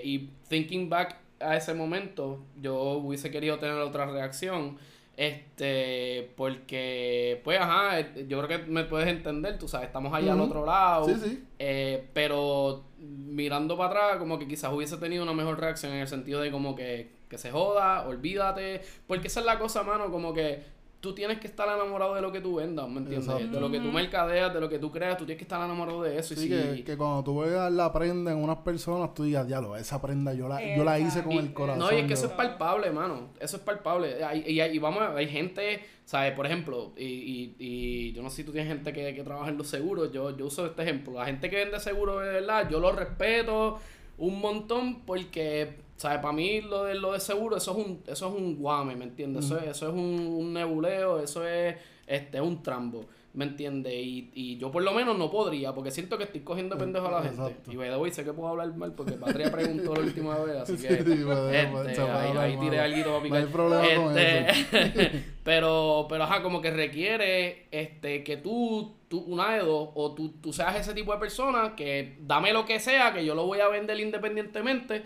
y 0.03 0.29
thinking 0.49 0.89
back 0.89 1.24
a 1.39 1.55
ese 1.55 1.73
momento, 1.73 2.43
yo 2.61 2.75
hubiese 2.93 3.31
querido 3.31 3.59
tener 3.59 3.75
otra 3.75 4.05
reacción. 4.05 4.77
Este, 5.17 6.33
porque, 6.35 7.39
pues, 7.45 7.59
ajá, 7.59 8.01
yo 8.27 8.41
creo 8.43 8.47
que 8.47 8.65
me 8.69 8.83
puedes 8.83 9.07
entender, 9.07 9.57
tú 9.57 9.67
sabes, 9.67 9.87
estamos 9.87 10.13
allá 10.13 10.33
al 10.33 10.41
otro 10.41 10.65
lado. 10.65 11.05
Sí, 11.05 11.15
sí. 11.23 11.43
Eh, 11.57 12.09
pero 12.13 12.83
mirando 12.99 13.77
para 13.77 13.89
atrás, 13.89 14.17
como 14.17 14.37
que 14.37 14.47
quizás 14.47 14.73
hubiese 14.73 14.97
tenido 14.97 15.23
una 15.23 15.33
mejor 15.33 15.59
reacción 15.59 15.93
en 15.93 15.99
el 15.99 16.07
sentido 16.07 16.41
de 16.41 16.51
como 16.51 16.75
que, 16.75 17.11
que 17.29 17.37
se 17.37 17.51
joda, 17.51 18.05
olvídate. 18.07 18.81
Porque 19.07 19.27
esa 19.27 19.39
es 19.39 19.45
la 19.45 19.57
cosa, 19.57 19.83
mano, 19.83 20.11
como 20.11 20.33
que 20.33 20.74
tú 21.05 21.13
tienes 21.13 21.39
que 21.39 21.45
estar 21.45 21.67
enamorado 21.67 22.15
de 22.15 22.21
lo 22.21 22.31
que 22.31 22.41
tú 22.41 22.55
vendas, 22.55 22.89
¿me 22.89 22.97
entiendes? 22.97 23.51
De 23.51 23.59
lo 23.59 23.69
que 23.69 23.79
tú 23.79 23.91
mercadeas, 23.91 24.51
de 24.51 24.59
lo 24.59 24.67
que 24.67 24.79
tú 24.79 24.91
creas, 24.91 25.17
tú 25.17 25.25
tienes 25.25 25.37
que 25.37 25.43
estar 25.43 25.63
enamorado 25.63 26.01
de 26.01 26.17
eso. 26.17 26.35
Sí, 26.35 26.51
y 26.51 26.81
que, 26.81 26.97
cuando 26.97 27.23
tú 27.23 27.41
veas 27.41 27.71
la 27.71 27.93
prenda 27.93 28.31
en 28.31 28.39
unas 28.39 28.57
personas, 28.57 29.13
tú 29.13 29.23
digas, 29.23 29.47
diablo, 29.47 29.75
esa 29.75 30.01
prenda 30.01 30.33
yo 30.33 30.47
la, 30.47 30.75
yo 30.75 30.83
la 30.83 30.99
hice 30.99 31.21
con 31.21 31.33
el 31.33 31.53
corazón. 31.53 31.79
No, 31.79 31.91
y 31.91 32.01
es 32.01 32.07
que 32.07 32.13
eso 32.13 32.25
es 32.25 32.31
palpable, 32.31 32.89
mano. 32.89 33.29
Eso 33.39 33.57
es 33.57 33.63
palpable. 33.63 34.17
Y, 34.47 34.59
y, 34.59 34.79
vamos, 34.79 35.03
hay 35.15 35.27
gente, 35.27 35.85
¿sabes? 36.05 36.33
Por 36.33 36.47
ejemplo, 36.47 36.93
y, 36.97 37.03
y, 37.03 37.55
y, 37.59 38.11
yo 38.13 38.23
no 38.23 38.31
sé 38.31 38.37
si 38.37 38.43
tú 38.45 38.51
tienes 38.51 38.67
gente 38.67 38.91
que, 38.91 39.13
que 39.13 39.23
trabaja 39.23 39.51
en 39.51 39.57
los 39.57 39.67
seguros, 39.67 40.11
yo, 40.11 40.35
yo 40.35 40.47
uso 40.47 40.65
este 40.65 40.81
ejemplo. 40.81 41.13
La 41.13 41.25
gente 41.25 41.51
que 41.51 41.57
vende 41.57 41.79
seguros, 41.79 42.23
de 42.23 42.29
verdad, 42.29 42.67
yo 42.67 42.79
lo 42.79 42.91
respeto 42.91 43.79
un 44.17 44.39
montón 44.39 45.01
porque 45.01 45.85
¿Sabes? 45.97 46.19
Para 46.19 46.33
mí 46.33 46.61
lo 46.61 46.83
de, 46.83 46.95
lo 46.95 47.13
de 47.13 47.19
seguro, 47.21 47.55
eso 47.55 47.71
es 47.71 47.85
un, 47.85 48.03
eso 48.05 48.27
es 48.27 48.33
un 48.33 48.57
guame, 48.57 48.95
¿me 48.95 49.05
entiendes? 49.05 49.45
Eso, 49.45 49.57
es, 49.57 49.67
eso 49.67 49.87
es 49.87 49.93
un, 49.93 50.53
nebuleo, 50.53 51.19
eso 51.19 51.47
es 51.47 51.77
este, 52.05 52.41
un 52.41 52.61
trambo, 52.61 53.05
¿me 53.33 53.45
entiendes? 53.45 53.93
Y, 53.93 54.29
y 54.33 54.57
yo 54.57 54.71
por 54.71 54.83
lo 54.83 54.93
menos 54.93 55.17
no 55.17 55.31
podría, 55.31 55.73
porque 55.73 55.91
siento 55.91 56.17
que 56.17 56.25
estoy 56.25 56.41
cogiendo 56.41 56.77
pendejo 56.77 57.07
a 57.07 57.11
la 57.11 57.23
gente. 57.23 57.55
Y 57.71 57.77
voy 57.77 58.11
sé 58.11 58.25
que 58.25 58.33
puedo 58.33 58.49
hablar 58.49 58.75
mal 58.75 58.91
porque 58.91 59.13
Patria 59.13 59.49
preguntó 59.53 59.95
la 59.95 60.01
última 60.01 60.37
vez, 60.39 60.57
así 60.57 60.75
que 60.75 60.95
este, 60.95 62.01
ahí, 62.01 62.37
ahí 62.37 62.57
tiré 62.59 62.79
algo 62.81 63.11
para 63.11 63.23
picar. 63.23 63.39
No 63.39 63.45
hay 63.47 63.53
problema 63.53 64.03
con 64.03 64.17
este, 64.17 64.49
eso. 64.49 65.25
pero, 65.45 66.07
pero 66.09 66.23
ajá, 66.25 66.43
como 66.43 66.61
que 66.61 66.71
requiere 66.71 67.67
este 67.71 68.25
que 68.25 68.35
tú, 68.35 68.95
tú 69.15 69.31
una 69.31 69.53
de 69.53 69.59
dos, 69.59 69.89
o 69.93 70.13
tú, 70.13 70.29
tú 70.41 70.51
seas 70.51 70.75
ese 70.75 70.93
tipo 70.93 71.13
de 71.13 71.19
persona 71.19 71.75
que 71.75 72.17
dame 72.21 72.51
lo 72.51 72.65
que 72.65 72.79
sea, 72.79 73.13
que 73.13 73.23
yo 73.23 73.35
lo 73.35 73.45
voy 73.45 73.59
a 73.59 73.67
vender 73.67 73.99
independientemente 73.99 75.03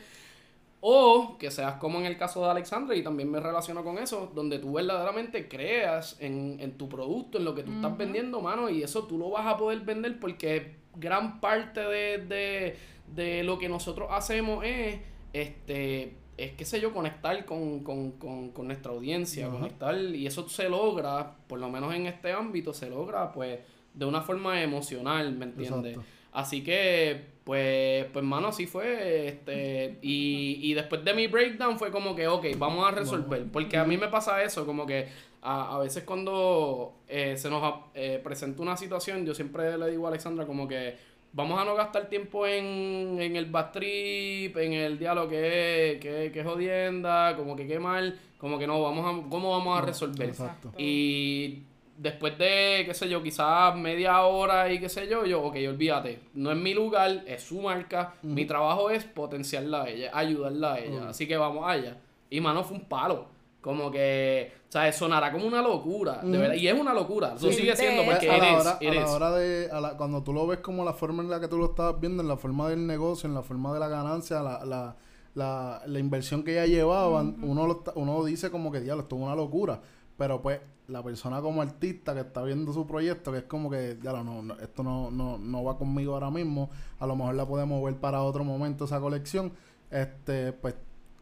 o 0.82 1.38
que 1.38 1.52
seas 1.52 1.76
como 1.76 2.00
en 2.00 2.06
el 2.06 2.18
caso 2.18 2.44
de 2.44 2.52
Alexandra, 2.52 2.96
y 2.96 3.04
también 3.04 3.30
me 3.30 3.40
relaciono 3.40 3.84
con 3.84 3.98
eso, 3.98 4.32
donde 4.34 4.60
tú 4.60 4.74
verdaderamente 4.74 5.48
creas 5.48 6.18
en, 6.22 6.78
tu 6.78 6.88
producto, 6.88 7.38
en 7.38 7.46
lo 7.46 7.54
que 7.54 7.64
tú 7.64 7.72
estás 7.74 7.98
vendiendo, 7.98 8.40
mano, 8.42 8.70
y 8.70 8.82
eso 8.82 9.04
tú 9.04 9.18
lo 9.18 9.30
vas 9.30 9.46
a 9.46 9.58
poder 9.58 9.82
vender 9.82 10.20
porque 10.20 10.76
gran 10.96 11.42
parte 11.42 11.82
de, 11.82 13.44
lo 13.44 13.60
que 13.60 13.68
nosotros 13.68 14.08
hacemos 14.12 14.64
es, 14.64 15.00
este, 15.34 16.16
es 16.38 16.54
qué 16.54 16.64
sé 16.64 16.80
yo, 16.80 16.94
conectar 16.94 17.44
con, 17.46 17.84
nuestra 18.64 18.92
audiencia, 18.94 19.50
conectar, 19.50 19.98
y 19.98 20.28
eso 20.28 20.48
se 20.48 20.70
logra, 20.70 21.36
por 21.48 21.60
lo 21.60 21.68
menos 21.68 21.94
en 21.94 22.06
este 22.08 22.32
ámbito, 22.32 22.74
se 22.74 22.90
logra 22.90 23.34
pues 23.34 23.60
de 23.94 24.06
una 24.06 24.22
forma 24.22 24.62
emocional, 24.62 25.34
¿me 25.34 25.46
entiendes? 25.46 25.98
Así 26.32 26.64
que, 26.64 27.26
pues, 27.44 28.06
pues, 28.14 28.24
mano, 28.24 28.50
así 28.50 28.68
fue. 28.68 29.28
Este, 29.28 29.98
y, 30.02 30.60
y 30.62 30.74
después 30.74 31.04
de 31.04 31.14
mi 31.14 31.28
breakdown 31.28 31.80
fue 31.80 31.90
como 31.92 32.16
que, 32.16 32.28
ok, 32.28 32.46
vamos 32.58 32.88
a 32.88 32.92
resolver. 32.92 33.46
Porque 33.52 33.78
a 33.78 33.84
mí 33.84 33.98
me 33.98 34.08
pasa 34.08 34.44
eso, 34.44 34.66
como 34.66 34.86
que 34.86 35.08
a, 35.42 35.76
a 35.76 35.80
veces 35.80 36.04
cuando 36.04 37.00
eh, 37.08 37.36
se 37.38 37.50
nos 37.50 37.74
eh, 37.96 38.20
presenta 38.24 38.62
una 38.62 38.78
situación, 38.78 39.26
yo 39.26 39.34
siempre 39.34 39.78
le 39.78 39.90
digo 39.90 40.06
a 40.06 40.10
Alexandra 40.10 40.46
como 40.46 40.68
que 40.68 40.96
vamos 41.34 41.60
a 41.60 41.66
no 41.66 41.76
gastar 41.76 42.10
tiempo 42.10 42.46
en, 42.46 43.18
en 43.20 43.36
el 43.36 43.46
bad 43.46 43.72
trip, 43.72 44.58
en 44.58 44.74
el 44.74 44.98
diálogo 44.98 45.30
que 45.30 45.94
es, 45.94 46.00
que, 46.00 46.32
que 46.32 46.44
jodienda, 46.44 47.36
como 47.36 47.56
que 47.56 47.68
qué 47.68 47.80
mal, 47.80 48.20
como 48.38 48.58
que 48.58 48.68
no, 48.68 48.82
vamos 48.82 49.06
a, 49.06 49.30
¿cómo 49.30 49.52
vamos 49.52 49.78
a 49.78 49.86
resolver? 49.86 50.30
Exacto. 50.30 50.74
Y 50.78 51.64
después 52.00 52.38
de, 52.38 52.84
qué 52.86 52.94
sé 52.94 53.10
yo, 53.10 53.22
quizás 53.22 53.76
media 53.76 54.22
hora 54.22 54.72
y 54.72 54.80
qué 54.80 54.88
sé 54.88 55.08
yo, 55.08 55.26
yo, 55.26 55.44
ok, 55.44 55.56
olvídate, 55.68 56.20
no 56.34 56.52
es 56.52 56.58
mi 56.58 56.74
lugar, 56.74 57.24
es 57.28 57.44
su 57.44 57.62
marca, 57.62 58.14
mi 58.22 58.46
trabajo 58.46 58.90
es 58.90 59.04
potenciarla 59.04 59.84
a 59.84 59.90
ella, 59.90 60.12
ayudarla 60.14 60.74
a 60.74 60.80
ella, 60.80 61.10
así 61.10 61.28
que 61.28 61.36
vamos 61.36 61.66
allá. 61.68 61.98
Y 62.30 62.40
mano, 62.40 62.64
fue 62.64 62.78
un 62.78 62.86
palo, 62.86 63.26
como 63.60 63.92
que, 63.92 64.54
o 64.70 64.72
sea, 64.72 64.92
sonará 64.94 65.30
como 65.32 65.46
una 65.46 65.62
locura, 65.62 66.22
de 66.24 66.38
verdad, 66.38 66.56
y 66.56 66.70
es 66.70 66.80
una 66.80 66.94
locura, 66.94 67.34
eso 67.36 67.52
sigue 67.52 67.76
siendo 67.76 68.06
porque 68.06 68.30
a 68.30 68.38
la 68.38 68.58
hora, 68.58 68.80
a 68.80 68.94
la 68.94 69.12
hora 69.12 69.32
de, 69.32 69.70
cuando 69.98 70.24
tú 70.24 70.32
lo 70.32 70.48
ves 70.48 70.60
como 70.60 70.86
la 70.86 70.94
forma 70.94 71.22
en 71.22 71.30
la 71.30 71.42
que 71.42 71.50
tú 71.50 71.58
lo 71.58 71.66
estás 71.66 72.00
viendo, 72.00 72.24
en 72.24 72.30
la 72.30 72.38
forma 72.38 72.70
del 72.70 72.88
negocio, 72.88 73.28
en 73.28 73.36
la 73.36 73.42
forma 73.42 73.74
de 73.74 73.80
la 73.82 73.90
ganancia, 73.90 74.42
la, 74.42 74.64
la, 74.64 74.96
la, 75.36 75.82
la 75.86 76.00
inversión 76.00 76.44
que 76.44 76.56
ya 76.56 76.66
llevaban, 76.66 77.44
uno, 77.44 77.68
lo, 77.68 77.84
uno 77.96 78.24
dice 78.24 78.50
como 78.50 78.72
que, 78.72 78.80
diablo, 78.80 79.04
esto 79.04 79.18
es 79.18 79.22
una 79.22 79.36
locura, 79.36 79.82
pero 80.20 80.42
pues 80.42 80.60
la 80.90 81.02
persona 81.02 81.42
como 81.42 81.62
artista 81.62 82.14
que 82.14 82.20
está 82.20 82.44
viendo 82.44 82.74
su 82.74 82.86
proyecto, 82.86 83.32
que 83.32 83.38
es 83.38 83.44
como 83.46 83.70
que, 83.70 83.98
ya 84.04 84.12
no, 84.22 84.44
no 84.44 84.60
esto 84.60 84.84
no, 84.84 85.10
no, 85.10 85.38
no 85.38 85.64
va 85.64 85.78
conmigo 85.78 86.14
ahora 86.14 86.30
mismo, 86.30 86.70
a 87.00 87.08
lo 87.08 87.16
mejor 87.16 87.36
la 87.36 87.48
podemos 87.48 87.82
ver 87.82 87.96
para 87.96 88.22
otro 88.22 88.44
momento 88.44 88.84
esa 88.84 89.00
colección, 89.00 89.54
este, 89.90 90.52
pues 90.52 90.76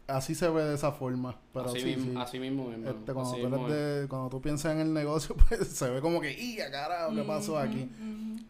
así 0.08 0.34
se 0.34 0.48
ve 0.48 0.64
de 0.64 0.74
esa 0.74 0.90
forma. 0.90 1.38
Pero 1.52 1.66
así, 1.66 1.80
sí, 1.80 1.86
mismo, 1.86 2.20
así 2.20 2.40
mismo, 2.40 2.72
este, 2.72 3.12
cuando, 3.12 3.36
tú 3.36 4.08
cuando 4.08 4.28
tú 4.30 4.40
piensas 4.40 4.72
en 4.72 4.80
el 4.80 4.92
negocio, 4.92 5.36
pues 5.48 5.68
se 5.68 5.88
ve 5.88 6.00
como 6.00 6.20
que, 6.20 6.32
¡y 6.32 6.56
carajo! 6.56 7.14
¿Qué 7.14 7.22
pasó 7.22 7.56
aquí? 7.56 7.88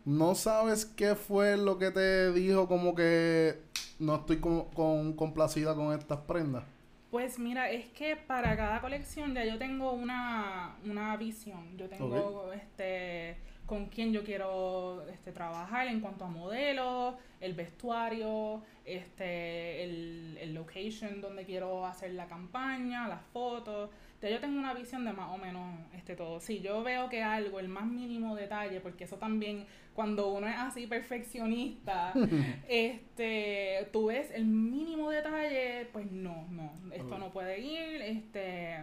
¿No 0.06 0.34
sabes 0.34 0.86
qué 0.86 1.14
fue 1.14 1.58
lo 1.58 1.76
que 1.76 1.90
te 1.90 2.32
dijo 2.32 2.68
como 2.68 2.94
que 2.94 3.60
no 3.98 4.14
estoy 4.14 4.38
con 4.38 5.12
complacida 5.12 5.74
con 5.74 5.92
estas 5.92 6.20
prendas? 6.20 6.64
Pues 7.10 7.38
mira, 7.38 7.70
es 7.70 7.86
que 7.88 8.16
para 8.16 8.54
cada 8.56 8.80
colección 8.80 9.34
ya 9.34 9.44
yo 9.44 9.58
tengo 9.58 9.92
una, 9.92 10.76
una 10.84 11.16
visión. 11.16 11.76
Yo 11.78 11.88
tengo 11.88 12.52
este 12.52 13.36
con 13.68 13.86
quién 13.86 14.14
yo 14.14 14.24
quiero 14.24 15.06
este, 15.10 15.30
trabajar 15.30 15.88
en 15.88 16.00
cuanto 16.00 16.24
a 16.24 16.28
modelos, 16.28 17.14
el 17.38 17.52
vestuario, 17.52 18.62
este, 18.86 19.84
el, 19.84 20.38
el 20.40 20.54
location 20.54 21.20
donde 21.20 21.44
quiero 21.44 21.84
hacer 21.84 22.12
la 22.12 22.26
campaña, 22.26 23.06
las 23.06 23.22
fotos. 23.26 23.90
Ya 24.22 24.30
yo 24.30 24.40
tengo 24.40 24.58
una 24.58 24.72
visión 24.72 25.04
de 25.04 25.12
más 25.12 25.28
o 25.30 25.36
menos 25.36 25.78
este 25.94 26.16
todo. 26.16 26.40
Si 26.40 26.60
yo 26.60 26.82
veo 26.82 27.10
que 27.10 27.22
algo, 27.22 27.60
el 27.60 27.68
más 27.68 27.86
mínimo 27.86 28.34
detalle, 28.34 28.80
porque 28.80 29.04
eso 29.04 29.16
también, 29.16 29.66
cuando 29.94 30.28
uno 30.28 30.48
es 30.48 30.56
así 30.56 30.86
perfeccionista, 30.86 32.14
este, 32.68 33.86
tú 33.92 34.06
ves 34.06 34.30
el 34.30 34.46
mínimo 34.46 35.10
detalle, 35.10 35.88
pues 35.92 36.10
no, 36.10 36.46
no, 36.50 36.72
esto 36.90 37.18
no 37.18 37.30
puede 37.30 37.60
ir, 37.60 38.00
este 38.00 38.78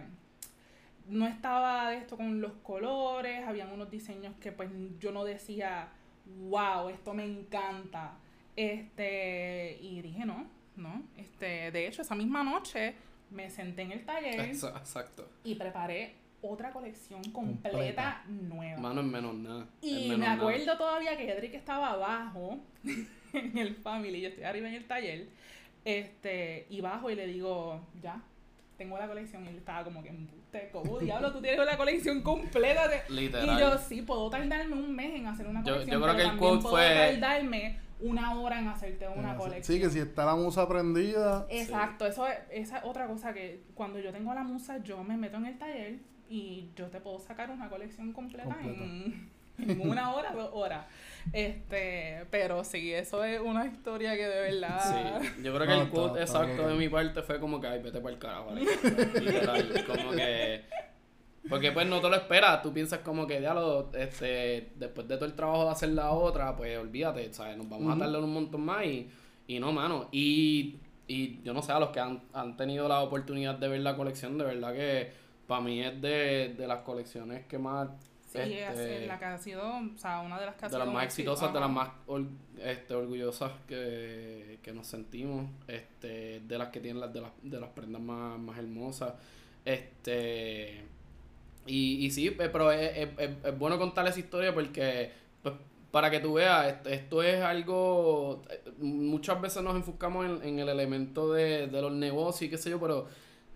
no 1.08 1.26
estaba 1.26 1.90
de 1.90 1.98
esto 1.98 2.16
con 2.16 2.40
los 2.40 2.52
colores, 2.62 3.46
habían 3.46 3.72
unos 3.72 3.90
diseños 3.90 4.34
que 4.40 4.52
pues 4.52 4.70
yo 4.98 5.12
no 5.12 5.24
decía, 5.24 5.88
wow, 6.48 6.88
esto 6.88 7.14
me 7.14 7.24
encanta. 7.24 8.14
Este, 8.56 9.78
y 9.80 10.02
dije, 10.02 10.24
no, 10.24 10.46
no. 10.76 11.02
Este, 11.16 11.70
de 11.70 11.86
hecho, 11.86 12.02
esa 12.02 12.14
misma 12.14 12.42
noche 12.42 12.94
me 13.30 13.50
senté 13.50 13.82
en 13.82 13.92
el 13.92 14.04
taller 14.04 14.40
Exacto. 14.40 15.28
y 15.44 15.54
preparé 15.56 16.14
otra 16.42 16.70
colección 16.70 17.22
completa, 17.32 18.24
nueva. 18.28 18.80
Mano 18.80 19.00
en 19.00 19.10
menos 19.10 19.34
nada. 19.34 19.66
Y 19.80 20.14
me 20.16 20.26
acuerdo 20.26 20.76
todavía 20.76 21.16
que 21.16 21.30
Edric 21.30 21.54
estaba 21.54 21.92
abajo 21.92 22.58
en 23.32 23.58
el 23.58 23.74
family, 23.76 24.20
yo 24.20 24.28
estoy 24.28 24.44
arriba 24.44 24.68
en 24.68 24.74
el 24.74 24.86
taller, 24.86 25.28
este, 25.84 26.66
y 26.70 26.80
bajo 26.80 27.10
y 27.10 27.14
le 27.14 27.26
digo, 27.26 27.80
ya, 28.02 28.22
tengo 28.76 28.98
la 28.98 29.08
colección 29.08 29.44
y 29.44 29.48
él 29.48 29.56
estaba 29.56 29.84
como 29.84 30.02
que, 30.02 30.12
¿cómo 30.72 30.98
diablo 30.98 31.32
tú 31.32 31.40
tienes 31.40 31.64
la 31.64 31.76
colección 31.76 32.22
completa? 32.22 32.88
De... 32.88 33.02
Literal. 33.08 33.56
Y 33.56 33.60
yo, 33.60 33.78
sí, 33.78 34.02
puedo 34.02 34.28
tardarme 34.30 34.74
un 34.74 34.94
mes 34.94 35.14
en 35.14 35.26
hacer 35.26 35.46
una 35.46 35.62
colección. 35.62 35.90
Yo, 35.90 36.02
creo 36.02 36.16
que 36.16 36.22
el 36.22 36.36
quote 36.36 36.62
puedo 36.62 36.76
tardarme 36.76 37.78
una 38.00 38.38
hora 38.38 38.58
en 38.58 38.68
hacerte 38.68 39.08
una 39.08 39.36
colección. 39.36 39.76
Sí, 39.76 39.82
que 39.82 39.90
si 39.90 39.98
está 39.98 40.24
la 40.24 40.34
musa 40.34 40.68
prendida. 40.68 41.46
Exacto, 41.48 42.06
eso 42.06 42.26
es, 42.26 42.38
esa 42.50 42.78
es 42.78 42.84
otra 42.84 43.06
cosa 43.06 43.32
que 43.32 43.62
cuando 43.74 43.98
yo 43.98 44.12
tengo 44.12 44.34
la 44.34 44.42
musa, 44.42 44.82
yo 44.82 45.02
me 45.02 45.16
meto 45.16 45.36
en 45.38 45.46
el 45.46 45.58
taller 45.58 45.98
y 46.28 46.70
yo 46.76 46.88
te 46.88 47.00
puedo 47.00 47.18
sacar 47.20 47.50
una 47.50 47.68
colección 47.68 48.12
completa, 48.12 48.56
En, 48.62 49.30
en 49.58 49.80
una 49.88 50.14
hora, 50.14 50.32
dos 50.32 50.50
horas. 50.52 50.86
Este, 51.32 52.24
pero 52.30 52.62
sí, 52.62 52.92
eso 52.92 53.24
es 53.24 53.40
una 53.40 53.66
historia 53.66 54.14
que 54.16 54.26
de 54.26 54.40
verdad. 54.40 55.20
Sí, 55.22 55.42
yo 55.42 55.54
creo 55.54 55.66
que 55.66 55.82
el 55.82 55.88
quote 55.88 56.20
exacto 56.20 56.68
de 56.68 56.74
mi 56.74 56.88
parte 56.88 57.22
fue 57.22 57.40
como 57.40 57.60
que, 57.60 57.66
ay, 57.66 57.82
vete 57.82 58.00
para 58.00 58.14
el 58.14 58.18
carajo, 58.20 58.52
Literal, 58.54 59.84
como 59.86 60.12
que. 60.12 60.64
Porque 61.48 61.70
pues 61.70 61.86
no 61.86 62.00
te 62.00 62.08
lo 62.08 62.16
esperas, 62.16 62.60
tú 62.60 62.72
piensas 62.72 63.00
como 63.00 63.24
que, 63.26 63.38
diálogo, 63.38 63.90
este, 63.96 64.72
después 64.74 65.06
de 65.06 65.14
todo 65.16 65.26
el 65.26 65.34
trabajo 65.34 65.64
de 65.64 65.70
hacer 65.70 65.90
la 65.90 66.10
otra, 66.10 66.56
pues 66.56 66.76
olvídate, 66.76 67.32
¿sabes? 67.32 67.56
Nos 67.56 67.68
vamos 67.68 67.94
a 67.94 67.98
tardar 67.98 68.20
un 68.20 68.34
montón 68.34 68.62
más 68.62 68.84
y, 68.84 69.08
y 69.46 69.60
no, 69.60 69.70
mano, 69.70 70.08
y, 70.10 70.80
y 71.06 71.40
yo 71.44 71.52
no 71.52 71.62
sé, 71.62 71.70
a 71.70 71.78
los 71.78 71.90
que 71.90 72.00
han, 72.00 72.20
han 72.32 72.56
tenido 72.56 72.88
la 72.88 73.00
oportunidad 73.00 73.54
de 73.54 73.68
ver 73.68 73.80
la 73.80 73.96
colección, 73.96 74.36
de 74.38 74.44
verdad 74.44 74.74
que 74.74 75.12
para 75.46 75.60
mí 75.60 75.80
es 75.80 76.00
de, 76.02 76.54
de 76.58 76.66
las 76.66 76.80
colecciones 76.80 77.46
que 77.46 77.58
más 77.58 77.90
Sí, 78.26 78.38
este, 78.38 79.02
es 79.02 79.06
la 79.06 79.18
que 79.18 79.24
ha 79.24 79.38
sido, 79.38 79.62
o 79.64 79.98
sea, 79.98 80.20
una 80.20 80.38
de 80.38 80.46
las 80.46 80.56
que 80.56 80.66
ha 80.66 80.68
de 80.68 80.78
las 80.78 80.88
más 80.88 81.04
exitosas, 81.04 81.52
de 81.52 81.60
las 81.60 81.70
más 81.70 81.90
este, 82.60 82.94
orgullosas 82.94 83.52
que, 83.68 84.58
que, 84.62 84.72
nos 84.72 84.88
sentimos, 84.88 85.48
este, 85.68 86.40
de 86.40 86.58
las 86.58 86.68
que 86.68 86.80
tienen 86.80 87.00
las 87.00 87.12
de 87.12 87.20
las, 87.20 87.30
de 87.40 87.60
las 87.60 87.70
prendas 87.70 88.02
más, 88.02 88.38
más 88.38 88.58
hermosas, 88.58 89.14
este, 89.64 90.82
y, 91.66 92.04
y 92.04 92.10
sí, 92.10 92.30
pero 92.30 92.72
es, 92.72 92.96
es, 92.96 93.08
es, 93.44 93.58
bueno 93.58 93.78
contar 93.78 94.06
esa 94.08 94.18
historia 94.18 94.52
porque, 94.52 95.12
pues, 95.42 95.54
para 95.92 96.10
que 96.10 96.18
tú 96.18 96.34
veas, 96.34 96.84
esto, 96.84 97.22
es 97.22 97.40
algo, 97.40 98.42
muchas 98.78 99.40
veces 99.40 99.62
nos 99.62 99.76
enfocamos 99.76 100.26
en, 100.26 100.42
en 100.42 100.58
el 100.58 100.68
elemento 100.68 101.32
de, 101.32 101.68
de 101.68 101.80
los 101.80 101.92
negocios 101.92 102.48
y 102.48 102.50
qué 102.50 102.58
sé 102.58 102.70
yo, 102.70 102.80
pero 102.80 103.06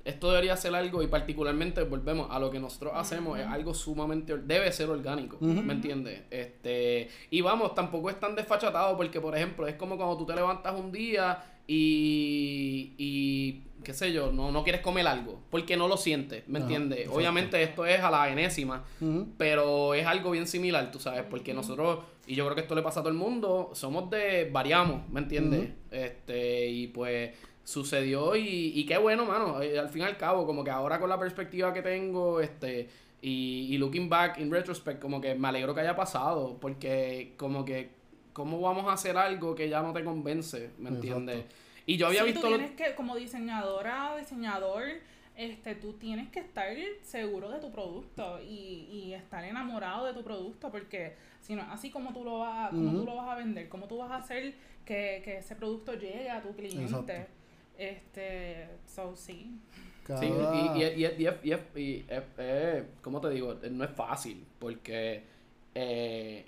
esto 0.04 0.30
debería 0.30 0.56
ser 0.56 0.74
algo, 0.74 1.02
y 1.02 1.06
particularmente 1.06 1.82
volvemos 1.82 2.28
a 2.30 2.38
lo 2.38 2.50
que 2.50 2.58
nosotros 2.58 2.92
hacemos, 2.94 3.38
es 3.38 3.46
algo 3.46 3.74
sumamente, 3.74 4.36
debe 4.38 4.72
ser 4.72 4.88
orgánico, 4.88 5.36
¿me 5.40 5.72
entiendes? 5.72 6.22
Este, 6.30 7.08
y 7.30 7.40
vamos, 7.40 7.74
tampoco 7.74 8.10
es 8.10 8.18
tan 8.18 8.34
desfachatado 8.34 8.96
porque, 8.96 9.20
por 9.20 9.36
ejemplo, 9.36 9.66
es 9.66 9.74
como 9.74 9.96
cuando 9.96 10.16
tú 10.16 10.26
te 10.26 10.34
levantas 10.34 10.74
un 10.78 10.90
día 10.90 11.44
y, 11.66 12.94
y 12.98 13.62
qué 13.84 13.92
sé 13.94 14.12
yo, 14.12 14.32
no, 14.32 14.50
no 14.50 14.62
quieres 14.62 14.80
comer 14.80 15.06
algo, 15.06 15.40
porque 15.50 15.76
no 15.76 15.86
lo 15.88 15.96
sientes, 15.96 16.48
¿me 16.48 16.58
entiendes? 16.58 17.08
Obviamente 17.08 17.62
esto 17.62 17.86
es 17.86 18.00
a 18.00 18.10
la 18.10 18.30
enésima, 18.30 18.84
pero 19.36 19.94
es 19.94 20.06
algo 20.06 20.30
bien 20.30 20.46
similar, 20.46 20.90
tú 20.90 20.98
sabes, 20.98 21.24
porque 21.28 21.54
nosotros, 21.54 22.00
y 22.26 22.34
yo 22.34 22.44
creo 22.44 22.54
que 22.54 22.62
esto 22.62 22.74
le 22.74 22.82
pasa 22.82 23.00
a 23.00 23.02
todo 23.02 23.12
el 23.12 23.18
mundo, 23.18 23.70
somos 23.74 24.10
de, 24.10 24.48
variamos, 24.50 25.08
¿me 25.10 25.20
entiendes? 25.20 25.70
Este, 25.90 26.68
y 26.68 26.86
pues 26.88 27.30
sucedió 27.70 28.34
y, 28.34 28.72
y 28.74 28.84
qué 28.84 28.98
bueno, 28.98 29.24
mano. 29.24 29.62
Eh, 29.62 29.78
al 29.78 29.88
fin 29.88 30.02
y 30.02 30.04
al 30.04 30.16
cabo, 30.16 30.44
como 30.44 30.64
que 30.64 30.70
ahora 30.70 30.98
con 30.98 31.08
la 31.08 31.18
perspectiva 31.18 31.72
que 31.72 31.82
tengo, 31.82 32.40
este, 32.40 32.88
y, 33.22 33.68
y 33.70 33.78
looking 33.78 34.08
back 34.08 34.38
in 34.38 34.50
retrospect, 34.50 35.00
como 35.00 35.20
que 35.20 35.34
me 35.34 35.48
alegro 35.48 35.74
que 35.74 35.80
haya 35.80 35.94
pasado, 35.94 36.58
porque 36.60 37.34
como 37.36 37.64
que, 37.64 37.90
¿cómo 38.32 38.60
vamos 38.60 38.88
a 38.88 38.94
hacer 38.94 39.16
algo 39.16 39.54
que 39.54 39.68
ya 39.68 39.82
no 39.82 39.92
te 39.92 40.02
convence? 40.02 40.70
¿Me 40.78 40.90
entiendes? 40.90 41.44
Y 41.86 41.96
yo 41.96 42.08
había 42.08 42.24
visto... 42.24 42.40
Tú 42.40 42.48
tienes 42.48 42.72
que, 42.72 42.94
como 42.94 43.14
diseñadora 43.16 44.14
o 44.14 44.18
diseñador, 44.18 44.82
este, 45.36 45.74
tú 45.76 45.92
tienes 45.92 46.28
que 46.28 46.40
estar 46.40 46.76
seguro 47.02 47.50
de 47.50 47.60
tu 47.60 47.70
producto 47.70 48.40
y, 48.42 48.88
y 48.92 49.14
estar 49.14 49.44
enamorado 49.44 50.06
de 50.06 50.12
tu 50.12 50.22
producto, 50.22 50.70
porque 50.70 51.14
si 51.40 51.54
no, 51.54 51.62
así 51.70 51.90
como 51.90 52.12
tú 52.12 52.24
lo 52.24 52.40
vas, 52.40 52.70
como 52.70 52.98
tú 52.98 53.04
lo 53.04 53.16
vas 53.16 53.28
a 53.28 53.36
vender, 53.36 53.68
cómo 53.68 53.86
tú 53.86 53.98
vas 53.98 54.10
a 54.10 54.16
hacer 54.16 54.54
que, 54.84 55.22
que 55.24 55.38
ese 55.38 55.54
producto 55.54 55.94
llegue 55.94 56.28
a 56.28 56.42
tu 56.42 56.54
cliente. 56.54 57.26
Este, 57.80 58.68
so 58.86 59.16
sí. 59.16 59.58
Sí, 60.18 60.26
y, 60.26 60.82
y, 60.82 61.06
y, 61.06 61.28
y, 61.44 61.80
y, 61.80 61.82
y 61.82 62.06
¿cómo 63.00 63.20
te 63.22 63.30
digo? 63.30 63.54
No 63.70 63.84
es 63.84 63.90
fácil, 63.90 64.44
porque 64.58 65.22
eh, 65.74 66.46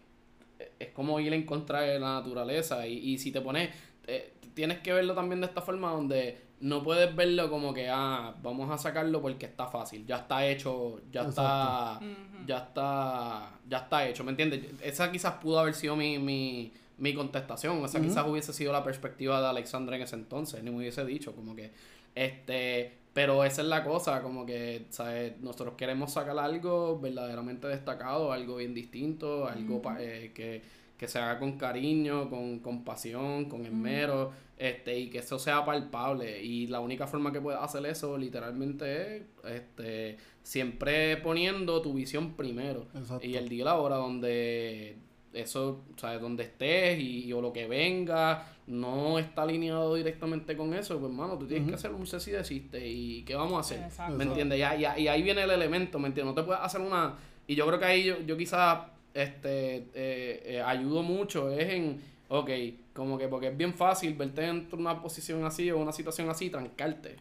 es 0.79 0.88
como 0.90 1.18
ir 1.21 1.33
en 1.33 1.47
contra 1.47 1.81
de 1.83 1.99
la 1.99 2.14
naturaleza. 2.14 2.87
Y, 2.87 2.99
y 2.99 3.18
si 3.18 3.33
te 3.33 3.40
pones, 3.40 3.71
eh, 4.07 4.35
tienes 4.53 4.81
que 4.81 4.92
verlo 4.92 5.14
también 5.14 5.40
de 5.40 5.47
esta 5.47 5.62
forma 5.62 5.90
donde 5.92 6.38
no 6.61 6.83
puedes 6.83 7.14
verlo 7.16 7.49
como 7.49 7.73
que, 7.73 7.88
ah, 7.88 8.35
vamos 8.42 8.71
a 8.71 8.77
sacarlo 8.77 9.23
porque 9.23 9.47
está 9.47 9.66
fácil, 9.66 10.05
ya 10.07 10.16
está 10.16 10.47
hecho, 10.47 11.01
ya 11.11 11.23
está, 11.23 11.99
ya 12.47 12.59
está, 12.59 13.59
ya 13.68 13.79
está 13.79 14.09
hecho, 14.09 14.23
¿me 14.23 14.33
entiendes? 14.33 14.66
Esa 14.83 15.11
quizás 15.11 15.35
pudo 15.35 15.59
haber 15.59 15.75
sido 15.75 15.97
mi, 15.97 16.18
mi, 16.18 16.73
mi 16.99 17.15
contestación. 17.15 17.83
O 17.83 17.89
sea, 17.89 18.01
quizás 18.01 18.27
hubiese 18.27 18.53
sido 18.53 18.73
la 18.73 18.85
perspectiva 18.85 19.41
de 19.41 19.49
Alexandra 19.49 19.97
en 19.97 20.03
ese 20.03 20.17
entonces, 20.17 20.63
ni 20.63 20.71
me 20.71 20.79
hubiese 20.79 21.05
dicho, 21.05 21.35
como 21.35 21.55
que, 21.57 21.73
este, 22.15 22.93
pero 23.13 23.45
esa 23.45 23.63
es 23.63 23.69
la 23.69 23.85
cosa, 23.85 24.23
como 24.23 24.47
que, 24.47 24.87
¿sabes? 24.91 25.39
Nosotros 25.41 25.75
queremos 25.77 26.13
sacar 26.13 26.39
algo 26.39 26.99
verdaderamente 26.99 27.69
destacado, 27.69 28.33
algo 28.33 28.57
bien 28.57 28.75
distinto, 28.75 29.47
algo 29.47 29.83
eh, 29.99 30.33
que, 30.35 30.63
que 30.97 31.09
se 31.09 31.19
haga 31.19 31.39
con 31.39 31.59
cariño, 31.59 32.31
con 32.31 32.61
compasión, 32.61 33.47
con 33.47 33.67
esmero, 33.67 34.33
este, 34.57 34.99
y 34.99 35.11
que 35.11 35.19
eso 35.19 35.39
sea 35.39 35.65
palpable. 35.65 36.43
Y 36.43 36.69
la 36.69 36.81
única 36.81 37.07
forma 37.07 37.33
que 37.33 37.41
puedes 37.41 37.61
hacer 37.61 37.85
eso, 37.87 38.17
literalmente, 38.17 39.17
es, 39.17 39.23
este, 39.45 40.17
siempre 40.43 41.17
poniendo 41.19 41.83
tu 41.83 41.93
visión 41.93 42.35
primero. 42.35 42.87
Y 43.21 43.35
el 43.35 43.49
día 43.49 43.63
y 43.63 43.65
la 43.65 43.75
hora 43.75 43.97
donde 43.97 44.97
eso, 45.33 45.83
¿sabes? 45.97 46.21
Donde 46.21 46.45
estés 46.45 46.99
y, 47.01 47.33
o 47.33 47.40
lo 47.40 47.53
que 47.53 47.66
venga, 47.66 48.47
no 48.66 49.18
está 49.18 49.42
alineado 49.42 49.95
directamente 49.95 50.57
con 50.57 50.75
eso, 50.75 50.99
pues 50.99 51.11
hermano, 51.11 51.38
tú 51.38 51.47
tienes 51.47 51.68
que 51.68 51.75
hacer 51.75 51.92
un 51.92 52.07
cese 52.07 52.31
y 52.31 52.35
desiste. 52.35 52.87
¿Y 52.87 53.23
qué 53.23 53.35
vamos 53.35 53.55
a 53.55 53.61
hacer? 53.61 54.11
¿Me 54.12 54.25
entiendes? 54.25 54.59
Y, 54.59 55.03
y, 55.03 55.09
ahí 55.09 55.23
viene 55.23 55.42
el 55.42 55.51
elemento, 55.51 55.99
¿me 55.99 56.09
entiendes? 56.09 56.35
No 56.35 56.40
te 56.40 56.47
puedes 56.47 56.62
hacer 56.62 56.81
una... 56.81 57.14
Y 57.47 57.55
yo 57.55 57.66
creo 57.66 57.79
que 57.79 57.85
ahí 57.85 58.05
yo, 58.05 58.21
yo 58.21 58.37
quizás 58.37 58.79
este, 59.14 59.77
eh, 59.95 60.42
eh, 60.45 60.62
ayudo 60.64 61.03
mucho, 61.03 61.51
es 61.51 61.68
en, 61.71 62.01
ok, 62.29 62.51
como 62.95 63.18
que 63.18 63.29
porque 63.29 63.49
es 63.49 63.57
bien 63.57 63.75
fácil 63.75 64.14
verte 64.14 64.47
en 64.47 64.68
una 64.73 65.03
posición 65.03 65.45
así 65.45 65.71
o 65.71 65.79
una 65.79 65.92
situación 65.92 66.31
así, 66.31 66.51
trancarte. 66.51 67.16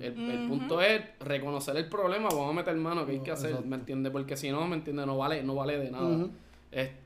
El, 0.00 0.46
punto 0.48 0.80
es 0.80 1.02
reconocer 1.20 1.76
el 1.76 1.88
problema, 1.88 2.28
vamos 2.28 2.50
a 2.50 2.52
meter 2.52 2.74
mano, 2.76 3.04
que 3.04 3.12
hay 3.12 3.20
que 3.20 3.30
hacer, 3.30 3.64
¿me 3.64 3.76
entiendes? 3.76 4.12
Porque 4.12 4.36
si 4.36 4.50
no, 4.50 4.66
¿me 4.66 4.76
entiendes? 4.76 5.06
No 5.06 5.18
vale, 5.18 5.42
no 5.42 5.54
vale 5.54 5.78
de 5.78 5.90
nada. 5.90 6.28
Este, 6.70 7.03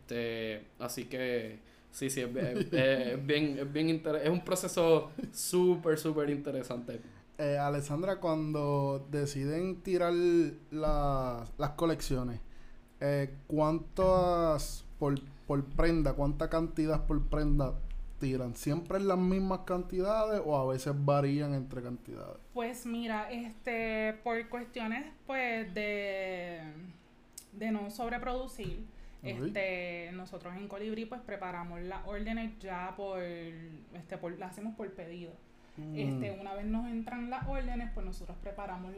así 0.79 1.05
que 1.05 1.59
sí, 1.91 2.11
sí, 2.11 2.21
es, 2.23 3.27
bien, 3.27 3.59
es 3.59 3.73
bien 3.73 4.03
es 4.23 4.29
un 4.31 4.45
proceso 4.45 5.11
súper, 5.33 5.99
súper 5.99 6.31
interesante. 6.31 7.01
Eh, 7.39 7.57
Alessandra, 7.57 8.19
cuando 8.19 9.07
deciden 9.11 9.81
tirar 9.83 10.13
las 10.73 11.71
colecciones, 11.77 12.41
eh, 13.01 13.33
¿cuántas 13.47 14.85
por, 14.99 15.21
por 15.47 15.65
prenda, 15.65 16.15
cuánta 16.15 16.51
cantidad 16.51 17.07
por 17.07 17.25
prenda 17.29 17.75
tiran? 18.19 18.57
¿Siempre 18.57 18.99
en 18.99 19.07
las 19.07 19.19
mismas 19.19 19.61
cantidades 19.61 20.43
o 20.45 20.57
a 20.57 20.67
veces 20.67 20.95
varían 20.97 21.55
entre 21.55 21.81
cantidades? 21.81 22.39
Pues 22.55 22.85
mira, 22.87 23.31
este, 23.31 24.15
por 24.25 24.49
cuestiones 24.49 25.07
pues 25.25 25.73
de, 25.75 26.61
de 27.53 27.71
no 27.71 27.89
sobreproducir, 27.91 28.85
este, 29.31 30.11
nosotros 30.13 30.55
en 30.57 30.69
Colibri 30.69 31.05
pues 31.05 31.21
preparamos 31.21 31.81
las 31.83 32.07
órdenes 32.07 32.59
ya 32.59 32.95
por, 32.97 33.21
este, 33.23 34.19
por, 34.19 34.39
las 34.39 34.53
hacemos 34.53 34.75
por 34.75 34.91
pedido. 34.93 35.33
Este, 35.95 36.33
mm. 36.33 36.41
una 36.41 36.55
vez 36.55 36.67
nos 36.67 36.89
entran 36.89 37.31
las 37.31 37.47
órdenes, 37.47 37.91
pues 37.95 38.05
nosotros 38.05 38.37
preparamos 38.43 38.93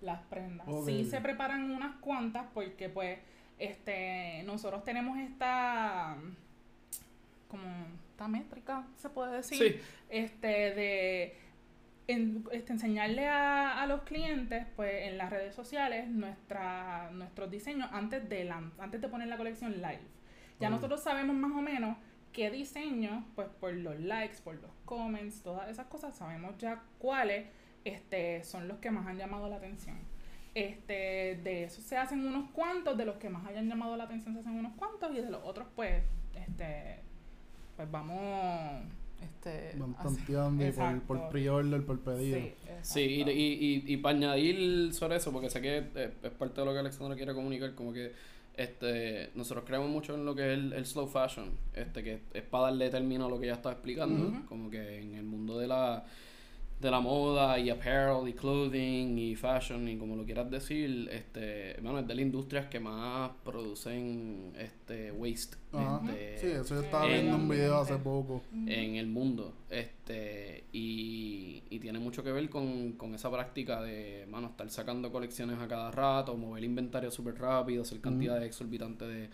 las 0.00 0.20
prendas. 0.30 0.66
Sí 0.86 1.04
se 1.04 1.20
preparan 1.20 1.70
unas 1.70 1.96
cuantas 1.96 2.46
porque 2.54 2.88
pues, 2.88 3.18
este, 3.58 4.42
nosotros 4.44 4.82
tenemos 4.84 5.18
esta, 5.18 6.16
como, 7.48 7.66
esta 8.10 8.28
métrica, 8.28 8.86
se 8.96 9.10
puede 9.10 9.36
decir, 9.36 9.82
este, 10.08 10.48
de 10.48 11.36
este, 12.10 12.72
enseñarle 12.72 13.26
a, 13.26 13.82
a, 13.82 13.86
los 13.86 14.02
clientes, 14.02 14.66
pues 14.76 15.08
en 15.08 15.18
las 15.18 15.30
redes 15.30 15.54
sociales, 15.54 16.08
nuestra, 16.08 17.10
nuestros 17.12 17.50
diseños 17.50 17.88
antes 17.92 18.28
de, 18.28 18.50
antes 18.78 19.00
de 19.00 19.08
poner 19.08 19.28
la 19.28 19.36
colección 19.36 19.74
live. 19.74 20.00
Ya 20.58 20.68
nosotros 20.68 21.02
sabemos 21.02 21.34
más 21.36 21.52
o 21.52 21.62
menos 21.62 21.96
qué 22.32 22.50
diseño, 22.50 23.24
pues 23.34 23.48
por 23.48 23.72
los 23.72 23.98
likes, 23.98 24.36
por 24.44 24.56
los 24.56 24.70
comments, 24.84 25.42
todas 25.42 25.68
esas 25.70 25.86
cosas, 25.86 26.14
sabemos 26.14 26.58
ya 26.58 26.82
cuáles 26.98 27.46
este, 27.84 28.44
son 28.44 28.68
los 28.68 28.78
que 28.78 28.90
más 28.90 29.06
han 29.06 29.16
llamado 29.16 29.48
la 29.48 29.56
atención. 29.56 29.96
Este, 30.54 31.40
de 31.42 31.64
eso 31.64 31.80
se 31.80 31.96
hacen 31.96 32.26
unos 32.26 32.50
cuantos, 32.50 32.96
de 32.98 33.04
los 33.04 33.16
que 33.16 33.30
más 33.30 33.46
hayan 33.46 33.68
llamado 33.68 33.96
la 33.96 34.04
atención 34.04 34.34
se 34.34 34.40
hacen 34.40 34.54
unos 34.54 34.74
cuantos 34.74 35.12
y 35.12 35.20
de 35.20 35.30
los 35.30 35.42
otros 35.44 35.68
pues, 35.76 36.02
este, 36.34 36.98
pues 37.76 37.90
vamos 37.90 38.82
este, 39.22 39.76
Van 39.78 39.94
tanteando 39.94 40.64
por, 40.72 41.02
por 41.02 41.28
pre-order, 41.30 41.84
por 41.84 42.00
pedido. 42.00 42.38
Sí, 42.82 43.00
y, 43.00 43.30
y, 43.30 43.84
y, 43.86 43.96
para 43.98 44.16
añadir 44.16 44.94
sobre 44.94 45.16
eso, 45.16 45.32
porque 45.32 45.50
sé 45.50 45.60
que 45.60 45.78
es, 45.78 46.30
parte 46.32 46.60
de 46.60 46.66
lo 46.66 46.72
que 46.72 46.78
Alexandra 46.78 47.16
quiere 47.16 47.34
comunicar, 47.34 47.74
como 47.74 47.92
que 47.92 48.12
este 48.56 49.30
nosotros 49.34 49.64
creemos 49.66 49.88
mucho 49.88 50.14
en 50.14 50.24
lo 50.24 50.34
que 50.34 50.52
es 50.52 50.58
el, 50.58 50.86
slow 50.86 51.06
fashion, 51.06 51.50
este 51.74 52.02
que 52.02 52.20
es 52.32 52.42
para 52.42 52.64
darle 52.64 52.90
término 52.90 53.26
a 53.26 53.28
lo 53.28 53.38
que 53.38 53.46
ya 53.46 53.54
estaba 53.54 53.74
explicando, 53.74 54.46
como 54.48 54.70
que 54.70 55.00
en 55.00 55.14
el 55.14 55.24
mundo 55.24 55.58
de 55.58 55.68
la 55.68 56.04
de 56.80 56.90
la 56.90 57.00
moda 57.00 57.58
y 57.58 57.68
apparel 57.68 58.26
y 58.26 58.32
clothing 58.32 59.18
y 59.18 59.36
fashion 59.36 59.86
y 59.86 59.98
como 59.98 60.16
lo 60.16 60.24
quieras 60.24 60.50
decir, 60.50 61.08
este, 61.12 61.76
bueno, 61.82 61.98
es 61.98 62.06
de 62.06 62.14
las 62.14 62.22
industrias 62.22 62.66
que 62.68 62.80
más 62.80 63.32
producen 63.44 64.52
este 64.58 65.12
waste. 65.12 65.58
Este, 66.08 66.38
sí, 66.38 66.46
eso 66.46 66.76
yo 66.76 66.80
estaba 66.80 67.06
viendo 67.06 67.36
un 67.36 67.48
video 67.48 67.78
hace 67.78 67.96
poco. 67.96 68.42
En 68.66 68.96
el 68.96 69.08
mundo. 69.08 69.52
Este, 69.68 70.64
y, 70.72 71.62
y 71.68 71.78
tiene 71.80 71.98
mucho 71.98 72.24
que 72.24 72.32
ver 72.32 72.48
con, 72.48 72.92
con 72.92 73.14
esa 73.14 73.30
práctica 73.30 73.82
de, 73.82 74.26
mano, 74.30 74.48
estar 74.48 74.70
sacando 74.70 75.12
colecciones 75.12 75.58
a 75.58 75.68
cada 75.68 75.90
rato, 75.90 76.34
mover 76.36 76.64
inventario 76.64 77.10
súper 77.10 77.34
rápido, 77.38 77.82
hacer 77.82 78.00
cantidades 78.00 78.46
exorbitantes 78.46 79.06
de, 79.06 79.28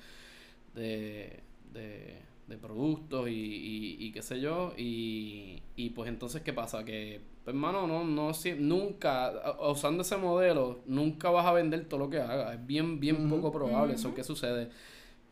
de, 0.75 1.43
de 1.73 2.27
de 2.47 2.59
productos 2.59 3.29
y, 3.29 3.97
y, 3.99 4.13
qué 4.13 4.23
sé 4.23 4.41
yo. 4.41 4.73
Y, 4.77 5.63
y 5.75 5.91
pues 5.91 6.09
entonces, 6.09 6.43
¿qué 6.43 6.53
pasa? 6.53 6.85
Que, 6.85 7.21
pues, 7.47 7.55
hermano, 7.55 7.87
no, 7.87 8.03
no, 8.03 8.33
nunca, 8.59 9.33
usando 9.71 10.03
ese 10.03 10.17
modelo, 10.17 10.81
nunca 10.85 11.31
vas 11.31 11.47
a 11.47 11.53
vender 11.53 11.85
todo 11.85 12.01
lo 12.01 12.11
que 12.11 12.19
hagas. 12.19 12.55
Es 12.55 12.67
bien, 12.67 12.99
bien 12.99 13.31
poco 13.31 13.53
probable. 13.53 13.95
¿Eso 13.95 14.13
qué 14.13 14.25
sucede? 14.25 14.69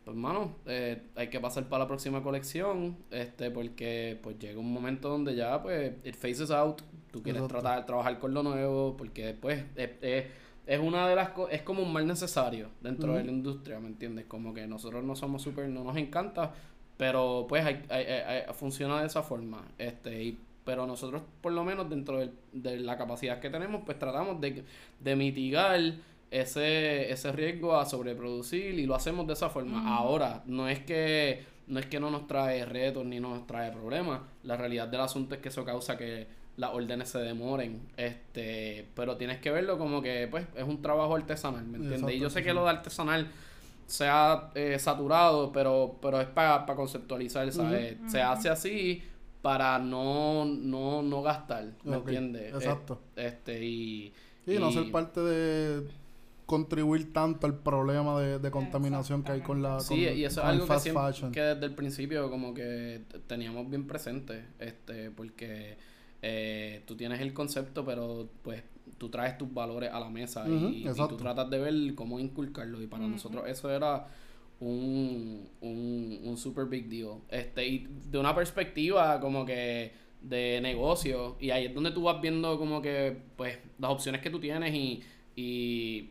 Pues, 0.04 0.14
hermano, 0.14 0.54
eh, 0.64 1.08
hay 1.16 1.28
que 1.28 1.40
pasar 1.40 1.68
para 1.68 1.82
la 1.82 1.88
próxima 1.88 2.22
colección, 2.22 2.96
este, 3.10 3.50
porque, 3.50 4.16
pues, 4.22 4.38
llega 4.38 4.60
un 4.60 4.72
momento 4.72 5.08
donde 5.08 5.34
ya, 5.34 5.60
pues, 5.60 5.94
it 6.04 6.14
faces 6.14 6.52
out. 6.52 6.82
Tú 7.10 7.20
quieres 7.20 7.48
tratar 7.48 7.80
de 7.80 7.84
trabajar 7.84 8.16
con 8.20 8.32
lo 8.32 8.44
nuevo, 8.44 8.96
porque, 8.96 9.26
después 9.26 9.64
es, 9.74 10.26
es 10.66 10.78
una 10.78 11.08
de 11.08 11.16
las 11.16 11.30
es 11.50 11.62
como 11.62 11.82
un 11.82 11.92
mal 11.92 12.06
necesario 12.06 12.68
dentro 12.80 13.14
de 13.14 13.24
la 13.24 13.32
industria, 13.32 13.80
¿me 13.80 13.88
entiendes? 13.88 14.26
Como 14.26 14.54
que 14.54 14.68
nosotros 14.68 15.02
no 15.02 15.16
somos 15.16 15.42
súper, 15.42 15.68
no 15.68 15.82
nos 15.82 15.96
encanta, 15.96 16.52
pero 16.96 17.46
pues 17.48 17.64
hay, 17.64 17.82
hay, 17.90 18.44
funciona 18.54 19.00
de 19.00 19.08
esa 19.08 19.24
forma. 19.24 19.64
Este, 19.78 20.22
y, 20.22 20.38
pero 20.64 20.86
nosotros, 20.86 21.22
por 21.40 21.52
lo 21.52 21.64
menos 21.64 21.88
dentro 21.90 22.18
de, 22.18 22.78
la 22.78 22.96
capacidad 22.96 23.40
que 23.40 23.50
tenemos, 23.50 23.82
pues 23.84 23.98
tratamos 23.98 24.40
de, 24.40 24.64
de 25.00 25.16
mitigar 25.16 25.80
ese, 26.30 27.10
ese 27.12 27.32
riesgo 27.32 27.76
a 27.76 27.84
sobreproducir 27.86 28.78
y 28.78 28.86
lo 28.86 28.94
hacemos 28.94 29.26
de 29.26 29.34
esa 29.34 29.50
forma. 29.50 29.96
Ahora, 29.96 30.42
no 30.46 30.68
es 30.68 30.80
que 30.80 31.44
no 31.66 31.80
es 31.80 31.86
que 31.86 31.98
no 31.98 32.10
nos 32.10 32.26
trae 32.26 32.64
retos 32.64 33.04
ni 33.06 33.20
nos 33.20 33.46
trae 33.46 33.70
problemas. 33.70 34.20
La 34.42 34.56
realidad 34.56 34.88
del 34.88 35.00
asunto 35.00 35.34
es 35.34 35.40
que 35.40 35.48
eso 35.48 35.64
causa 35.64 35.96
que 35.96 36.26
las 36.56 36.72
órdenes 36.72 37.08
se 37.08 37.18
demoren. 37.18 37.80
Este, 37.96 38.86
pero 38.94 39.16
tienes 39.16 39.38
que 39.38 39.50
verlo 39.50 39.78
como 39.78 40.02
que 40.02 40.28
pues 40.30 40.46
es 40.56 40.64
un 40.64 40.82
trabajo 40.82 41.14
artesanal, 41.14 41.64
¿me 41.64 41.78
entiendes? 41.78 42.14
y 42.14 42.18
yo 42.18 42.30
sé 42.30 42.42
que 42.42 42.52
lo 42.52 42.64
de 42.64 42.70
artesanal 42.70 43.30
se 43.86 44.06
ha 44.06 44.50
eh, 44.54 44.78
saturado, 44.78 45.52
pero, 45.52 45.98
pero 46.00 46.20
es 46.20 46.28
para 46.28 46.64
conceptualizar, 46.66 47.50
¿sabes? 47.52 47.96
Se 48.08 48.20
hace 48.22 48.48
así 48.48 49.02
para 49.44 49.78
no, 49.78 50.46
no, 50.46 51.02
no 51.02 51.22
gastar, 51.22 51.74
¿me 51.84 51.96
entiendes? 51.96 52.54
Exacto. 52.54 52.98
este, 53.14 53.62
y, 53.62 54.10
y, 54.46 54.58
no 54.58 54.72
ser 54.72 54.90
parte 54.90 55.20
de 55.20 55.86
contribuir 56.46 57.12
tanto 57.12 57.46
al 57.46 57.58
problema 57.58 58.18
de, 58.18 58.50
contaminación 58.50 59.22
que 59.22 59.32
hay 59.32 59.40
con 59.42 59.60
la 59.60 59.80
sí 59.80 59.96
y 59.96 60.24
eso 60.24 60.40
es 60.40 60.46
algo 60.46 60.66
que, 60.66 61.30
que 61.30 61.40
desde 61.40 61.66
el 61.66 61.74
principio 61.74 62.30
como 62.30 62.54
que 62.54 63.02
teníamos 63.26 63.68
bien 63.68 63.86
presente 63.86 64.44
este 64.58 65.10
porque 65.10 65.76
eh, 66.22 66.82
tú 66.86 66.96
tienes 66.96 67.20
el 67.20 67.34
concepto 67.34 67.84
pero 67.84 68.28
pues 68.42 68.62
tú 68.96 69.10
traes 69.10 69.36
tus 69.36 69.52
valores 69.52 69.90
a 69.92 70.00
la 70.00 70.08
mesa 70.08 70.46
y, 70.48 70.86
tú 71.08 71.16
tratas 71.16 71.50
de 71.50 71.58
ver 71.58 71.94
cómo 71.94 72.18
inculcarlo. 72.18 72.80
Y 72.80 72.86
para 72.86 73.06
nosotros 73.06 73.44
eso 73.46 73.70
era 73.70 74.06
un, 74.68 75.48
un, 75.60 76.20
un 76.24 76.36
super 76.36 76.66
big 76.66 76.88
deal. 76.88 77.18
Este, 77.28 77.66
y 77.66 77.86
de 78.10 78.18
una 78.18 78.34
perspectiva 78.34 79.20
como 79.20 79.44
que 79.44 79.92
de 80.20 80.60
negocio. 80.60 81.36
Y 81.40 81.50
ahí 81.50 81.66
es 81.66 81.74
donde 81.74 81.90
tú 81.90 82.02
vas 82.02 82.20
viendo 82.20 82.58
como 82.58 82.80
que, 82.80 83.16
pues, 83.36 83.58
las 83.78 83.90
opciones 83.90 84.20
que 84.20 84.30
tú 84.30 84.40
tienes 84.40 84.74
y, 84.74 85.02
y, 85.36 86.10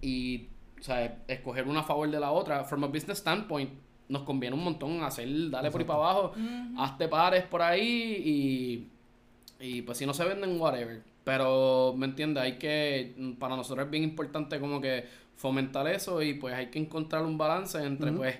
y 0.00 0.48
o 0.80 0.82
sea, 0.82 1.22
escoger 1.28 1.66
una 1.66 1.80
a 1.80 1.84
favor 1.84 2.10
de 2.10 2.18
la 2.18 2.32
otra. 2.32 2.64
From 2.64 2.84
a 2.84 2.86
business 2.86 3.18
standpoint, 3.18 3.70
nos 4.08 4.22
conviene 4.22 4.56
un 4.56 4.64
montón 4.64 5.02
hacer, 5.02 5.28
dale 5.50 5.70
por 5.70 5.80
ahí 5.80 5.86
para 5.86 5.98
abajo, 5.98 6.32
hazte 6.78 7.08
pares 7.08 7.44
por 7.44 7.60
ahí 7.60 8.88
y, 9.60 9.66
y 9.68 9.82
pues 9.82 9.98
si 9.98 10.06
no 10.06 10.14
se 10.14 10.24
venden, 10.24 10.60
whatever. 10.60 11.02
Pero, 11.24 11.92
¿me 11.96 12.06
entiendes? 12.06 12.42
Hay 12.42 12.56
que, 12.56 13.34
para 13.40 13.56
nosotros 13.56 13.86
es 13.86 13.90
bien 13.90 14.04
importante 14.04 14.60
como 14.60 14.80
que 14.80 15.04
fomentar 15.36 15.86
eso 15.86 16.22
y 16.22 16.34
pues 16.34 16.54
hay 16.54 16.66
que 16.70 16.78
encontrar 16.78 17.24
un 17.24 17.38
balance 17.38 17.82
entre 17.82 18.10
pues, 18.12 18.36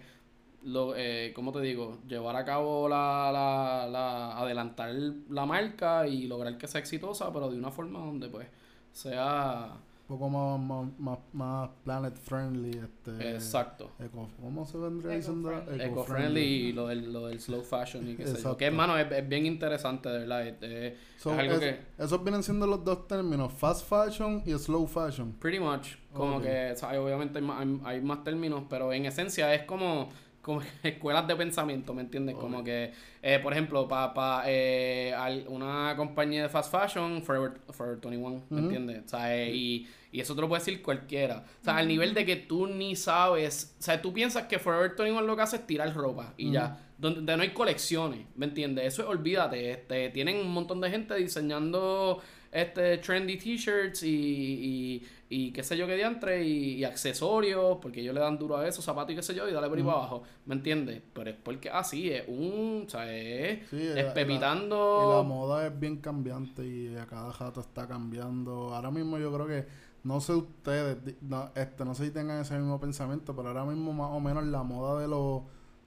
lo, 0.64 0.96
eh, 0.96 1.32
¿cómo 1.34 1.52
te 1.52 1.60
digo? 1.60 1.98
Llevar 2.08 2.34
a 2.36 2.44
cabo 2.44 2.88
la, 2.88 3.30
la, 3.32 3.86
la, 3.88 4.38
adelantar 4.38 4.92
la 5.30 5.46
marca 5.46 6.08
y 6.08 6.26
lograr 6.26 6.58
que 6.58 6.66
sea 6.66 6.80
exitosa, 6.80 7.32
pero 7.32 7.50
de 7.50 7.58
una 7.58 7.70
forma 7.70 8.00
donde 8.00 8.28
pues 8.28 8.48
sea 8.92 9.76
poco 10.06 10.28
más, 10.28 10.88
más, 10.98 11.18
más, 11.32 11.70
planet 11.84 12.16
friendly. 12.16 12.70
Este, 12.70 13.34
Exacto. 13.34 13.90
¿Cómo 14.40 14.64
se 14.64 14.78
vendría 14.78 15.16
diciendo? 15.16 15.52
Eco-friendly 15.52 16.40
y 16.40 16.72
lo 16.72 16.88
del, 16.88 17.12
lo 17.12 17.26
del 17.26 17.40
slow 17.40 17.62
fashion 17.62 18.08
y 18.08 18.16
qué 18.16 18.26
sé 18.26 18.42
yo. 18.42 18.56
Que, 18.56 18.66
hermano, 18.66 18.96
es, 18.98 19.10
es, 19.10 19.28
bien 19.28 19.46
interesante, 19.46 20.08
de 20.08 20.18
verdad. 20.20 20.46
es 20.46 21.26
algo 21.26 21.58
que... 21.58 21.80
Esos 21.98 22.22
vienen 22.22 22.42
siendo 22.42 22.66
los 22.66 22.84
dos 22.84 23.08
términos, 23.08 23.52
fast 23.52 23.88
fashion 23.88 24.42
y 24.46 24.52
slow 24.52 24.86
fashion. 24.86 25.32
Pretty 25.32 25.58
much. 25.58 25.96
Como 26.12 26.40
que, 26.40 26.74
obviamente 26.98 27.38
hay 27.38 27.44
más, 27.44 27.66
hay 27.84 28.00
más 28.00 28.24
términos, 28.24 28.64
pero 28.70 28.92
en 28.92 29.06
esencia 29.06 29.52
es 29.54 29.64
como 29.64 30.08
como 30.46 30.62
escuelas 30.84 31.26
de 31.26 31.34
pensamiento, 31.34 31.92
¿me 31.92 32.02
entiendes? 32.02 32.36
Como 32.36 32.62
que, 32.62 32.92
eh, 33.20 33.40
por 33.42 33.52
ejemplo, 33.52 33.88
para 33.88 34.14
pa, 34.14 34.44
eh, 34.46 35.12
una 35.48 35.92
compañía 35.96 36.44
de 36.44 36.48
fast 36.48 36.70
fashion, 36.70 37.20
Forever, 37.20 37.60
Forever 37.70 37.98
21, 38.00 38.44
¿me 38.50 38.60
entiendes? 38.60 39.02
O 39.06 39.08
sea, 39.08 39.36
eh, 39.36 39.52
y, 39.52 39.88
y, 40.12 40.20
eso 40.20 40.36
te 40.36 40.40
lo 40.40 40.48
puede 40.48 40.60
decir 40.60 40.82
cualquiera. 40.82 41.44
O 41.62 41.64
sea, 41.64 41.78
al 41.78 41.88
nivel 41.88 42.14
de 42.14 42.24
que 42.24 42.36
tú 42.36 42.68
ni 42.68 42.94
sabes, 42.94 43.74
o 43.80 43.82
sea, 43.82 44.00
tú 44.00 44.12
piensas 44.12 44.44
que 44.44 44.60
Forever 44.60 44.94
21 44.96 45.20
lo 45.22 45.34
que 45.34 45.42
hace 45.42 45.56
es 45.56 45.66
tirar 45.66 45.92
ropa 45.92 46.32
y 46.36 46.52
ya. 46.52 46.80
Donde, 46.96 47.36
no 47.36 47.42
hay 47.42 47.50
colecciones, 47.50 48.26
¿me 48.36 48.46
entiendes? 48.46 48.86
Eso 48.86 49.02
es, 49.02 49.08
olvídate, 49.08 49.72
este, 49.72 50.10
tienen 50.10 50.36
un 50.36 50.48
montón 50.48 50.80
de 50.80 50.90
gente 50.90 51.16
diseñando 51.16 52.22
este 52.52 52.98
trendy 52.98 53.36
t-shirts 53.36 54.04
y, 54.04 54.08
y, 54.08 55.06
qué 55.28 55.62
sé 55.62 55.76
yo 55.76 55.86
qué 55.86 55.96
diantre 55.96 56.44
y, 56.44 56.74
y, 56.74 56.84
accesorios, 56.84 57.78
porque 57.80 58.00
ellos 58.00 58.14
le 58.14 58.20
dan 58.20 58.38
duro 58.38 58.56
a 58.56 58.66
eso, 58.66 58.82
zapatos 58.82 59.12
y 59.12 59.16
qué 59.16 59.22
sé 59.22 59.34
yo, 59.34 59.48
y 59.48 59.52
dale 59.52 59.68
por 59.68 59.78
ahí 59.78 59.84
para 59.84 59.98
abajo, 59.98 60.22
¿me 60.44 60.54
entiendes? 60.54 61.02
Pero 61.12 61.30
es 61.30 61.36
porque 61.36 61.68
así 61.70 62.10
es 62.10 62.24
un, 62.28 62.84
o 62.86 62.90
sea, 62.90 63.12
es, 63.12 63.68
pepitando. 64.14 65.10
La, 65.10 65.16
la 65.16 65.22
moda 65.22 65.66
es 65.66 65.78
bien 65.78 65.96
cambiante 65.96 66.66
y 66.66 66.96
a 66.96 67.06
cada 67.06 67.32
jato 67.32 67.60
está 67.60 67.86
cambiando. 67.88 68.74
Ahora 68.74 68.90
mismo 68.90 69.18
yo 69.18 69.32
creo 69.32 69.46
que, 69.46 69.66
no 70.04 70.20
sé 70.20 70.34
ustedes, 70.34 70.98
no, 71.22 71.50
este, 71.56 71.84
no 71.84 71.94
sé 71.94 72.06
si 72.06 72.10
tengan 72.12 72.40
ese 72.40 72.56
mismo 72.56 72.78
pensamiento, 72.78 73.34
pero 73.34 73.48
ahora 73.48 73.64
mismo 73.64 73.92
más 73.92 74.10
o 74.12 74.20
menos 74.20 74.44
la 74.44 74.62
moda 74.62 75.00
de 75.00 75.08
los 75.08 75.42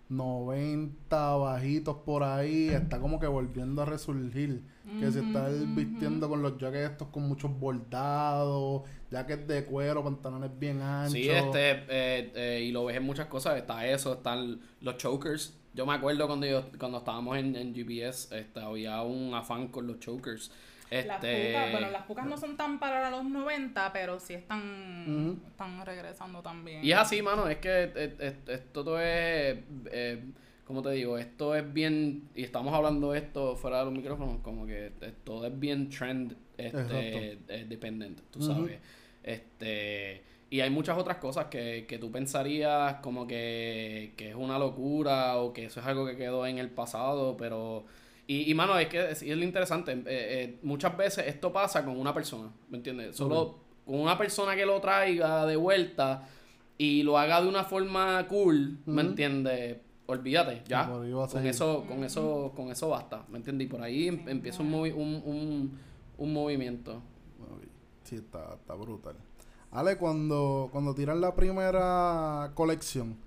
90 0.10 1.36
bajitos 1.36 1.98
por 1.98 2.24
ahí, 2.24 2.70
está 2.70 3.00
como 3.00 3.20
que 3.20 3.28
volviendo 3.28 3.82
a 3.84 3.86
resurgir. 3.86 4.64
Que 5.00 5.12
se 5.12 5.20
está 5.20 5.48
vistiendo 5.50 6.28
con 6.28 6.42
los 6.42 6.58
jackets 6.58 6.92
estos 6.92 7.10
con 7.10 7.28
muchos 7.28 7.52
bordados, 7.60 8.82
jackets 9.12 9.48
de 9.48 9.64
cuero, 9.64 10.04
pantalones 10.04 10.50
bien 10.58 10.82
anchos. 10.82 11.14
Sí, 11.14 11.30
este, 11.30 11.72
eh, 11.72 12.32
eh, 12.34 12.64
y 12.68 12.72
lo 12.72 12.86
ves 12.86 12.98
en 12.98 13.04
muchas 13.04 13.28
cosas, 13.28 13.56
está 13.56 13.86
eso, 13.86 14.14
están 14.14 14.60
los 14.82 14.98
chokers. 14.98 15.56
Yo 15.76 15.86
me 15.86 15.94
acuerdo 15.94 16.26
cuando 16.26 16.48
yo, 16.48 16.64
cuando 16.80 16.98
estábamos 16.98 17.38
en, 17.38 17.56
en 17.56 17.76
GPS, 17.76 18.36
este, 18.36 18.60
había 18.60 19.04
un 19.04 19.32
afán 19.36 19.68
con 19.68 19.86
los 19.86 20.00
chokers. 20.00 20.52
Las 20.92 21.24
este, 21.24 21.54
pucas, 21.54 21.72
bueno, 21.72 21.90
las 21.92 22.04
pucas 22.04 22.26
no 22.26 22.38
son 22.38 22.58
tan 22.58 22.80
para 22.80 23.12
los 23.12 23.24
90, 23.24 23.94
pero 23.94 24.20
sí 24.20 24.34
están, 24.34 25.40
están 25.48 25.86
regresando 25.86 26.42
también. 26.42 26.84
Y 26.84 26.92
es 26.92 26.98
así, 26.98 27.22
mano, 27.22 27.48
es 27.48 27.58
que 27.58 27.92
esto 28.48 28.84
todo 28.84 29.00
es, 29.00 29.60
eh, 29.92 30.24
como 30.66 30.82
te 30.82 30.90
digo, 30.92 31.20
esto 31.20 31.54
es 31.56 31.72
bien, 31.72 32.30
y 32.34 32.44
estamos 32.44 32.74
hablando 32.74 33.14
esto 33.14 33.56
fuera 33.56 33.80
de 33.80 33.86
los 33.86 33.94
micrófonos, 33.94 34.42
como 34.42 34.66
que 34.66 34.92
todo 35.24 35.46
es 35.46 35.60
bien 35.60 35.90
trend 35.90 36.36
este, 36.58 37.38
eh, 37.48 37.66
dependiente, 37.68 38.24
tú 38.32 38.42
sabes. 38.42 38.80
Este, 39.22 40.24
y 40.50 40.62
hay 40.62 40.72
muchas 40.72 40.98
otras 40.98 41.18
cosas 41.18 41.46
que, 41.46 41.86
que 41.88 42.00
tú 42.00 42.12
pensarías 42.12 42.96
como 43.02 43.28
que, 43.28 44.14
que 44.18 44.30
es 44.30 44.36
una 44.36 44.58
locura 44.58 45.38
o 45.38 45.54
que 45.54 45.66
eso 45.66 45.80
es 45.82 45.86
algo 45.86 46.08
que 46.08 46.18
quedó 46.18 46.48
en 46.48 46.58
el 46.58 46.72
pasado, 46.72 47.38
pero 47.38 47.86
y, 48.30 48.52
y 48.52 48.54
mano, 48.54 48.78
es 48.78 48.88
que 48.90 49.10
es, 49.10 49.24
lo 49.24 49.44
interesante. 49.44 49.92
Eh, 49.92 50.04
eh, 50.06 50.60
muchas 50.62 50.96
veces 50.96 51.26
esto 51.26 51.52
pasa 51.52 51.84
con 51.84 51.98
una 51.98 52.14
persona, 52.14 52.52
¿me 52.70 52.78
entiendes? 52.78 53.16
Solo 53.16 53.58
con 53.84 54.00
una 54.00 54.20
persona 54.20 54.56
que 54.56 54.68
lo 54.68 54.80
traiga 54.80 55.48
de 55.48 55.56
vuelta 55.56 56.30
y 56.78 57.02
lo 57.02 57.18
haga 57.18 57.42
de 57.42 57.48
una 57.48 57.64
forma 57.64 58.28
cool, 58.28 58.78
¿me 58.86 59.02
entiendes? 59.02 59.78
Olvídate, 60.06 60.62
ya. 60.68 60.88
Con 60.88 61.48
eso, 61.48 61.86
con 61.88 62.04
eso, 62.04 62.54
con 62.56 62.70
eso 62.70 62.90
basta, 62.90 63.26
¿me 63.30 63.38
entiendes? 63.38 63.66
Y 63.66 63.70
por 63.72 63.82
ahí 63.82 64.10
em, 64.10 64.30
empieza 64.30 64.62
un, 64.62 64.76
un, 64.76 65.24
un, 65.26 65.80
un, 66.16 66.34
movimiento. 66.34 67.02
Sí, 68.04 68.18
está, 68.18 68.54
está 68.54 68.76
brutal. 68.76 69.16
Ale, 69.72 69.98
cuando, 69.98 70.70
cuando 70.72 70.94
tiran 70.94 71.20
la 71.20 71.34
primera 71.34 72.52
colección, 72.54 73.18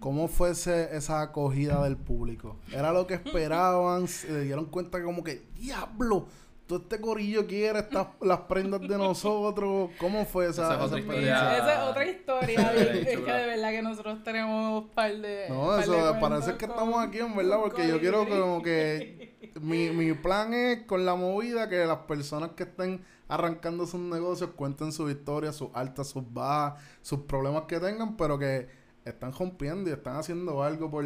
¿Cómo 0.00 0.28
fue 0.28 0.50
esa 0.50 1.22
acogida 1.22 1.82
del 1.82 1.96
público? 1.96 2.56
¿Era 2.70 2.92
lo 2.92 3.06
que 3.06 3.14
esperaban? 3.14 4.08
¿Se 4.08 4.42
dieron 4.42 4.66
cuenta 4.66 4.98
que 4.98 5.04
como 5.04 5.24
que, 5.24 5.46
diablo, 5.54 6.26
todo 6.66 6.80
este 6.80 7.00
corillo 7.00 7.46
quiere 7.46 7.78
estas, 7.78 8.08
las 8.20 8.40
prendas 8.40 8.82
de 8.82 8.98
nosotros? 8.98 9.90
¿Cómo 9.98 10.26
fue 10.26 10.48
esa, 10.48 10.74
esa, 10.84 10.98
esa 10.98 11.74
es 11.74 11.90
otra 11.90 12.04
historia. 12.04 12.72
es 12.74 13.20
que 13.20 13.32
de 13.32 13.46
verdad 13.46 13.70
que 13.70 13.82
nosotros 13.82 14.22
tenemos 14.22 14.82
un 14.82 14.88
par 14.90 15.16
de... 15.16 15.46
No, 15.48 15.78
eso 15.78 16.16
parece 16.20 16.56
que 16.56 16.66
estamos 16.66 17.02
aquí, 17.02 17.18
en 17.18 17.34
verdad, 17.34 17.58
porque 17.62 17.88
yo 17.88 17.98
quiero 17.98 18.28
como 18.28 18.62
que... 18.62 19.54
mi, 19.62 19.90
mi 19.90 20.12
plan 20.12 20.52
es 20.52 20.82
con 20.82 21.06
la 21.06 21.14
movida 21.14 21.68
que 21.70 21.86
las 21.86 22.00
personas 22.00 22.50
que 22.50 22.64
estén 22.64 23.02
arrancando 23.28 23.86
sus 23.86 24.00
negocios 24.00 24.50
cuenten 24.56 24.92
su 24.92 25.08
historia, 25.08 25.52
sus 25.52 25.70
altas, 25.72 26.08
sus 26.08 26.22
bajas, 26.32 26.82
sus 27.00 27.20
problemas 27.20 27.62
que 27.62 27.80
tengan, 27.80 28.16
pero 28.16 28.38
que 28.38 28.68
están 29.06 29.32
rompiendo 29.32 29.88
y 29.88 29.92
están 29.92 30.16
haciendo 30.16 30.62
algo 30.62 30.90
por, 30.90 31.04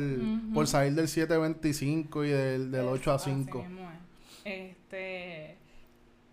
por 0.55 0.66
salir 0.66 0.94
del 0.94 1.07
7.25 1.07 2.26
y 2.26 2.30
del, 2.30 2.70
del 2.70 2.86
8 2.86 3.12
a 3.12 3.18
5. 3.18 3.64
Este, 4.44 5.59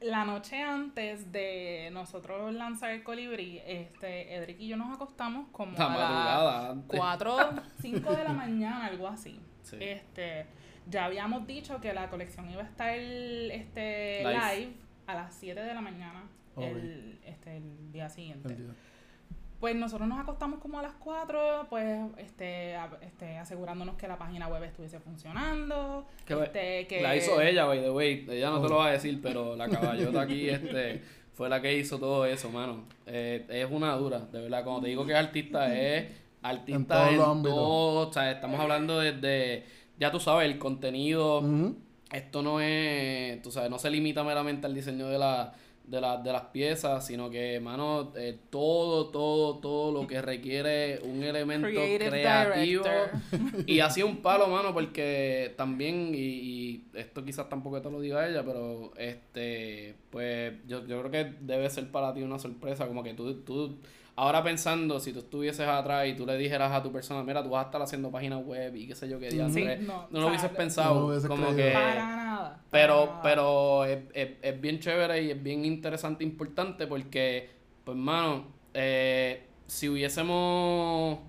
la 0.02 0.26
noche 0.26 0.62
antes 0.62 1.32
de 1.32 1.90
nosotros 1.92 2.54
lanzar 2.54 2.92
el 2.92 3.04
colibrí, 3.04 3.60
este, 3.66 4.36
Edric 4.36 4.60
y 4.62 4.70
yo 4.70 4.78
nos 4.78 4.96
acostamos 4.96 5.48
como 5.52 5.78
a 5.78 6.76
las 6.76 6.78
4 6.88 7.38
5 7.82 8.16
de 8.16 8.24
la 8.24 8.34
mañana, 8.34 8.86
algo 8.86 9.08
así. 9.08 9.40
Este, 9.80 10.46
ya 10.90 11.06
habíamos 11.06 11.46
dicho 11.46 11.82
que 11.82 11.94
la 11.94 12.10
colección 12.10 12.50
iba 12.50 12.62
a 12.62 12.66
estar 12.66 12.98
este, 12.98 14.24
live, 14.24 14.74
a 15.06 15.16
las 15.16 15.36
7 15.36 15.60
de 15.60 15.74
la 15.74 15.82
mañana 15.82 16.24
el, 16.58 17.20
este, 17.26 17.58
el 17.58 17.92
día 17.92 18.10
siguiente. 18.10 18.56
Pues 19.60 19.76
nosotros 19.76 20.08
nos 20.08 20.20
acostamos 20.20 20.60
como 20.60 20.78
a 20.78 20.84
las 20.84 20.94
4, 20.94 21.66
pues 21.70 22.00
este, 22.18 22.76
este, 23.02 23.38
asegurándonos 23.38 23.96
que 23.96 24.08
la 24.08 24.18
página 24.18 24.48
web 24.48 24.64
estuviese 24.64 25.00
funcionando. 25.00 26.06
este, 26.28 26.86
que... 26.86 27.02
La 27.02 27.16
hizo 27.16 27.42
ella, 27.42 27.66
by 27.66 27.82
the 27.82 27.90
way. 27.90 28.26
Ella 28.30 28.52
no 28.52 28.62
te 28.62 28.70
lo 28.70 28.76
va 28.76 28.88
a 28.88 28.92
decir, 28.92 29.20
pero 29.22 29.56
la 29.56 29.68
caballota 29.70 30.22
aquí 30.22 30.48
este, 30.48 31.02
fue 31.34 31.50
la 31.50 31.60
que 31.60 31.76
hizo 31.76 31.98
todo 31.98 32.26
eso, 32.26 32.52
mano. 32.52 32.84
Eh, 33.08 33.48
es 33.50 33.68
una 33.72 33.96
dura, 33.96 34.20
de 34.20 34.42
verdad. 34.42 34.64
Cuando 34.64 34.84
te 34.84 34.90
digo 34.90 35.08
que 35.08 35.14
es 35.14 35.18
artista, 35.18 35.76
es 35.76 36.06
artista 36.44 37.10
en, 37.10 37.42
todo. 37.44 38.10
O 38.10 38.14
sea, 38.14 38.30
estamos 38.30 38.60
hablando 38.60 39.00
desde, 39.00 39.66
ya 40.00 40.12
tú 40.12 40.20
sabes, 40.20 40.52
el 40.52 40.60
contenido. 40.60 41.44
Esto 42.12 42.44
no 42.44 42.62
es, 42.62 43.42
tú 43.42 43.52
sabes, 43.52 43.72
no 43.72 43.80
se 43.80 43.90
limita 43.90 44.24
meramente 44.24 44.68
al 44.68 44.76
diseño 44.76 45.08
de 45.08 45.18
la 45.18 45.54
de, 45.88 46.02
la, 46.02 46.18
de 46.18 46.32
las 46.32 46.44
piezas, 46.44 47.06
sino 47.06 47.30
que, 47.30 47.60
mano, 47.60 48.12
eh, 48.16 48.38
todo, 48.50 49.08
todo, 49.10 49.60
todo 49.60 49.92
lo 49.92 50.06
que 50.06 50.22
requiere 50.22 51.00
un 51.02 51.24
elemento 51.24 51.68
creativo. 51.68 52.84
y 53.66 53.80
así 53.80 54.04
un 54.04 54.18
palo, 54.18 54.48
mano, 54.48 54.74
porque 54.74 55.54
también, 55.58 56.12
y, 56.14 56.84
esto 56.94 57.24
quizás 57.24 57.50
tampoco 57.50 57.82
te 57.82 57.90
lo 57.90 58.02
diga 58.02 58.28
ella, 58.28 58.44
pero 58.44 58.92
este, 58.98 59.96
pues 60.10 60.54
yo, 60.68 60.86
yo 60.86 61.00
creo 61.00 61.12
que 61.12 61.34
debe 61.40 61.70
ser 61.70 61.90
para 61.90 62.14
ti 62.14 62.22
una 62.22 62.38
sorpresa, 62.38 62.88
como 62.88 63.02
que 63.02 63.14
tú, 63.14 63.42
tú 63.42 63.78
Ahora 64.20 64.44
pensando, 64.44 65.00
si 65.00 65.14
tú 65.14 65.20
estuvieses 65.20 65.68
atrás 65.68 66.08
y 66.08 66.16
tú 66.16 66.26
le 66.26 66.36
dijeras 66.40 66.72
a 66.72 66.82
tu 66.82 66.92
persona, 66.92 67.22
mira, 67.22 67.44
tú 67.44 67.52
vas 67.52 67.64
a 67.64 67.68
estar 67.68 67.80
haciendo 67.84 68.10
páginas 68.10 68.44
web 68.44 68.76
y 68.76 68.88
qué 68.88 68.96
sé 68.96 69.08
yo 69.08 69.20
qué 69.20 69.30
día, 69.30 69.48
no, 69.48 70.08
no, 70.10 70.22
lo 70.22 70.28
hubieses 70.30 70.50
pensado. 70.50 71.08
como 71.28 71.56
que. 71.56 71.70
Para 71.72 71.96
nada. 71.96 72.62
pero, 72.72 73.20
pero 73.22 73.86
es, 73.86 74.00
es, 74.16 74.60
bien 74.60 74.80
chévere 74.80 75.22
y 75.22 75.30
es 75.30 75.44
bien 75.44 75.66
interesante 75.66 76.24
e 76.24 76.28
importante 76.28 76.88
porque, 76.88 77.52
pues, 77.84 77.96
mano, 77.96 78.46
eh, 78.74 79.46
si 79.68 79.88
hubiésemos 79.88 81.20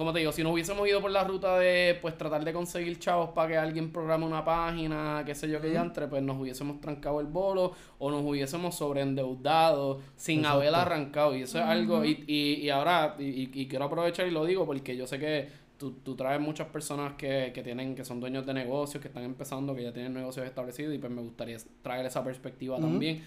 como 0.00 0.14
te 0.14 0.20
digo, 0.20 0.32
si 0.32 0.42
nos 0.42 0.54
hubiésemos 0.54 0.88
ido 0.88 1.02
por 1.02 1.10
la 1.10 1.24
ruta 1.24 1.58
de 1.58 1.98
pues 2.00 2.16
tratar 2.16 2.42
de 2.42 2.54
conseguir 2.54 2.98
chavos 2.98 3.32
para 3.34 3.48
que 3.48 3.58
alguien 3.58 3.92
programe 3.92 4.24
una 4.24 4.42
página, 4.42 5.22
qué 5.26 5.34
sé 5.34 5.46
yo, 5.46 5.60
que 5.60 5.70
ya 5.70 5.82
entre, 5.82 6.08
pues 6.08 6.22
nos 6.22 6.40
hubiésemos 6.40 6.80
trancado 6.80 7.20
el 7.20 7.26
bolo 7.26 7.74
o 7.98 8.10
nos 8.10 8.24
hubiésemos 8.24 8.74
sobreendeudado 8.74 10.00
sin 10.16 10.46
haber 10.46 10.74
arrancado. 10.74 11.36
Y 11.36 11.42
eso 11.42 11.58
es 11.58 11.64
algo, 11.66 12.02
y, 12.02 12.24
y, 12.26 12.62
y 12.62 12.70
ahora, 12.70 13.14
y, 13.18 13.68
quiero 13.68 13.84
aprovechar 13.84 14.26
y 14.26 14.30
lo 14.30 14.46
digo 14.46 14.64
porque 14.64 14.96
yo 14.96 15.06
sé 15.06 15.18
que 15.18 15.50
tú, 15.76 15.92
tú 16.02 16.16
traes 16.16 16.40
muchas 16.40 16.68
personas 16.68 17.12
que, 17.18 17.52
que 17.54 17.62
tienen, 17.62 17.94
que 17.94 18.06
son 18.06 18.20
dueños 18.20 18.46
de 18.46 18.54
negocios, 18.54 19.02
que 19.02 19.08
están 19.08 19.24
empezando, 19.24 19.74
que 19.74 19.82
ya 19.82 19.92
tienen 19.92 20.14
negocios 20.14 20.46
establecidos, 20.46 20.94
y 20.94 20.98
pues 20.98 21.12
me 21.12 21.20
gustaría 21.20 21.58
traer 21.82 22.06
esa 22.06 22.24
perspectiva 22.24 22.80
también. 22.80 23.22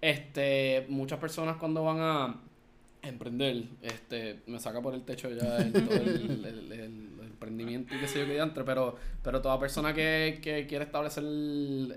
Este, 0.00 0.86
muchas 0.88 1.18
personas 1.18 1.56
cuando 1.56 1.82
van 1.82 1.98
a 1.98 2.40
emprender, 3.08 3.64
este, 3.82 4.40
me 4.46 4.58
saca 4.58 4.80
por 4.82 4.94
el 4.94 5.02
techo 5.02 5.30
ya 5.30 5.58
el, 5.58 5.72
todo 5.84 5.94
el, 5.94 7.10
emprendimiento 7.20 7.94
y 7.94 7.98
qué 7.98 8.08
sé 8.08 8.20
yo 8.20 8.26
qué 8.26 8.38
entre, 8.38 8.64
pero, 8.64 8.96
pero 9.22 9.42
toda 9.42 9.58
persona 9.58 9.92
que, 9.92 10.40
que 10.42 10.66
quiere 10.66 10.84
establecer 10.84 11.24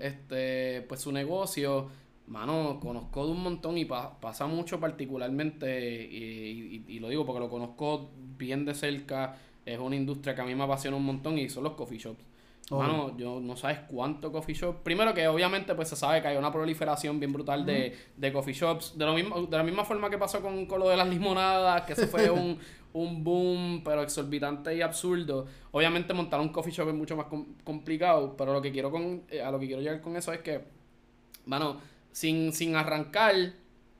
este, 0.00 0.82
pues 0.82 1.00
su 1.00 1.12
negocio, 1.12 1.88
mano, 2.26 2.78
conozco 2.80 3.24
de 3.26 3.32
un 3.32 3.42
montón 3.42 3.78
y 3.78 3.84
pasa 3.84 4.46
mucho 4.46 4.78
particularmente, 4.78 6.02
y, 6.04 6.84
y, 6.86 6.98
lo 6.98 7.08
digo 7.08 7.24
porque 7.24 7.40
lo 7.40 7.48
conozco 7.48 8.10
bien 8.36 8.64
de 8.64 8.74
cerca, 8.74 9.36
es 9.64 9.78
una 9.78 9.96
industria 9.96 10.34
que 10.34 10.42
a 10.42 10.44
mí 10.44 10.54
me 10.54 10.64
apasiona 10.64 10.96
un 10.96 11.04
montón 11.04 11.38
y 11.38 11.48
son 11.48 11.64
los 11.64 11.72
coffee 11.72 11.98
shops. 11.98 12.29
Mano, 12.70 13.16
yo 13.16 13.40
no 13.40 13.56
sabes 13.56 13.80
cuánto 13.88 14.30
coffee 14.30 14.54
shop. 14.54 14.82
Primero 14.82 15.12
que 15.12 15.26
obviamente 15.26 15.74
pues 15.74 15.88
se 15.88 15.96
sabe 15.96 16.22
que 16.22 16.28
hay 16.28 16.36
una 16.36 16.52
proliferación 16.52 17.18
bien 17.18 17.32
brutal 17.32 17.66
de, 17.66 17.96
de 18.16 18.32
coffee 18.32 18.54
shops. 18.54 18.96
De, 18.96 19.04
lo 19.04 19.12
mismo, 19.12 19.42
de 19.42 19.56
la 19.56 19.64
misma 19.64 19.84
forma 19.84 20.08
que 20.08 20.18
pasó 20.18 20.40
con, 20.40 20.66
con 20.66 20.78
lo 20.78 20.88
de 20.88 20.96
las 20.96 21.08
limonadas, 21.08 21.82
que 21.82 21.94
eso 21.94 22.06
fue 22.06 22.30
un, 22.30 22.58
un 22.92 23.24
boom, 23.24 23.82
pero 23.84 24.02
exorbitante 24.02 24.74
y 24.76 24.82
absurdo. 24.82 25.46
Obviamente 25.72 26.14
montar 26.14 26.40
un 26.40 26.50
coffee 26.50 26.72
shop 26.72 26.88
es 26.88 26.94
mucho 26.94 27.16
más 27.16 27.26
complicado, 27.64 28.36
pero 28.36 28.52
lo 28.52 28.62
que 28.62 28.70
quiero 28.70 28.90
con, 28.90 29.22
eh, 29.28 29.42
a 29.42 29.50
lo 29.50 29.58
que 29.58 29.66
quiero 29.66 29.82
llegar 29.82 30.00
con 30.00 30.16
eso 30.16 30.32
es 30.32 30.40
que, 30.40 30.60
mano, 31.46 31.80
sin, 32.12 32.52
sin 32.52 32.76
arrancar, 32.76 33.34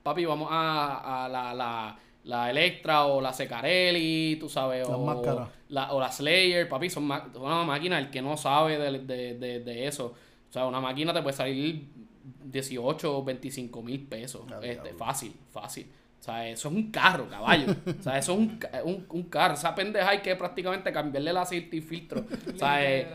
papi, 0.03 0.25
vamos 0.25 0.47
a, 0.49 1.25
a 1.25 1.29
la, 1.29 1.53
la 1.53 1.99
la 2.23 2.49
Electra 2.49 3.05
o 3.05 3.21
la 3.21 3.33
Secarelli, 3.33 4.37
tú 4.39 4.47
sabes, 4.47 4.87
o, 4.87 5.49
la, 5.69 5.91
o 5.93 5.99
la 5.99 6.11
Slayer, 6.11 6.69
papi, 6.69 6.89
son, 6.89 7.05
una 7.05 7.63
máquina, 7.63 7.97
el 7.97 8.09
que 8.09 8.21
no 8.21 8.37
sabe 8.37 8.77
de, 8.77 8.99
de, 8.99 9.59
de, 9.59 9.87
eso, 9.87 10.07
o 10.07 10.53
sea, 10.53 10.65
una 10.65 10.79
máquina 10.79 11.13
te 11.13 11.21
puede 11.21 11.35
salir 11.35 11.87
18 12.43 13.17
o 13.17 13.23
25 13.23 13.81
mil 13.81 14.05
pesos, 14.05 14.43
este, 14.61 14.93
fácil, 14.93 15.33
fácil. 15.51 15.87
O 16.19 16.23
sea, 16.23 16.47
eso 16.47 16.67
es 16.67 16.75
un 16.75 16.91
carro, 16.91 17.27
caballo. 17.27 17.75
O 17.99 18.03
sea, 18.03 18.19
eso 18.19 18.33
es 18.33 18.37
un, 18.37 18.59
un, 18.83 19.07
un 19.09 19.23
carro. 19.23 19.55
Esa 19.55 19.73
pendeja 19.73 20.09
hay 20.09 20.19
que 20.19 20.35
prácticamente 20.35 20.91
cambiarle 20.93 21.31
el 21.31 21.37
aceite 21.37 21.77
y 21.77 21.81
filtro. 21.81 22.23
O 22.53 22.57
sea, 22.59 22.87
eh, 22.87 23.07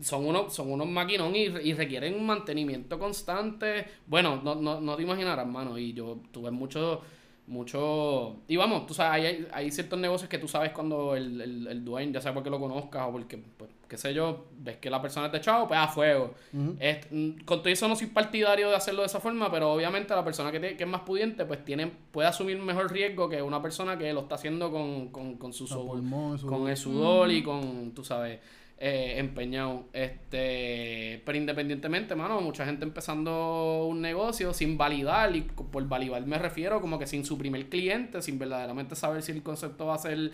son 0.00 0.26
unos, 0.26 0.54
son 0.54 0.70
unos 0.70 0.86
maquinón 0.86 1.34
y, 1.34 1.46
y, 1.46 1.74
requieren 1.74 2.14
un 2.14 2.24
mantenimiento 2.24 3.00
constante. 3.00 3.84
Bueno, 4.06 4.40
no, 4.44 4.54
no, 4.54 4.80
no 4.80 4.94
te 4.94 5.02
imaginarás, 5.02 5.44
mano. 5.44 5.76
Y 5.76 5.92
yo 5.92 6.20
tuve 6.30 6.52
mucho 6.52 7.02
mucho... 7.46 8.36
Y 8.48 8.56
vamos, 8.56 8.86
tú 8.86 8.94
sabes, 8.94 9.24
hay, 9.24 9.48
hay 9.52 9.70
ciertos 9.70 9.98
negocios 9.98 10.28
que 10.28 10.38
tú 10.38 10.48
sabes 10.48 10.72
cuando 10.72 11.16
el, 11.16 11.40
el, 11.40 11.66
el 11.66 11.84
dueño, 11.84 12.12
ya 12.12 12.20
sea 12.20 12.32
porque 12.34 12.50
lo 12.50 12.60
conozcas 12.60 13.06
o 13.08 13.12
porque, 13.12 13.38
pues, 13.38 13.70
qué 13.88 13.98
sé 13.98 14.14
yo, 14.14 14.46
ves 14.58 14.78
que 14.78 14.88
la 14.88 15.02
persona 15.02 15.26
es 15.26 15.32
de 15.32 15.40
chavo, 15.40 15.68
pues 15.68 15.78
a 15.78 15.86
fuego. 15.88 16.34
Mm, 16.52 17.40
con 17.44 17.58
todo 17.58 17.68
eso 17.68 17.88
no 17.88 17.96
soy 17.96 18.06
partidario 18.06 18.70
de 18.70 18.76
hacerlo 18.76 19.02
de 19.02 19.06
esa 19.06 19.20
forma, 19.20 19.50
pero 19.50 19.72
obviamente 19.72 20.14
la 20.14 20.24
persona 20.24 20.50
que, 20.50 20.76
que 20.76 20.84
es 20.84 20.88
más 20.88 21.02
pudiente, 21.02 21.44
pues 21.44 21.64
tiene, 21.64 21.92
puede 22.10 22.28
asumir 22.28 22.58
mejor 22.58 22.90
riesgo 22.90 23.28
que 23.28 23.42
una 23.42 23.60
persona 23.60 23.98
que 23.98 24.12
lo 24.12 24.20
está 24.20 24.36
haciendo 24.36 24.70
con, 24.70 25.08
con, 25.08 25.36
con 25.36 25.52
su, 25.52 25.68
con 25.68 26.68
el 26.68 26.76
sudor. 26.76 27.30
y 27.30 27.42
con, 27.42 27.92
tú 27.92 28.02
sabes 28.02 28.40
eh, 28.84 29.20
empeñado. 29.20 29.84
Este, 29.92 31.22
pero 31.24 31.38
independientemente, 31.38 32.16
mano, 32.16 32.40
mucha 32.40 32.66
gente 32.66 32.84
empezando 32.84 33.86
un 33.86 34.00
negocio 34.00 34.52
sin 34.52 34.76
validar, 34.76 35.36
y 35.36 35.42
por 35.42 35.86
validar 35.86 36.26
me 36.26 36.36
refiero 36.36 36.80
como 36.80 36.98
que 36.98 37.06
sin 37.06 37.24
su 37.24 37.38
primer 37.38 37.68
cliente, 37.68 38.20
sin 38.22 38.40
verdaderamente 38.40 38.96
saber 38.96 39.22
si 39.22 39.30
el 39.30 39.44
concepto 39.44 39.86
va 39.86 39.94
a 39.94 39.98
ser 39.98 40.32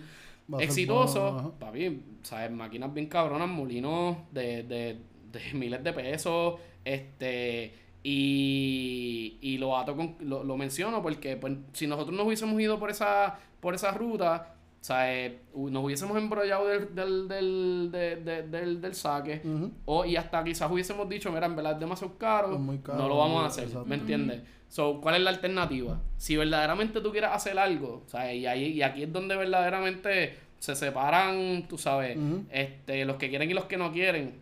exitoso. 0.60 1.56
papi, 1.58 2.00
¿sabes? 2.22 2.50
Máquinas 2.50 2.94
bien 2.94 3.06
cabronas, 3.08 3.50
molinos 3.50 4.16
de, 4.32 4.62
de, 4.62 4.96
de 5.30 5.52
miles 5.52 5.84
de 5.84 5.92
pesos, 5.92 6.58
este. 6.86 7.74
Y, 8.02 9.36
y 9.42 9.58
lo, 9.58 9.76
ato 9.76 9.94
con, 9.94 10.16
lo, 10.20 10.42
lo 10.42 10.56
menciono 10.56 11.02
porque 11.02 11.36
pues, 11.36 11.52
si 11.74 11.86
nosotros 11.86 12.16
nos 12.16 12.24
hubiésemos 12.26 12.58
ido 12.58 12.78
por 12.78 12.88
esa, 12.88 13.38
por 13.60 13.74
esa 13.74 13.90
ruta, 13.90 14.54
o 14.80 14.84
sea, 14.84 15.12
eh, 15.12 15.40
nos 15.54 15.84
hubiésemos 15.84 16.16
embrollado 16.16 16.66
del, 16.68 16.94
del, 16.94 17.90
del, 17.90 18.80
del, 18.80 18.94
saque. 18.94 19.42
o, 19.84 20.04
y 20.04 20.16
hasta 20.16 20.42
quizás 20.44 20.70
hubiésemos 20.70 21.08
dicho, 21.08 21.32
mira, 21.32 21.46
en 21.46 21.56
verdad 21.56 21.72
es 21.72 21.80
demasiado 21.80 22.16
caro, 22.16 22.58
no 22.58 23.08
lo 23.08 23.16
vamos 23.18 23.42
a 23.42 23.46
hacer. 23.46 23.68
¿Me 23.86 23.96
entiendes? 23.96 24.42
So, 24.68 25.00
¿cuál 25.00 25.16
es 25.16 25.22
la 25.22 25.30
alternativa? 25.30 26.00
Si 26.16 26.36
verdaderamente 26.36 27.00
tú 27.00 27.10
quieres 27.10 27.30
hacer 27.30 27.58
algo, 27.58 28.02
o 28.06 28.08
sea, 28.08 28.32
y, 28.32 28.46
ahí, 28.46 28.66
y 28.66 28.82
aquí 28.82 29.02
es 29.02 29.12
donde 29.12 29.34
verdaderamente 29.36 30.36
se 30.58 30.76
separan, 30.76 31.66
tú 31.68 31.76
sabes, 31.78 32.16
este, 32.50 33.04
los 33.04 33.16
que 33.16 33.28
quieren 33.30 33.50
y 33.50 33.54
los 33.54 33.64
que 33.64 33.76
no 33.76 33.92
quieren. 33.92 34.40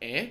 Es 0.00 0.30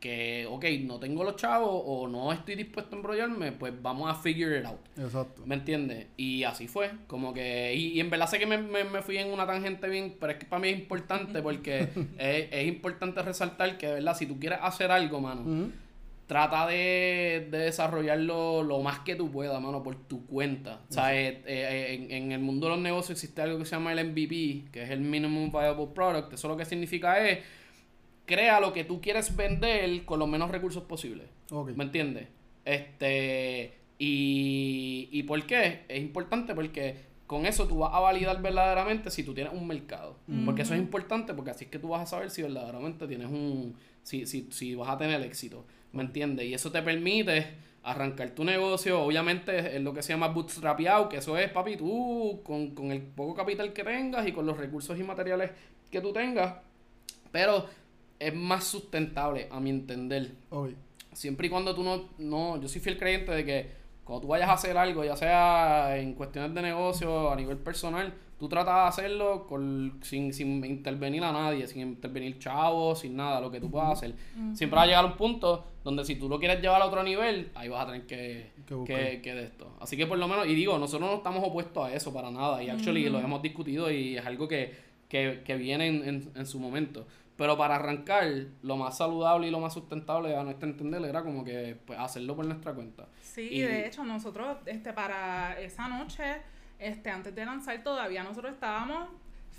que, 0.00 0.46
ok, 0.50 0.64
no 0.82 0.98
tengo 0.98 1.22
los 1.22 1.36
chavos 1.36 1.82
o 1.84 2.08
no 2.08 2.32
estoy 2.32 2.56
dispuesto 2.56 2.96
a 2.96 2.98
embrollarme, 2.98 3.52
pues 3.52 3.72
vamos 3.80 4.10
a 4.10 4.14
figure 4.14 4.58
it 4.58 4.64
out. 4.64 4.80
Exacto. 4.98 5.42
¿Me 5.44 5.54
entiendes? 5.54 6.06
Y 6.16 6.42
así 6.44 6.66
fue. 6.66 6.90
Como 7.06 7.34
que, 7.34 7.74
y, 7.74 8.00
en 8.00 8.08
verdad 8.08 8.26
sé 8.26 8.38
que 8.38 8.46
me, 8.46 8.58
me, 8.58 9.02
fui 9.02 9.18
en 9.18 9.30
una 9.30 9.46
tangente 9.46 9.88
bien, 9.88 10.16
pero 10.18 10.32
es 10.32 10.38
que 10.38 10.46
para 10.46 10.60
mí 10.60 10.68
es 10.70 10.78
importante 10.78 11.42
porque 11.42 11.88
es, 12.18 12.48
es, 12.50 12.66
importante 12.66 13.22
resaltar 13.22 13.76
que, 13.76 13.86
de 13.86 13.92
verdad, 13.94 14.16
si 14.16 14.26
tú 14.26 14.40
quieres 14.40 14.58
hacer 14.62 14.90
algo, 14.90 15.20
mano, 15.20 15.70
trata 16.26 16.66
de, 16.66 17.48
de, 17.50 17.58
desarrollarlo 17.58 18.62
lo 18.62 18.80
más 18.80 19.00
que 19.00 19.16
tú 19.16 19.30
puedas, 19.30 19.60
mano, 19.60 19.82
por 19.82 19.96
tu 19.96 20.24
cuenta. 20.26 20.80
O 20.88 20.92
sea, 20.92 21.14
eh, 21.14 21.42
eh, 21.44 22.08
en, 22.08 22.10
en, 22.10 22.32
el 22.32 22.38
mundo 22.38 22.68
de 22.68 22.74
los 22.74 22.82
negocios 22.82 23.18
existe 23.18 23.42
algo 23.42 23.58
que 23.58 23.66
se 23.66 23.72
llama 23.72 23.92
el 23.92 24.08
MVP, 24.10 24.70
que 24.72 24.84
es 24.84 24.90
el 24.90 25.00
Minimum 25.00 25.50
Viable 25.50 25.88
Product. 25.94 26.32
Eso 26.32 26.48
lo 26.48 26.56
que 26.56 26.64
significa 26.64 27.28
es 27.28 27.40
crea 28.30 28.60
lo 28.60 28.72
que 28.72 28.84
tú 28.84 29.00
quieres 29.00 29.34
vender 29.36 30.04
con 30.04 30.20
los 30.20 30.28
menos 30.28 30.50
recursos 30.50 30.84
posibles. 30.84 31.26
¿Me 31.74 31.84
entiendes? 31.84 32.28
Este, 32.64 33.74
y, 33.98 35.08
y 35.10 35.22
¿por 35.24 35.44
qué? 35.44 35.84
Es 35.88 36.00
importante 36.00 36.54
porque 36.54 37.10
con 37.26 37.44
eso 37.44 37.66
tú 37.66 37.78
vas 37.78 37.92
a 37.92 38.00
validar 38.00 38.40
verdaderamente 38.40 39.10
si 39.10 39.24
tú 39.24 39.34
tienes 39.34 39.52
un 39.52 39.66
mercado. 39.66 40.16
Porque 40.44 40.62
eso 40.62 40.74
es 40.74 40.80
importante, 40.80 41.34
porque 41.34 41.50
así 41.50 41.64
es 41.64 41.70
que 41.70 41.78
tú 41.78 41.88
vas 41.88 42.02
a 42.02 42.06
saber 42.06 42.30
si 42.30 42.42
verdaderamente 42.42 43.06
tienes 43.06 43.28
un... 43.28 43.74
Si, 44.02 44.26
si, 44.26 44.48
si 44.50 44.74
vas 44.74 44.88
a 44.88 44.96
tener 44.96 45.20
éxito. 45.22 45.66
¿Me 45.92 46.02
entiendes? 46.02 46.46
Y 46.46 46.54
eso 46.54 46.70
te 46.70 46.82
permite 46.82 47.46
arrancar 47.82 48.30
tu 48.30 48.44
negocio. 48.44 49.00
Obviamente 49.02 49.76
es 49.76 49.82
lo 49.82 49.92
que 49.92 50.02
se 50.02 50.12
llama 50.12 50.28
bootstrapeado, 50.28 51.08
que 51.08 51.18
eso 51.18 51.36
es, 51.36 51.50
papi, 51.50 51.76
tú 51.76 52.40
con, 52.44 52.74
con 52.74 52.90
el 52.92 53.02
poco 53.02 53.34
capital 53.34 53.72
que 53.72 53.84
tengas 53.84 54.26
y 54.26 54.32
con 54.32 54.46
los 54.46 54.56
recursos 54.56 54.98
y 54.98 55.02
materiales 55.02 55.50
que 55.90 56.00
tú 56.00 56.12
tengas. 56.12 56.54
Pero 57.32 57.66
es 58.20 58.34
más 58.34 58.64
sustentable, 58.64 59.48
a 59.50 59.58
mi 59.58 59.70
entender. 59.70 60.32
Siempre 61.12 61.48
y 61.48 61.50
cuando 61.50 61.74
tú 61.74 61.82
no, 61.82 62.10
no, 62.18 62.60
yo 62.60 62.68
soy 62.68 62.80
fiel 62.80 62.98
creyente 62.98 63.32
de 63.32 63.44
que 63.44 63.70
cuando 64.04 64.22
tú 64.22 64.28
vayas 64.28 64.48
a 64.48 64.52
hacer 64.52 64.76
algo, 64.76 65.04
ya 65.04 65.16
sea 65.16 65.96
en 65.96 66.14
cuestiones 66.14 66.54
de 66.54 66.62
negocio, 66.62 67.32
a 67.32 67.36
nivel 67.36 67.56
personal, 67.56 68.12
tú 68.38 68.48
tratas 68.48 68.74
de 68.74 68.88
hacerlo 68.88 69.46
con, 69.46 69.98
sin, 70.02 70.32
sin 70.32 70.64
intervenir 70.64 71.24
a 71.24 71.32
nadie, 71.32 71.66
sin 71.66 71.82
intervenir 71.82 72.38
chavos, 72.38 73.00
sin 73.00 73.16
nada, 73.16 73.40
lo 73.40 73.50
que 73.50 73.60
tú 73.60 73.70
puedas 73.70 73.92
hacer. 73.92 74.14
Siempre 74.54 74.76
va 74.76 74.82
a 74.82 74.86
llegar 74.86 75.04
un 75.04 75.16
punto 75.16 75.64
donde 75.82 76.04
si 76.04 76.16
tú 76.16 76.28
lo 76.28 76.38
quieres 76.38 76.60
llevar 76.60 76.82
a 76.82 76.86
otro 76.86 77.02
nivel, 77.02 77.50
ahí 77.54 77.68
vas 77.68 77.82
a 77.82 77.86
tener 77.86 78.06
que, 78.06 78.50
que, 78.86 79.20
que, 79.22 79.34
de 79.34 79.44
esto. 79.44 79.72
Así 79.80 79.96
que 79.96 80.06
por 80.06 80.18
lo 80.18 80.28
menos, 80.28 80.46
y 80.46 80.54
digo, 80.54 80.78
nosotros 80.78 81.10
no 81.10 81.16
estamos 81.16 81.42
opuestos 81.46 81.86
a 81.86 81.94
eso 81.94 82.12
para 82.12 82.30
nada, 82.30 82.62
y 82.62 82.68
actually 82.68 83.08
lo 83.08 83.18
hemos 83.18 83.42
discutido 83.42 83.90
y 83.90 84.16
es 84.16 84.26
algo 84.26 84.48
que, 84.48 84.74
que, 85.08 85.42
que 85.44 85.56
viene 85.56 85.86
en, 85.86 86.30
en 86.34 86.46
su 86.46 86.58
momento. 86.58 87.06
Pero 87.40 87.56
para 87.56 87.76
arrancar, 87.76 88.26
lo 88.60 88.76
más 88.76 88.98
saludable 88.98 89.48
y 89.48 89.50
lo 89.50 89.60
más 89.60 89.72
sustentable 89.72 90.36
a 90.36 90.42
nuestro 90.42 90.68
entender 90.68 91.02
era 91.06 91.22
como 91.22 91.42
que 91.42 91.74
pues, 91.86 91.98
hacerlo 91.98 92.36
por 92.36 92.44
nuestra 92.44 92.74
cuenta. 92.74 93.06
Sí, 93.22 93.48
y 93.50 93.62
de 93.62 93.86
hecho 93.86 94.04
nosotros 94.04 94.58
este 94.66 94.92
para 94.92 95.58
esa 95.58 95.88
noche, 95.88 96.42
este 96.78 97.08
antes 97.08 97.34
de 97.34 97.46
lanzar 97.46 97.82
todavía 97.82 98.22
nosotros 98.24 98.52
estábamos 98.52 99.08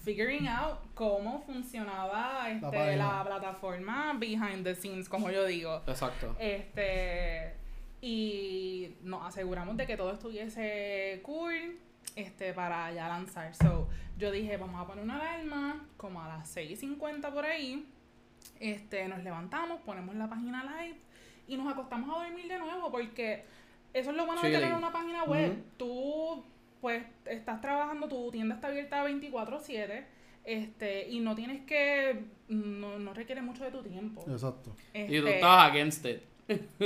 figuring 0.03 0.47
out 0.47 0.77
cómo 0.93 1.41
funcionaba 1.41 2.51
este, 2.51 2.97
la, 2.97 3.23
plataforma 3.25 4.13
behind 4.13 4.63
the 4.63 4.75
scenes, 4.75 5.09
como 5.09 5.32
yo 5.32 5.43
digo. 5.45 5.82
Exacto. 5.88 6.36
Este 6.38 7.55
y 7.99 8.95
nos 9.01 9.25
aseguramos 9.25 9.75
de 9.75 9.88
que 9.88 9.97
todo 9.97 10.13
estuviese 10.13 11.19
cool 11.23 11.79
este, 12.16 12.53
para 12.53 12.91
ya 12.93 13.07
lanzar. 13.07 13.53
So, 13.55 13.88
yo 14.18 14.32
dije, 14.32 14.57
vamos 14.57 14.82
a 14.82 14.88
poner 14.88 15.03
una 15.03 15.16
alarma 15.16 15.86
como 15.97 16.22
a 16.22 16.28
las 16.28 16.55
6.50 16.55 17.32
por 17.32 17.45
ahí. 17.45 17.86
Este, 18.59 19.07
nos 19.07 19.24
levantamos, 19.24 19.82
ponemos 19.82 20.16
la 20.16 20.30
página 20.30 20.64
live 20.64 20.97
y 21.47 21.57
nos 21.57 21.72
acostamos 21.72 22.09
a 22.16 22.24
dormir 22.24 22.47
de 22.47 22.59
nuevo 22.59 22.91
porque 22.91 23.43
eso 23.93 24.12
es 24.12 24.16
lo 24.16 24.26
bueno 24.26 24.41
de 24.41 24.51
tener 24.51 24.74
una 24.74 24.91
página 24.91 25.24
web. 25.24 25.64
Tú, 25.78 26.43
pues, 26.80 27.03
estás 27.26 27.62
trabajando, 27.62 28.07
tu 28.07 28.32
tienda 28.32 28.55
está 28.55 28.68
abierta 28.68 29.03
24/7 29.03 30.05
este 30.43 31.07
y 31.07 31.20
no 31.20 31.36
tienes 31.36 31.66
que 31.66 32.26
no, 32.47 32.97
no 32.97 33.14
requiere 33.14 33.43
mucho 33.43 33.64
de 33.64 33.70
tu 33.70 33.84
tiempo 33.84 34.26
exacto 34.28 34.76
y 34.91 35.20
tú 35.20 35.28
estás 35.28 35.70
against 35.70 36.03
it 36.05 36.24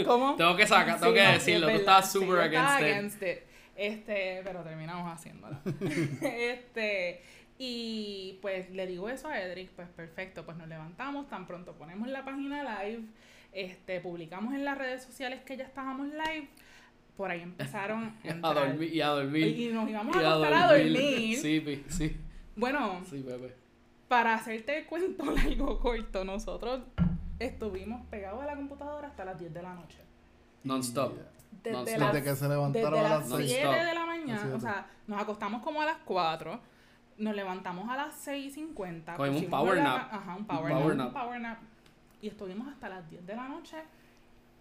¿Cómo? 0.05 0.35
tengo 0.35 0.55
que 0.55 0.67
sacar 0.67 0.99
tengo 0.99 1.13
que 1.13 1.21
decirlo 1.21 1.67
tú 1.67 1.75
estás 1.75 2.11
super 2.11 2.39
against, 2.39 3.21
it. 3.21 3.39
Este, 3.75 4.41
pero 4.43 4.61
terminamos 4.61 5.11
haciéndola. 5.11 5.59
este, 6.21 7.21
y 7.57 8.39
pues 8.41 8.69
le 8.71 8.87
digo 8.87 9.09
eso 9.09 9.27
a 9.27 9.41
Edric, 9.41 9.69
pues 9.71 9.87
perfecto, 9.89 10.45
pues 10.45 10.57
nos 10.57 10.67
levantamos, 10.67 11.29
tan 11.29 11.45
pronto 11.45 11.73
ponemos 11.73 12.07
la 12.07 12.23
página 12.23 12.83
live, 12.83 13.03
este, 13.51 13.99
publicamos 13.99 14.53
en 14.53 14.65
las 14.65 14.77
redes 14.77 15.03
sociales 15.03 15.41
que 15.45 15.57
ya 15.57 15.65
estábamos 15.65 16.07
live, 16.07 16.47
por 17.17 17.31
ahí 17.31 17.41
empezaron 17.41 18.13
a, 18.43 18.53
dormir 18.53 18.93
y 18.93 19.01
a 19.01 19.07
dormir. 19.07 19.47
Y, 19.47 19.67
nos 19.69 19.89
íbamos 19.89 20.15
a 20.15 20.19
acostar 20.19 20.53
a 20.53 20.73
dormir. 20.73 21.37
Sí, 21.37 21.83
sí. 21.89 22.17
Bueno, 22.55 23.01
sí, 23.09 23.21
bebé. 23.21 23.53
para 24.07 24.35
hacerte 24.35 24.79
el 24.79 24.85
cuento 24.85 25.25
largo 25.31 25.79
corto, 25.79 26.23
nosotros 26.23 26.81
estuvimos 27.39 28.05
pegados 28.07 28.41
a 28.41 28.45
la 28.45 28.55
computadora 28.55 29.07
hasta 29.07 29.25
las 29.25 29.39
10 29.39 29.53
de 29.53 29.61
la 29.61 29.73
noche. 29.73 29.99
Non-stop 30.63 31.13
desde, 31.63 31.97
las, 31.97 32.21
que 32.21 32.35
se 32.35 32.47
levantaron 32.47 32.99
a 32.99 33.09
las 33.09 33.27
7 33.27 33.45
de 33.45 33.93
la 33.93 34.05
mañana, 34.05 34.55
o 34.55 34.59
sea, 34.59 34.87
nos 35.07 35.21
acostamos 35.21 35.61
como 35.61 35.81
a 35.81 35.85
las 35.85 35.97
4, 36.05 36.59
nos 37.17 37.35
levantamos 37.35 37.89
a 37.89 37.97
las 37.97 38.27
6.50. 38.27 39.15
Cogimos 39.15 39.41
un 39.41 39.49
power 39.49 39.81
nap. 39.81 40.13
Ajá, 40.13 40.35
un 40.35 40.45
power, 40.45 40.95
nap, 40.95 41.07
Un 41.07 41.13
power 41.13 41.41
nap. 41.41 41.57
Y 42.21 42.27
estuvimos 42.27 42.67
hasta 42.67 42.89
las 42.89 43.09
10 43.09 43.25
de 43.25 43.35
la 43.35 43.47
noche 43.47 43.77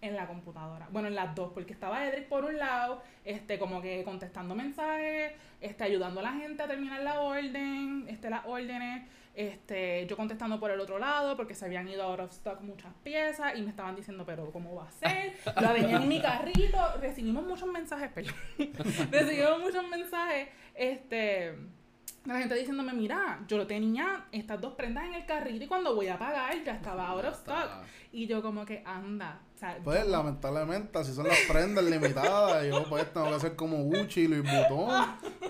en 0.01 0.16
la 0.16 0.27
computadora. 0.27 0.87
Bueno, 0.91 1.09
en 1.09 1.14
las 1.14 1.35
dos, 1.35 1.53
porque 1.53 1.72
estaba 1.72 2.07
Edric 2.07 2.29
por 2.29 2.45
un 2.45 2.59
lado, 2.59 3.03
este, 3.25 3.59
como 3.59 3.81
que 3.81 4.05
contestando 4.05 4.55
mensajes, 4.55 5.33
este, 5.61 5.85
ayudando 5.85 6.20
a 6.20 6.25
la 6.25 6.33
gente 6.33 6.62
a 6.62 6.66
terminar 6.66 7.03
la 7.03 7.20
orden, 7.20 8.05
este, 8.09 8.29
las 8.29 8.45
órdenes 8.45 9.09
este, 9.35 10.07
yo 10.07 10.16
contestando 10.16 10.61
por 10.61 10.70
el 10.70 10.78
otro 10.78 10.99
lado 10.99 11.37
porque 11.37 11.55
se 11.55 11.64
habían 11.64 11.89
ido 11.89 12.05
out 12.05 12.20
of 12.20 12.30
stock 12.30 12.61
muchas 12.61 12.93
piezas 13.03 13.57
y 13.57 13.62
me 13.62 13.70
estaban 13.70 13.97
diciendo, 13.97 14.24
pero 14.24 14.51
¿cómo 14.53 14.76
va 14.76 14.87
a 14.87 14.91
ser? 14.91 15.35
Lo 15.61 15.72
venía 15.72 15.97
en 15.97 16.09
mi 16.09 16.20
carrito. 16.20 16.78
Recibimos 17.01 17.45
muchos 17.45 17.68
mensajes, 17.68 18.11
pero 18.14 18.32
recibimos 19.11 19.61
muchos 19.61 19.89
mensajes. 19.89 20.49
Este, 20.74 21.55
la 22.24 22.39
gente 22.39 22.55
diciéndome, 22.55 22.93
mira, 22.93 23.41
yo 23.49 23.59
lo 23.59 23.66
tenía 23.66 24.26
estas 24.32 24.61
dos 24.61 24.74
prendas 24.74 25.05
en 25.05 25.14
el 25.14 25.26
carrito 25.26 25.64
y 25.64 25.68
cuando 25.68 25.95
voy 25.95 26.09
a 26.09 26.18
pagar 26.18 26.55
ya 26.64 26.74
estaba 26.74 27.09
out 27.09 27.24
of 27.24 27.35
stock. 27.35 27.68
Y 28.12 28.26
yo 28.26 28.41
como 28.41 28.64
que 28.64 28.82
anda. 28.87 29.41
Pues 29.83 30.07
lamentablemente, 30.07 30.99
así 30.99 31.12
son 31.12 31.29
las 31.29 31.39
prendas 31.49 31.85
limitadas. 31.85 32.67
yo 32.67 32.85
pues 32.89 33.12
tengo 33.12 33.29
que 33.29 33.35
hacer 33.35 33.57
como 33.57 33.79
Gucci 33.85 34.23
y 34.23 34.29
Louis 34.29 34.43
Vuitton. 34.43 34.91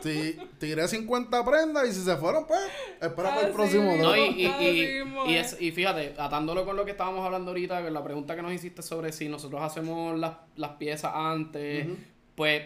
Si 0.02 0.38
tiré 0.58 0.86
50 0.86 1.44
prendas 1.44 1.88
y 1.88 1.92
si 1.92 2.02
se 2.02 2.16
fueron, 2.16 2.46
pues 2.46 2.60
espera 3.00 3.34
para 3.34 3.46
el 3.46 3.52
próximo 3.52 3.96
no, 3.96 4.16
y, 4.16 4.20
y, 4.20 5.02
y, 5.26 5.66
y, 5.66 5.72
fíjate, 5.72 6.14
atándolo 6.18 6.64
con 6.64 6.76
lo 6.76 6.84
que 6.84 6.90
estábamos 6.90 7.24
hablando 7.24 7.50
ahorita, 7.50 7.82
con 7.82 7.94
la 7.94 8.04
pregunta 8.04 8.36
que 8.36 8.42
nos 8.42 8.52
hiciste 8.52 8.82
sobre 8.82 9.12
si 9.12 9.28
nosotros 9.28 9.62
hacemos 9.62 10.18
las, 10.18 10.36
las 10.56 10.72
piezas 10.72 11.12
antes, 11.14 11.86
pues 12.34 12.62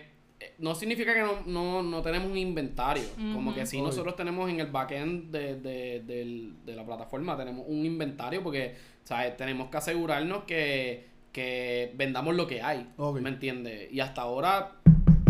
no 0.59 0.74
significa 0.74 1.14
que 1.14 1.20
no, 1.20 1.40
no, 1.46 1.82
no 1.82 2.03
tenemos 2.03 2.30
un 2.30 2.36
inventario. 2.36 3.05
Como 3.16 3.55
que 3.55 3.66
si 3.66 3.80
nosotros 3.80 4.16
tenemos 4.16 4.49
en 4.51 4.61
el 4.61 4.68
backend 4.68 5.30
de, 5.30 5.57
de, 5.57 6.53
de, 6.64 6.76
la 6.76 6.84
plataforma, 6.84 7.36
tenemos 7.36 7.64
un 7.68 7.84
inventario 7.84 8.42
porque 8.42 8.76
¿sabes? 9.05 9.36
tenemos 9.36 9.68
que 9.68 9.76
asegurarnos 9.76 10.44
que, 10.44 11.07
que 11.32 11.92
vendamos 11.96 12.34
lo 12.34 12.46
que 12.46 12.62
hay. 12.62 12.88
¿Me 13.20 13.28
entiendes? 13.28 13.92
Y 13.92 14.00
hasta 14.00 14.22
ahora, 14.22 14.72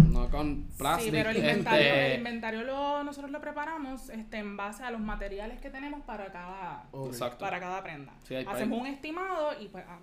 no 0.09 0.31
con 0.31 0.65
plástico. 0.77 1.11
Sí, 1.11 1.17
pero 1.17 1.31
el 1.31 1.37
inventario, 1.37 1.87
este 1.87 2.13
el 2.13 2.19
inventario 2.19 2.63
lo, 2.63 3.05
nosotros 3.05 3.31
lo 3.31 3.41
preparamos 3.41 4.09
este, 4.11 4.39
en 4.39 4.57
base 4.57 4.83
a 4.83 4.91
los 4.91 5.01
materiales 5.01 5.61
que 5.61 5.71
tenemos 5.71 6.03
para 6.03 6.33
cada, 6.33 6.87
para 7.39 7.61
cada 7.61 7.83
prenda. 7.83 8.13
Hacemos 8.47 8.81
un 8.81 8.87
estimado 8.87 9.61
y 9.61 9.69
pues 9.69 9.85
ah, 9.89 9.99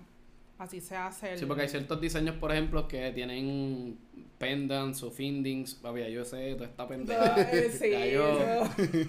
así 0.58 0.80
se 0.80 0.96
hace 0.96 1.32
el... 1.32 1.38
Sí, 1.38 1.46
porque 1.46 1.62
hay 1.62 1.68
ciertos 1.68 2.00
diseños, 2.00 2.36
por 2.36 2.52
ejemplo, 2.52 2.88
que 2.88 3.10
tienen 3.12 3.98
pendants 4.38 5.02
o 5.02 5.10
findings, 5.10 5.74
papi, 5.74 6.12
yo 6.12 6.24
sé, 6.24 6.54
toda 6.54 6.66
esta 6.66 6.86
pendeja. 6.86 7.36
Eh, 7.52 7.70
sí, 7.78 7.94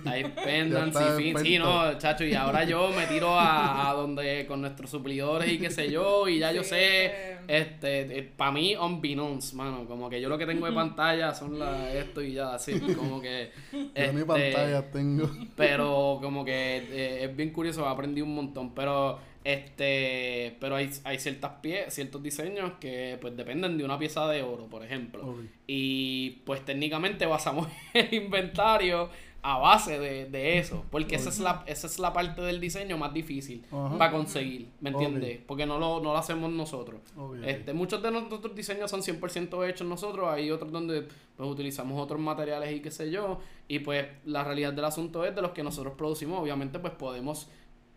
hay 0.06 0.24
pendants 0.44 0.98
y 1.00 1.22
findings. 1.22 1.42
Sí, 1.42 1.58
no, 1.58 1.98
chacho, 1.98 2.24
y 2.24 2.34
ahora 2.34 2.64
yo 2.64 2.90
me 2.90 3.06
tiro 3.08 3.30
a, 3.32 3.94
donde 3.96 4.46
con 4.48 4.62
nuestros 4.62 4.90
suplidores 4.90 5.52
y 5.52 5.60
qué 5.60 5.70
sé 5.70 5.92
yo, 5.92 6.28
y 6.28 6.40
ya 6.40 6.52
yo 6.52 6.64
sé, 6.64 7.38
este, 7.48 8.20
eh, 8.20 8.32
para 8.36 8.52
mí, 8.52 8.76
unbeknownst, 8.76 9.54
mano, 9.54 9.86
como 9.86 10.10
que 10.10 10.22
yo 10.22 10.30
lo 10.30 10.38
que 10.38 10.46
tengo 10.46 10.66
de 10.66 10.74
pantalla 10.74 11.34
son 11.34 11.60
la, 11.60 11.92
esto 11.94 12.22
y 12.22 12.34
ya, 12.34 12.56
así, 12.56 12.80
como 12.80 13.22
que... 13.22 13.52
Este, 13.72 14.08
yo 14.08 14.14
ni 14.14 14.24
pantalla 14.24 14.92
tengo. 14.92 15.30
Pero 15.56 16.20
como 16.22 16.46
que 16.46 16.78
eh, 16.92 17.24
es 17.26 17.36
bien 17.36 17.52
curioso, 17.52 17.88
aprendí 17.88 18.22
un 18.22 18.34
montón, 18.34 18.74
pero 18.74 19.20
este, 19.48 20.58
pero 20.60 20.76
hay, 20.76 20.90
hay 21.06 21.20
ciertas 21.20 21.52
pie 21.62 21.90
ciertos 21.90 22.22
diseños 22.22 22.74
que 22.82 23.18
pues 23.22 23.38
dependen 23.38 23.78
de 23.78 23.86
una 23.86 23.98
pieza 23.98 24.28
de 24.28 24.44
oro, 24.44 24.68
por 24.68 24.84
ejemplo. 24.84 25.38
Y 25.66 26.42
pues 26.46 26.66
técnicamente 26.66 27.26
basamos 27.26 27.70
el 27.94 28.14
inventario 28.14 29.10
a 29.44 29.58
base 29.58 30.00
de, 30.00 30.58
eso. 30.58 30.84
Porque 30.92 31.16
esa 31.16 31.30
es, 31.30 31.40
la, 31.40 31.64
esa 31.66 31.88
es 31.88 31.98
la 31.98 32.12
parte 32.12 32.42
del 32.42 32.60
diseño 32.60 32.98
más 32.98 33.14
difícil 33.14 33.64
para 33.98 34.12
conseguir, 34.12 34.68
¿me 34.82 34.90
entiendes? 34.90 35.40
Porque 35.48 35.66
no 35.66 35.80
lo, 35.80 36.02
no 36.02 36.12
lo 36.12 36.18
hacemos 36.18 36.52
nosotros. 36.52 37.00
este 37.42 37.72
Muchos 37.72 38.04
de 38.04 38.12
nuestros 38.12 38.54
diseños 38.54 38.92
son 38.92 39.02
100% 39.02 39.70
hechos 39.70 39.88
nosotros, 39.88 40.28
hay 40.30 40.52
otros 40.52 40.74
donde 40.74 41.08
pues, 41.38 41.50
utilizamos 41.50 42.02
otros 42.04 42.20
materiales 42.20 42.76
y 42.76 42.82
qué 42.82 42.92
sé 42.92 43.10
yo. 43.10 43.40
Y 43.70 43.80
pues 43.80 44.08
la 44.26 44.44
realidad 44.44 44.74
del 44.74 44.84
asunto 44.84 45.24
es 45.24 45.34
de 45.34 45.42
los 45.42 45.52
que 45.52 45.64
nosotros 45.64 45.94
producimos, 45.98 46.42
obviamente 46.42 46.80
pues 46.80 46.92
podemos 46.96 47.48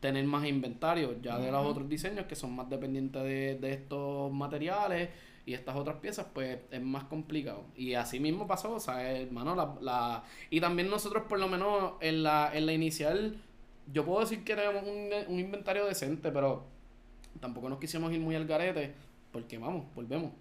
tener 0.00 0.24
más 0.24 0.46
inventario 0.46 1.20
ya 1.20 1.38
de 1.38 1.52
los 1.52 1.64
otros 1.64 1.88
diseños 1.88 2.26
que 2.26 2.34
son 2.34 2.54
más 2.56 2.68
dependientes 2.68 3.22
de, 3.22 3.58
de, 3.60 3.72
estos 3.72 4.32
materiales 4.32 5.10
y 5.46 5.52
estas 5.52 5.76
otras 5.76 5.96
piezas 5.96 6.26
pues 6.32 6.58
es 6.70 6.82
más 6.82 7.04
complicado. 7.04 7.64
Y 7.76 7.94
así 7.94 8.18
mismo 8.18 8.46
pasó 8.46 8.72
o 8.72 8.80
sea 8.80 9.12
hermano 9.12 9.54
la, 9.54 9.74
la 9.80 10.24
y 10.48 10.60
también 10.60 10.88
nosotros 10.90 11.24
por 11.28 11.38
lo 11.38 11.48
menos 11.48 11.94
en 12.00 12.22
la 12.22 12.50
en 12.54 12.66
la 12.66 12.72
inicial 12.72 13.36
yo 13.92 14.04
puedo 14.04 14.20
decir 14.20 14.44
que 14.44 14.56
tenemos 14.56 14.84
un, 14.84 15.10
un 15.32 15.38
inventario 15.38 15.84
decente 15.86 16.30
pero 16.32 16.64
tampoco 17.40 17.68
nos 17.68 17.78
quisimos 17.78 18.12
ir 18.12 18.20
muy 18.20 18.34
al 18.34 18.46
garete 18.46 18.94
porque 19.32 19.58
vamos 19.58 19.84
volvemos 19.94 20.32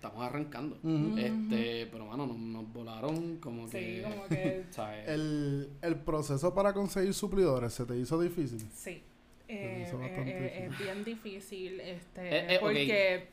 estamos 0.00 0.24
arrancando. 0.24 0.76
Este, 1.18 1.86
pero 1.92 2.06
mano, 2.06 2.26
nos, 2.26 2.72
volaron 2.72 3.36
como 3.38 3.66
Sí, 3.68 3.72
que... 3.78 4.02
como 4.02 4.26
que 4.28 4.64
¿sabes? 4.70 5.06
El, 5.08 5.68
el 5.82 5.96
proceso 5.96 6.54
para 6.54 6.72
conseguir 6.72 7.12
suplidores 7.12 7.74
se 7.74 7.84
te 7.84 7.96
hizo 7.96 8.20
difícil. 8.20 8.60
sí. 8.72 9.02
Se 9.46 9.54
Eh, 9.56 9.84
hizo 9.86 9.96
eh, 10.00 10.02
bastante 10.08 10.30
eh, 10.30 10.42
difícil. 10.42 10.62
es 10.72 10.78
bien 10.78 11.04
difícil, 11.04 11.80
este, 11.80 12.20
Eh, 12.28 12.46
eh, 12.54 12.56
ok. 12.56 12.62
porque, 12.62 13.28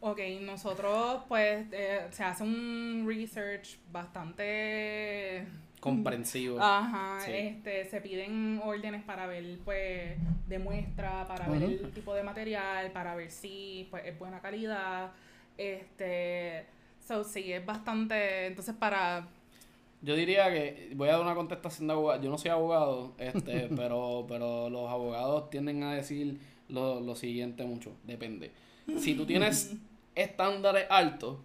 ok, 0.00 0.20
nosotros, 0.42 1.22
pues, 1.28 1.66
eh, 1.72 2.06
se 2.10 2.22
hace 2.24 2.42
un 2.44 3.04
research 3.08 3.78
bastante 3.90 5.44
Comprensivo. 5.80 6.60
Ajá, 6.60 7.20
Sí. 7.24 7.30
este, 7.32 7.88
se 7.88 8.00
piden 8.00 8.60
órdenes 8.64 9.02
para 9.04 9.26
ver, 9.26 9.58
pues, 9.64 10.16
de 10.48 10.58
muestra, 10.58 11.26
para 11.28 11.48
ver 11.48 11.62
el 11.62 11.90
tipo 11.92 12.12
de 12.14 12.22
material, 12.22 12.90
para 12.92 13.14
ver 13.14 13.30
si, 13.30 13.86
pues, 13.90 14.04
es 14.06 14.18
buena 14.18 14.40
calidad, 14.40 15.12
este, 15.58 16.66
so, 17.06 17.24
sí, 17.24 17.52
es 17.52 17.64
bastante, 17.64 18.46
entonces 18.46 18.74
para, 18.74 19.28
Yo 20.02 20.14
diría 20.14 20.50
que 20.50 20.92
voy 20.94 21.08
a 21.08 21.12
dar 21.12 21.22
una 21.22 21.34
contestación 21.34 21.86
de 21.88 21.94
abogado. 21.94 22.22
Yo 22.22 22.30
no 22.30 22.38
soy 22.38 22.50
abogado, 22.50 23.14
este, 23.18 23.68
pero, 23.76 24.26
pero 24.28 24.70
los 24.70 24.90
abogados 24.90 25.50
tienden 25.50 25.82
a 25.82 25.94
decir 25.94 26.38
lo, 26.68 27.00
lo 27.00 27.16
siguiente 27.16 27.64
mucho. 27.64 27.92
Depende. 28.04 28.50
Si 28.98 29.14
tú 29.14 29.26
tienes 29.26 29.74
estándares 30.14 30.86
altos, 30.90 31.38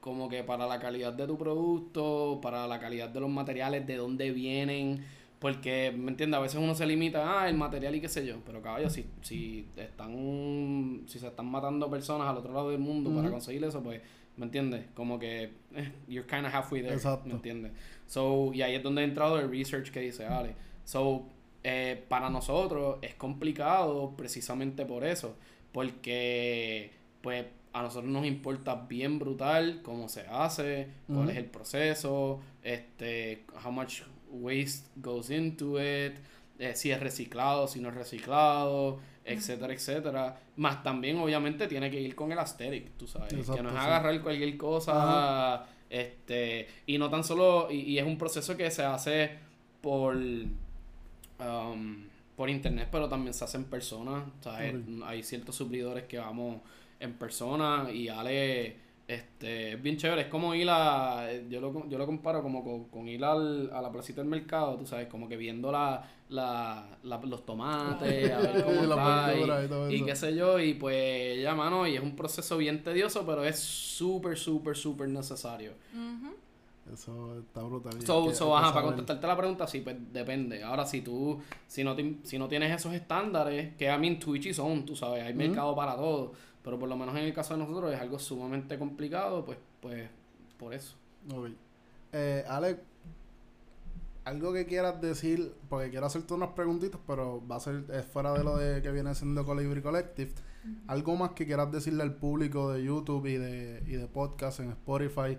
como 0.00 0.28
que 0.28 0.42
para 0.42 0.66
la 0.66 0.80
calidad 0.80 1.12
de 1.12 1.26
tu 1.26 1.38
producto, 1.38 2.40
para 2.42 2.66
la 2.66 2.80
calidad 2.80 3.08
de 3.08 3.20
los 3.20 3.30
materiales, 3.30 3.86
de 3.86 3.96
dónde 3.96 4.32
vienen, 4.32 5.04
porque, 5.42 5.90
¿me 5.90 6.12
entiendes? 6.12 6.38
A 6.38 6.40
veces 6.40 6.60
uno 6.60 6.72
se 6.72 6.86
limita, 6.86 7.40
ah, 7.42 7.48
el 7.48 7.56
material 7.56 7.96
y 7.96 8.00
qué 8.00 8.08
sé 8.08 8.24
yo, 8.24 8.36
pero 8.46 8.62
caballo, 8.62 8.88
si, 8.88 9.06
si 9.22 9.66
están, 9.74 11.02
si 11.08 11.18
se 11.18 11.26
están 11.26 11.46
matando 11.46 11.90
personas 11.90 12.28
al 12.28 12.36
otro 12.36 12.54
lado 12.54 12.70
del 12.70 12.78
mundo 12.78 13.12
para 13.12 13.28
conseguir 13.28 13.64
eso, 13.64 13.82
pues, 13.82 14.00
¿me 14.36 14.44
entiendes? 14.44 14.84
Como 14.94 15.18
que 15.18 15.50
eh, 15.74 15.92
you're 16.06 16.28
kind 16.28 16.46
of 16.46 16.54
halfway 16.54 16.80
there, 16.80 16.94
Exacto. 16.94 17.28
¿me 17.28 17.34
entiendes? 17.34 17.72
So, 18.06 18.52
y 18.54 18.62
ahí 18.62 18.76
es 18.76 18.84
donde 18.84 19.02
ha 19.02 19.04
entrado 19.04 19.36
el 19.40 19.50
research 19.50 19.90
que 19.90 19.98
dice 19.98 20.26
Ale. 20.26 20.54
So, 20.84 21.26
eh, 21.64 22.04
para 22.08 22.30
nosotros 22.30 22.98
es 23.02 23.16
complicado 23.16 24.14
precisamente 24.16 24.86
por 24.86 25.04
eso, 25.04 25.34
porque, 25.72 26.92
pues, 27.20 27.46
a 27.72 27.82
nosotros 27.82 28.12
nos 28.12 28.26
importa 28.26 28.76
bien 28.88 29.18
brutal 29.18 29.80
cómo 29.82 30.08
se 30.08 30.20
hace, 30.20 30.86
cuál 31.08 31.30
es 31.30 31.36
el 31.36 31.46
proceso, 31.46 32.38
este, 32.62 33.44
how 33.64 33.72
much 33.72 34.02
waste 34.32 34.88
goes 34.96 35.30
into 35.30 35.78
it, 35.78 36.14
eh, 36.58 36.74
si 36.74 36.90
es 36.90 36.98
reciclado, 36.98 37.68
si 37.68 37.80
no 37.80 37.90
es 37.90 37.94
reciclado, 37.94 38.98
etcétera, 39.24 39.72
etcétera. 39.72 40.40
Más 40.56 40.82
también, 40.82 41.18
obviamente, 41.18 41.68
tiene 41.68 41.90
que 41.90 42.00
ir 42.00 42.14
con 42.14 42.32
el 42.32 42.38
aesthetic, 42.38 42.96
tú 42.96 43.06
sabes, 43.06 43.32
que 43.32 43.62
no 43.62 43.68
es 43.68 43.74
sí. 43.74 43.80
agarrar 43.80 44.20
cualquier 44.20 44.56
cosa, 44.56 45.64
este, 45.88 46.66
y 46.86 46.98
no 46.98 47.08
tan 47.10 47.22
solo, 47.22 47.68
y, 47.70 47.80
y 47.80 47.98
es 47.98 48.04
un 48.04 48.18
proceso 48.18 48.56
que 48.56 48.70
se 48.70 48.82
hace 48.82 49.30
por, 49.80 50.16
um, 50.16 52.04
por 52.36 52.48
internet, 52.48 52.88
pero 52.90 53.08
también 53.08 53.34
se 53.34 53.44
hace 53.44 53.58
en 53.58 53.64
persona, 53.64 54.24
¿sabes? 54.40 54.74
Hay 55.04 55.22
ciertos 55.22 55.56
suplidores 55.56 56.04
que 56.04 56.18
vamos 56.18 56.60
en 56.98 57.14
persona 57.14 57.90
y 57.92 58.08
Ale, 58.08 58.76
este, 59.14 59.72
es 59.74 59.82
bien 59.82 59.96
chévere, 59.96 60.22
es 60.22 60.26
como 60.28 60.54
ir 60.54 60.68
a, 60.70 61.28
yo 61.48 61.60
lo, 61.60 61.88
yo 61.88 61.98
lo 61.98 62.06
comparo 62.06 62.42
como 62.42 62.62
con, 62.64 62.84
con 62.88 63.08
ir 63.08 63.24
al, 63.24 63.70
a 63.72 63.80
la 63.80 63.90
placita 63.92 64.20
del 64.20 64.30
mercado, 64.30 64.76
tú 64.76 64.86
sabes, 64.86 65.06
como 65.08 65.28
que 65.28 65.36
viendo 65.36 65.70
la, 65.72 66.02
la, 66.28 66.86
la- 67.02 67.18
los 67.18 67.44
tomates, 67.46 68.32
a 68.32 68.38
ver 68.40 68.64
cómo 68.64 68.80
Y 69.90 69.96
está, 70.00 70.06
qué 70.06 70.16
sé 70.16 70.34
yo, 70.34 70.58
y 70.58 70.74
pues 70.74 71.40
ya 71.42 71.54
mano, 71.54 71.86
y 71.86 71.96
es 71.96 72.02
un 72.02 72.16
proceso 72.16 72.56
bien 72.58 72.82
tedioso, 72.82 73.24
pero 73.26 73.44
es 73.44 73.58
súper, 73.58 74.36
súper, 74.36 74.76
súper 74.76 75.08
necesario. 75.08 75.72
Eso 76.92 77.38
está 77.38 77.62
brutal. 77.62 77.92
So, 78.04 78.24
que- 78.28 78.34
so, 78.34 78.56
ajá, 78.56 78.72
para 78.74 78.86
contestarte 78.86 79.26
la 79.26 79.36
pregunta, 79.36 79.66
sí, 79.68 79.80
pues 79.82 79.96
depende. 80.12 80.64
Ahora, 80.64 80.84
si 80.84 81.00
tú, 81.00 81.40
si 81.66 81.84
no, 81.84 81.94
te- 81.94 82.16
si 82.24 82.38
no 82.38 82.48
tienes 82.48 82.74
esos 82.74 82.92
estándares, 82.92 83.76
que 83.76 83.88
a 83.88 83.96
mí 83.98 84.08
en 84.08 84.18
Twitch 84.18 84.46
y 84.46 84.54
son, 84.54 84.84
tú 84.84 84.96
sabes, 84.96 85.22
hay 85.22 85.32
mercado 85.32 85.76
para 85.76 85.94
todo, 85.94 86.32
pero 86.62 86.78
por 86.78 86.88
lo 86.88 86.96
menos 86.96 87.14
en 87.16 87.24
el 87.24 87.32
caso 87.32 87.54
de 87.54 87.60
nosotros 87.60 87.92
es 87.92 88.00
algo 88.00 88.18
sumamente 88.18 88.78
complicado, 88.78 89.44
pues, 89.44 89.58
pues, 89.80 90.08
por 90.58 90.74
eso. 90.74 90.96
Ok. 91.34 91.48
Eh, 92.12 92.44
Ale, 92.48 92.80
algo 94.24 94.52
que 94.52 94.66
quieras 94.66 95.00
decir, 95.00 95.54
porque 95.68 95.90
quiero 95.90 96.06
hacerte 96.06 96.34
unas 96.34 96.50
preguntitas, 96.50 97.00
pero 97.06 97.42
va 97.46 97.56
a 97.56 97.60
ser 97.60 97.84
es 97.92 98.04
fuera 98.06 98.32
de 98.32 98.44
lo 98.44 98.56
de 98.56 98.80
que 98.82 98.90
viene 98.92 99.14
siendo 99.14 99.44
Colibri 99.44 99.82
Collective. 99.82 100.32
Algo 100.86 101.16
más 101.16 101.30
que 101.30 101.44
quieras 101.44 101.72
decirle 101.72 102.04
al 102.04 102.14
público 102.14 102.72
de 102.72 102.84
YouTube 102.84 103.26
y 103.26 103.36
de, 103.36 103.82
y 103.84 103.92
de 103.92 104.06
podcast 104.06 104.60
en 104.60 104.70
Spotify 104.70 105.36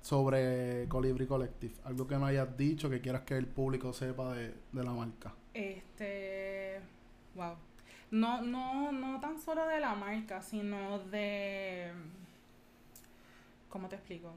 sobre 0.00 0.86
Colibri 0.88 1.26
Collective. 1.26 1.74
Algo 1.84 2.06
que 2.06 2.16
no 2.16 2.24
hayas 2.24 2.56
dicho, 2.56 2.88
que 2.88 3.02
quieras 3.02 3.22
que 3.22 3.36
el 3.36 3.46
público 3.46 3.92
sepa 3.92 4.32
de, 4.34 4.54
de 4.72 4.84
la 4.84 4.92
marca. 4.92 5.34
este, 5.52 6.80
wow, 7.34 7.56
no, 8.14 8.42
no, 8.42 8.92
no 8.92 9.18
tan 9.18 9.40
solo 9.40 9.66
de 9.66 9.80
la 9.80 9.96
marca, 9.96 10.40
sino 10.40 11.00
de, 11.00 11.90
¿cómo 13.68 13.88
te 13.88 13.96
explico? 13.96 14.32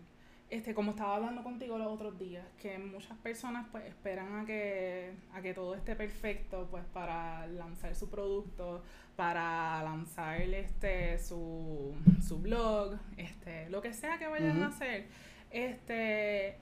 Este, 0.49 0.73
como 0.73 0.91
estaba 0.91 1.17
hablando 1.17 1.43
contigo 1.43 1.77
los 1.77 1.87
otros 1.87 2.17
días, 2.17 2.43
que 2.59 2.79
muchas 2.79 3.15
personas 3.19 3.67
pues 3.71 3.85
esperan 3.85 4.39
a 4.39 4.45
que, 4.45 5.13
a 5.31 5.41
que 5.41 5.53
todo 5.53 5.75
esté 5.75 5.95
perfecto 5.95 6.67
pues 6.71 6.85
para 6.85 7.45
lanzar 7.45 7.93
su 7.93 8.09
producto, 8.09 8.81
para 9.15 9.83
lanzar 9.83 10.41
este 10.41 11.19
su, 11.19 11.93
su 12.25 12.39
blog, 12.39 12.97
este, 13.17 13.69
lo 13.69 13.81
que 13.83 13.93
sea 13.93 14.17
que 14.17 14.25
vayan 14.25 14.63
a 14.63 14.67
hacer. 14.67 15.05
Este, 15.51 16.57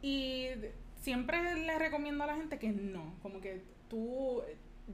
y 0.00 0.48
siempre 1.02 1.56
le 1.56 1.78
recomiendo 1.78 2.24
a 2.24 2.28
la 2.28 2.36
gente 2.36 2.58
que 2.58 2.70
no, 2.70 3.12
como 3.20 3.42
que 3.42 3.60
tú, 3.90 4.42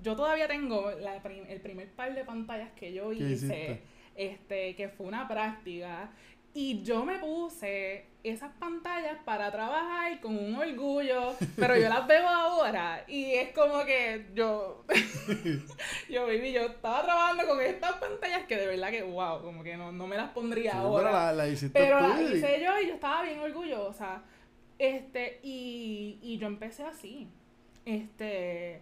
yo 0.03 0.17
todavía 0.17 0.49
tengo 0.49 0.91
la 1.01 1.23
prim- 1.23 1.47
el 1.49 1.61
primer 1.61 1.91
par 1.93 2.15
de 2.15 2.25
pantallas 2.25 2.71
que 2.73 2.93
yo 2.93 3.11
¿Qué 3.11 3.17
hice, 3.17 3.81
este, 4.17 4.75
que 4.77 4.89
fue 4.89 5.07
una 5.07 5.27
práctica, 5.29 6.11
y 6.57 6.83
yo 6.85 7.05
me 7.05 7.19
puse 7.19 8.07
esas 8.23 8.53
pantallas 8.61 9.19
para 9.25 9.51
trabajar 9.51 10.21
con 10.21 10.39
un 10.39 10.55
orgullo, 10.55 11.35
pero 11.57 11.77
yo 11.77 11.89
las 11.89 12.07
veo 12.07 12.27
ahora 12.29 13.05
y 13.09 13.33
es 13.35 13.51
como 13.53 13.85
que 13.85 14.27
yo, 14.35 14.85
yo 16.09 16.27
baby, 16.27 16.53
yo 16.53 16.63
estaba 16.67 17.03
trabajando 17.03 17.47
con 17.47 17.61
estas 17.61 17.95
pantallas 17.95 18.45
que 18.47 18.57
de 18.57 18.67
verdad 18.69 18.91
que 18.91 19.03
wow, 19.03 19.43
como 19.43 19.63
que 19.65 19.77
no, 19.77 19.91
no 19.91 20.07
me 20.07 20.17
las 20.17 20.31
pondría 20.31 20.73
Sí, 20.73 20.77
ahora. 20.79 21.05
pero 21.09 21.13
la, 21.13 21.33
la 21.33 21.49
hiciste 21.49 21.79
Pero 21.79 21.99
tú 21.99 22.09
la 22.09 22.23
y- 22.23 22.37
hice 22.37 22.61
yo 22.63 22.81
y 22.81 22.87
yo 22.89 22.95
estaba 22.95 23.23
bien 23.25 23.41
orgullosa. 23.41 24.23
Este, 24.79 25.41
y, 25.43 26.19
y 26.23 26.39
yo 26.39 26.47
empecé 26.47 26.85
así. 26.85 27.29
Este, 27.85 28.81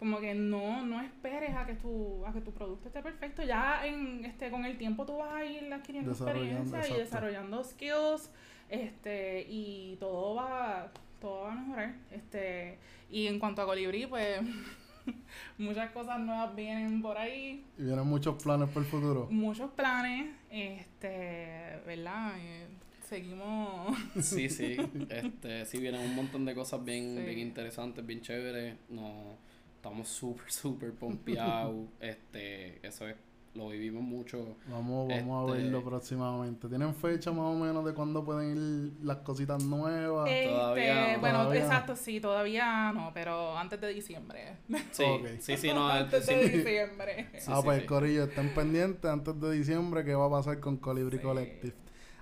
como 0.00 0.18
que 0.18 0.34
no, 0.34 0.84
no 0.86 1.00
esperes 1.00 1.54
a 1.54 1.66
que 1.66 1.74
tu, 1.74 2.24
a 2.26 2.32
que 2.32 2.40
tu 2.40 2.52
producto 2.52 2.88
esté 2.88 3.02
perfecto. 3.02 3.42
Ya 3.44 3.86
en 3.86 4.24
este, 4.24 4.50
con 4.50 4.64
el 4.64 4.76
tiempo 4.78 5.04
tú 5.06 5.18
vas 5.18 5.34
a 5.34 5.44
ir 5.44 5.72
adquiriendo 5.72 6.10
experiencia 6.12 6.88
y 6.88 6.94
desarrollando 6.98 7.62
skills. 7.62 8.30
Este, 8.70 9.46
y 9.48 9.96
todo 10.00 10.34
va, 10.36 10.90
todo 11.20 11.42
va 11.42 11.52
a 11.52 11.54
mejorar. 11.54 11.94
Este, 12.10 12.78
y 13.10 13.26
en 13.26 13.38
cuanto 13.38 13.60
a 13.62 13.66
Colibrí, 13.66 14.06
pues 14.06 14.40
muchas 15.58 15.90
cosas 15.90 16.18
nuevas 16.20 16.54
vienen 16.56 17.02
por 17.02 17.18
ahí 17.18 17.64
y 17.78 17.82
vienen 17.82 18.06
muchos 18.06 18.42
planes 18.42 18.68
para 18.70 18.80
el 18.80 18.86
futuro. 18.86 19.28
muchos 19.30 19.70
planes, 19.72 20.30
este, 20.50 21.80
¿verdad? 21.86 22.32
Eh, 22.38 22.66
seguimos. 23.08 23.96
Sí, 24.22 24.48
sí, 24.48 24.76
este, 25.10 25.66
sí 25.66 25.78
vienen 25.78 26.00
un 26.00 26.14
montón 26.14 26.44
de 26.44 26.54
cosas 26.54 26.82
bien, 26.84 27.16
Sí. 27.18 27.22
bien 27.24 27.38
interesantes, 27.40 28.06
bien 28.06 28.20
chéveres, 28.22 28.76
no, 28.88 29.36
estamos 29.80 30.08
súper, 30.08 30.50
súper 30.52 30.92
pompeados, 30.92 31.86
este, 32.00 32.86
eso 32.86 33.08
es, 33.08 33.16
lo 33.54 33.70
vivimos 33.70 34.02
mucho, 34.02 34.56
Vamos, 34.68 35.08
vamos 35.08 35.50
a 35.50 35.52
Este- 35.56 35.62
verlo 35.64 35.82
próximamente. 35.82 36.68
¿Tienen 36.68 36.94
fecha 36.94 37.32
más 37.32 37.46
o 37.46 37.54
menos 37.54 37.84
de 37.84 37.94
cuándo 37.94 38.22
pueden 38.24 38.56
ir 38.56 38.92
las 39.04 39.16
cositas 39.18 39.64
nuevas? 39.64 40.28
Este, 40.30 40.50
Todavía 40.50 41.12
no. 41.14 41.20
bueno, 41.20 41.38
Todavía 41.38 41.60
exacto, 41.62 41.96
sí, 41.96 42.20
todavía 42.20 42.92
no, 42.92 43.10
pero 43.14 43.56
antes 43.58 43.80
de 43.80 43.88
diciembre. 43.94 44.58
sí, 44.92 45.04
sí, 45.40 45.56
sí, 45.56 45.72
no, 45.72 45.88
antes 45.90 46.26
sí, 46.26 46.34
de 46.34 46.48
diciembre. 46.48 47.28
sí, 47.38 47.50
ah, 47.50 47.56
sí, 47.56 47.62
pues 47.64 47.80
sí. 47.80 47.86
Corillo, 47.86 48.24
estén 48.24 48.54
pendientes 48.54 49.10
antes 49.10 49.40
de 49.40 49.50
diciembre 49.52 50.04
qué 50.04 50.14
va 50.14 50.26
a 50.26 50.30
pasar 50.30 50.60
con 50.60 50.76
Colibri 50.76 51.16
Sí. 51.16 51.22
Collective. 51.24 51.74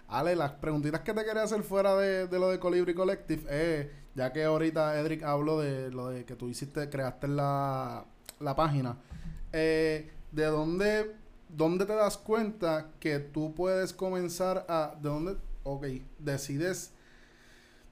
Ale, 0.07 0.35
las 0.37 0.53
preguntitas 0.53 1.01
que 1.03 1.13
te 1.13 1.23
quería 1.27 1.43
hacer 1.43 1.63
fuera 1.63 1.95
de, 1.97 2.27
de 2.29 2.39
lo 2.39 2.49
de 2.49 2.59
Colibri 2.59 2.95
Collective 2.95 3.43
es, 3.51 3.89
ya 4.19 4.33
que 4.33 4.43
ahorita 4.43 4.99
Edric 4.99 5.23
habló 5.23 5.61
de 5.61 5.93
lo 5.93 6.09
de 6.09 6.25
que 6.25 6.35
tú 6.35 6.49
hiciste, 6.49 6.91
creaste 6.91 7.29
la, 7.29 8.05
la 8.41 8.57
página, 8.57 8.97
eh, 9.53 10.11
¿de 10.33 10.45
dónde, 10.47 11.15
dónde 11.49 11.87
te 11.87 11.95
das 11.95 12.19
cuenta 12.19 12.91
que 12.99 13.21
tú 13.21 13.55
puedes 13.55 13.93
comenzar 13.93 14.67
a, 14.69 14.97
de 15.01 15.09
dónde, 15.09 15.37
ok, 15.63 15.87
decides, 16.19 16.93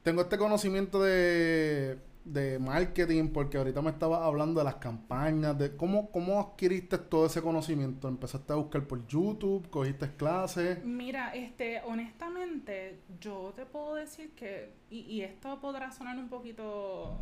tengo 0.03 0.23
este 0.23 0.37
conocimiento 0.37 1.01
de, 1.01 2.01
de 2.27 2.59
marketing, 2.59 3.29
porque 3.29 3.57
ahorita 3.57 3.81
me 3.81 3.91
estabas 3.91 4.21
hablando 4.23 4.59
de 4.61 4.65
las 4.65 4.75
campañas, 4.77 5.57
de 5.57 5.77
cómo, 5.77 6.11
cómo 6.11 6.41
adquiriste 6.41 6.99
todo 6.99 7.27
ese 7.27 7.41
conocimiento. 7.41 8.09
¿Empezaste 8.09 8.53
a 8.53 8.57
buscar 8.57 8.85
por 8.85 9.07
YouTube? 9.07 9.71
¿Cogiste 9.71 10.11
clases? 10.17 10.85
Mira, 10.85 11.33
este, 11.35 11.81
honestamente, 11.83 12.99
yo 13.21 13.53
te 13.55 13.65
puedo 13.65 13.95
decir 13.95 14.33
que, 14.35 14.73
y, 14.91 15.01
y 15.03 15.23
esto 15.23 15.61
podrá 15.61 15.93
sonar 15.93 16.19
un 16.19 16.29
poquito, 16.29 17.17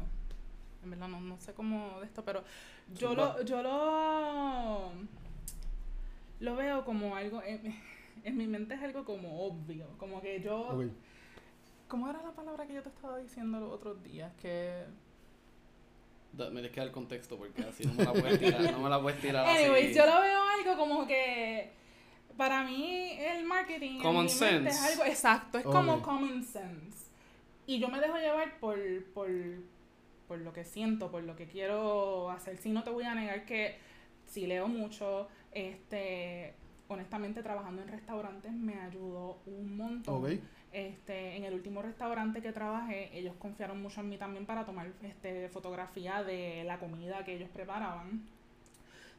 en 0.83 0.91
verdad 0.91 1.09
no, 1.09 1.21
no 1.21 1.39
sé 1.39 1.53
cómo 1.53 2.01
de 2.01 2.07
esto, 2.07 2.25
pero 2.25 2.43
yo 2.95 3.15
lo, 3.15 3.43
yo 3.43 3.63
lo, 3.63 4.91
lo 6.41 6.57
veo 6.57 6.83
como 6.87 7.15
algo, 7.15 7.43
en, 7.43 7.77
en, 8.25 8.37
mi 8.39 8.47
mente 8.47 8.75
es 8.75 8.83
algo 8.83 9.05
como 9.05 9.45
obvio, 9.45 9.87
como 9.99 10.23
que 10.23 10.41
yo... 10.41 10.83
¿Cómo 11.89 12.09
era 12.09 12.23
la 12.23 12.33
palabra 12.33 12.67
que 12.67 12.75
yo 12.75 12.83
te 12.83 12.89
estaba 12.89 13.19
diciendo 13.19 13.61
los 13.61 13.73
otros 13.73 14.03
días? 14.03 14.33
Que. 14.41 14.85
me 16.33 16.47
tienes 16.47 16.71
que 16.71 16.81
dar 16.81 16.87
el 16.89 16.93
contexto 16.93 17.37
porque 17.37 17.63
así 17.63 17.85
no 17.87 17.95
me 17.95 18.05
la 18.05 18.13
puedes 18.13 18.39
tirar. 18.39 18.73
no 18.73 18.81
me 18.81 18.91
la 18.91 19.01
puedes 19.01 19.21
tirar 19.21 19.47
Anyways, 19.47 19.95
yo 19.95 20.07
lo 20.07 20.21
veo 20.21 20.41
algo 20.59 20.77
como 20.77 21.07
que. 21.07 21.73
Para 22.37 22.65
mí, 22.65 23.13
el 23.13 23.45
marketing. 23.45 24.01
Common 24.01 24.29
sense. 24.29 24.69
es 24.69 24.83
algo. 24.83 25.05
Exacto, 25.05 25.59
es 25.59 25.65
como 25.65 26.03
common 26.03 26.43
sense. 26.43 27.11
Y 27.67 27.79
yo 27.79 27.89
me 27.89 28.01
dejo 28.01 28.17
llevar 28.17 28.59
por, 28.59 28.77
por, 29.15 29.29
por 30.27 30.39
lo 30.39 30.53
que 30.53 30.65
siento, 30.65 31.11
por 31.11 31.23
lo 31.23 31.37
que 31.37 31.47
quiero 31.47 32.31
hacer. 32.31 32.59
Si 32.59 32.71
no 32.71 32.83
te 32.83 32.91
voy 32.91 33.05
a 33.05 33.15
negar 33.15 33.45
que 33.47 33.79
si 34.27 34.47
leo 34.47 34.67
mucho, 34.69 35.29
este 35.53 36.55
honestamente 36.89 37.43
trabajando 37.43 37.83
en 37.83 37.89
restaurantes 37.89 38.53
me 38.53 38.75
ayudó 38.81 39.39
un 39.47 39.77
montón. 39.77 40.41
Este, 40.75 41.37
en 41.37 41.45
el 41.45 41.55
último 41.55 41.83
restaurante 41.83 42.43
que 42.43 42.51
trabajé, 42.51 43.17
ellos 43.17 43.37
confiaron 43.39 43.81
mucho 43.81 44.01
en 44.01 44.09
mí 44.09 44.19
también 44.19 44.45
para 44.45 44.67
tomar 44.67 44.89
este, 45.03 45.49
fotografía 45.49 46.25
de 46.25 46.65
la 46.65 46.81
comida 46.81 47.25
que 47.25 47.37
ellos 47.37 47.49
preparaban. 47.53 48.23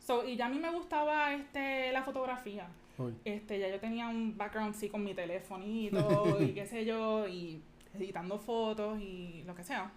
So, 0.06 0.28
y 0.28 0.36
ya 0.36 0.47
a 0.47 0.49
mí 0.49 0.60
me 0.60 0.70
gustaba 0.70 1.34
este, 1.34 1.93
la 1.93 2.03
fotografía. 2.03 2.68
Este, 3.24 3.58
ya 3.58 3.70
yo 3.70 3.80
tenía 3.80 4.10
un 4.10 4.38
background 4.38 4.76
sí 4.76 4.89
con 4.89 5.01
mi 5.06 5.14
telefonito 5.14 6.38
y 6.41 6.53
qué 6.53 6.66
sé 6.66 6.84
yo, 6.84 7.26
y 7.26 7.62
editando 7.93 8.38
fotos 8.38 8.99
y 8.99 9.43
lo 9.47 9.56
que 9.56 9.64
sea. 9.64 9.93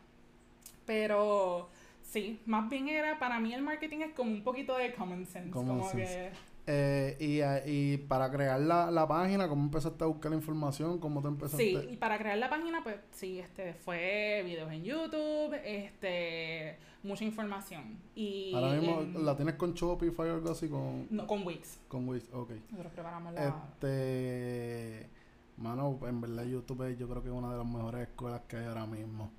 Pero 0.86 1.70
sí, 2.02 2.38
más 2.46 2.70
bien 2.70 2.88
era, 2.88 3.18
para 3.18 3.40
mí 3.40 3.52
el 3.52 3.62
marketing 3.62 3.98
es 3.98 4.12
como 4.14 4.30
un 4.30 4.44
poquito 4.44 4.76
de 4.76 4.94
common 4.94 5.26
sense. 5.26 5.50
como 5.50 5.90
que 5.90 6.30
eh, 6.70 7.16
y, 7.18 7.40
y, 7.70 7.96
para 7.96 8.30
crear 8.30 8.60
la, 8.60 8.90
la, 8.90 9.08
página, 9.08 9.48
¿cómo 9.48 9.62
empezaste 9.64 10.04
a 10.04 10.06
buscar 10.06 10.30
la 10.30 10.36
información? 10.36 10.98
¿Cómo 10.98 11.22
te 11.22 11.28
empezaste? 11.28 11.64
Sí, 11.64 11.78
y 11.92 11.96
para 11.96 12.18
crear 12.18 12.36
la 12.36 12.50
página, 12.50 12.82
pues 12.82 12.96
sí, 13.10 13.38
este 13.38 13.72
fue 13.72 14.42
videos 14.44 14.70
en 14.70 14.84
YouTube, 14.84 15.54
este 15.64 16.76
mucha 17.02 17.24
información. 17.24 17.98
Y 18.14 18.52
Ahora 18.54 18.74
mismo 18.74 19.00
la 19.18 19.34
tienes 19.34 19.54
con 19.54 19.72
Shopify 19.72 20.28
o 20.28 20.34
algo 20.34 20.50
así 20.50 20.68
con 20.68 21.06
No, 21.08 21.26
con 21.26 21.46
Wix. 21.46 21.80
Con 21.88 22.06
Wix, 22.06 22.28
ok. 22.34 22.50
Nosotros 22.70 22.92
preparamos 22.92 23.32
la 23.32 23.48
Este 23.48 25.08
Mano, 25.56 25.98
en 26.06 26.20
verdad 26.20 26.44
YouTube 26.44 26.96
yo 26.96 27.08
creo 27.08 27.22
que 27.22 27.28
es 27.28 27.34
una 27.34 27.50
de 27.50 27.56
las 27.56 27.66
mejores 27.66 28.08
escuelas 28.08 28.42
que 28.46 28.56
hay 28.58 28.66
ahora 28.66 28.86
mismo. 28.86 29.32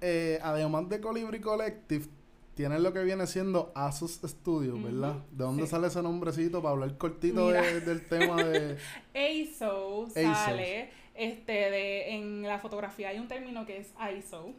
eh, 0.00 0.38
además 0.42 0.88
de 0.88 1.00
Colibri 1.00 1.40
Collective, 1.40 2.06
Tienes 2.54 2.80
lo 2.80 2.92
que 2.92 3.02
viene 3.02 3.26
siendo 3.26 3.72
Asus 3.74 4.20
Studio, 4.24 4.80
¿verdad? 4.80 5.14
¿De 5.30 5.44
dónde 5.44 5.66
sale 5.66 5.86
ese 5.86 6.02
nombrecito 6.02 6.60
para 6.60 6.72
hablar 6.72 6.98
cortito 6.98 7.48
del 7.48 8.06
tema 8.06 8.42
de 8.42 8.76
ASO 9.14 10.08
sale 10.10 10.90
este 11.14 11.52
de 11.52 12.14
en 12.14 12.42
la 12.42 12.58
fotografía 12.58 13.10
hay 13.10 13.18
un 13.18 13.28
término 13.28 13.66
que 13.66 13.78
es 13.78 13.92
ISO. 14.18 14.52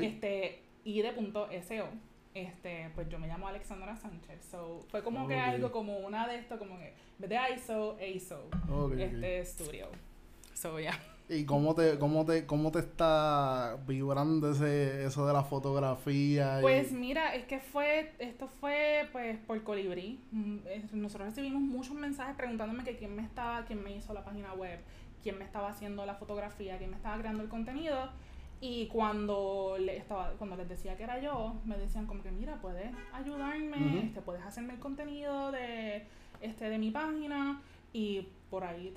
Este 0.00 0.62
y 0.84 1.02
de 1.02 1.12
punto 1.12 1.48
SO. 1.66 1.88
Este, 2.32 2.90
pues 2.94 3.08
yo 3.08 3.18
me 3.18 3.26
llamo 3.26 3.48
Alexandra 3.48 3.96
Sánchez. 3.96 4.46
So, 4.50 4.84
fue 4.88 5.02
como 5.02 5.26
que 5.26 5.34
algo 5.34 5.72
como 5.72 5.98
una 5.98 6.28
de 6.28 6.36
esto 6.36 6.58
como 6.58 6.78
que 6.78 6.94
de 7.18 7.38
ISO, 7.56 7.96
ASO. 7.98 8.48
este 8.96 9.44
studio. 9.44 9.88
So, 10.54 10.78
yeah. 10.78 10.98
¿Y 11.30 11.44
cómo 11.44 11.76
te, 11.76 11.96
cómo 12.00 12.24
te, 12.24 12.44
cómo 12.44 12.72
te 12.72 12.80
está 12.80 13.78
vibrando 13.86 14.50
ese, 14.50 15.04
eso 15.04 15.24
de 15.28 15.32
la 15.32 15.44
fotografía? 15.44 16.58
Pues 16.60 16.90
mira, 16.90 17.36
es 17.36 17.44
que 17.44 17.60
fue, 17.60 18.12
esto 18.18 18.48
fue 18.60 19.08
pues 19.12 19.38
por 19.38 19.62
Colibrí. 19.62 20.18
Mm, 20.32 20.56
nosotros 20.94 21.28
recibimos 21.28 21.62
muchos 21.62 21.94
mensajes 21.94 22.34
preguntándome 22.34 22.82
que 22.82 22.96
quién 22.96 23.14
me 23.14 23.22
estaba, 23.22 23.64
quién 23.64 23.80
me 23.80 23.94
hizo 23.94 24.12
la 24.12 24.24
página 24.24 24.54
web, 24.54 24.80
quién 25.22 25.38
me 25.38 25.44
estaba 25.44 25.68
haciendo 25.68 26.04
la 26.04 26.16
fotografía, 26.16 26.78
quién 26.78 26.90
me 26.90 26.96
estaba 26.96 27.16
creando 27.18 27.44
el 27.44 27.48
contenido. 27.48 28.10
Y 28.60 28.88
cuando 28.88 29.76
le 29.78 29.98
estaba, 29.98 30.32
cuando 30.32 30.56
les 30.56 30.68
decía 30.68 30.96
que 30.96 31.04
era 31.04 31.20
yo, 31.20 31.54
me 31.64 31.78
decían 31.78 32.06
como 32.06 32.24
que 32.24 32.32
mira, 32.32 32.60
puedes 32.60 32.90
ayudarme, 33.12 34.02
este, 34.02 34.20
puedes 34.20 34.42
hacerme 34.42 34.72
el 34.74 34.80
contenido 34.80 35.52
de, 35.52 36.06
este, 36.40 36.68
de 36.68 36.78
mi 36.78 36.90
página. 36.90 37.62
Y 37.92 38.28
por 38.50 38.64
ahí 38.64 38.94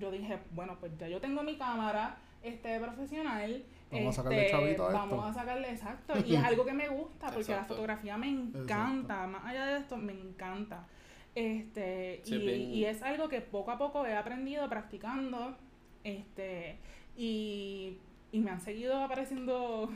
yo 0.00 0.10
dije, 0.10 0.38
bueno, 0.52 0.76
pues 0.80 0.92
ya 0.98 1.08
yo 1.08 1.20
tengo 1.20 1.42
mi 1.42 1.56
cámara 1.56 2.18
este 2.42 2.78
profesional. 2.78 3.64
Vamos 3.90 4.18
a 4.18 4.22
sacarle 4.22 4.40
este, 4.40 4.50
chavito 4.50 4.86
a 4.86 4.88
esto. 4.88 4.98
Vamos 4.98 5.24
a 5.24 5.32
sacarle, 5.34 5.70
exacto. 5.70 6.14
Y 6.26 6.36
es 6.36 6.44
algo 6.44 6.64
que 6.64 6.72
me 6.72 6.88
gusta, 6.88 7.30
porque 7.30 7.52
la 7.52 7.64
fotografía 7.64 8.16
me 8.16 8.28
encanta. 8.28 9.26
Más 9.26 9.44
allá 9.44 9.66
de 9.66 9.78
esto, 9.78 9.96
me 9.96 10.12
encanta. 10.12 10.86
Este, 11.34 12.22
y, 12.26 12.34
y, 12.34 12.84
es 12.84 13.02
algo 13.02 13.28
que 13.28 13.40
poco 13.40 13.72
a 13.72 13.78
poco 13.78 14.06
he 14.06 14.14
aprendido 14.14 14.68
practicando. 14.68 15.56
Este, 16.04 16.78
y 17.16 17.98
y 18.34 18.40
me 18.40 18.50
han 18.50 18.60
seguido 18.60 19.00
apareciendo. 19.00 19.88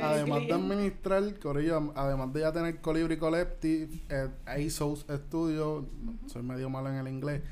Además 0.00 0.46
de 0.46 0.52
administrar, 0.52 1.38
Corillo, 1.38 1.92
además 1.94 2.32
de 2.32 2.40
ya 2.40 2.52
tener 2.52 2.80
Colibri 2.80 3.16
Collective, 3.16 3.88
eh, 4.08 4.28
ASOS 4.46 5.06
Studio, 5.08 5.86
soy 6.26 6.42
medio 6.42 6.68
malo 6.70 6.90
en 6.90 6.96
el 6.96 7.08
inglés, 7.08 7.42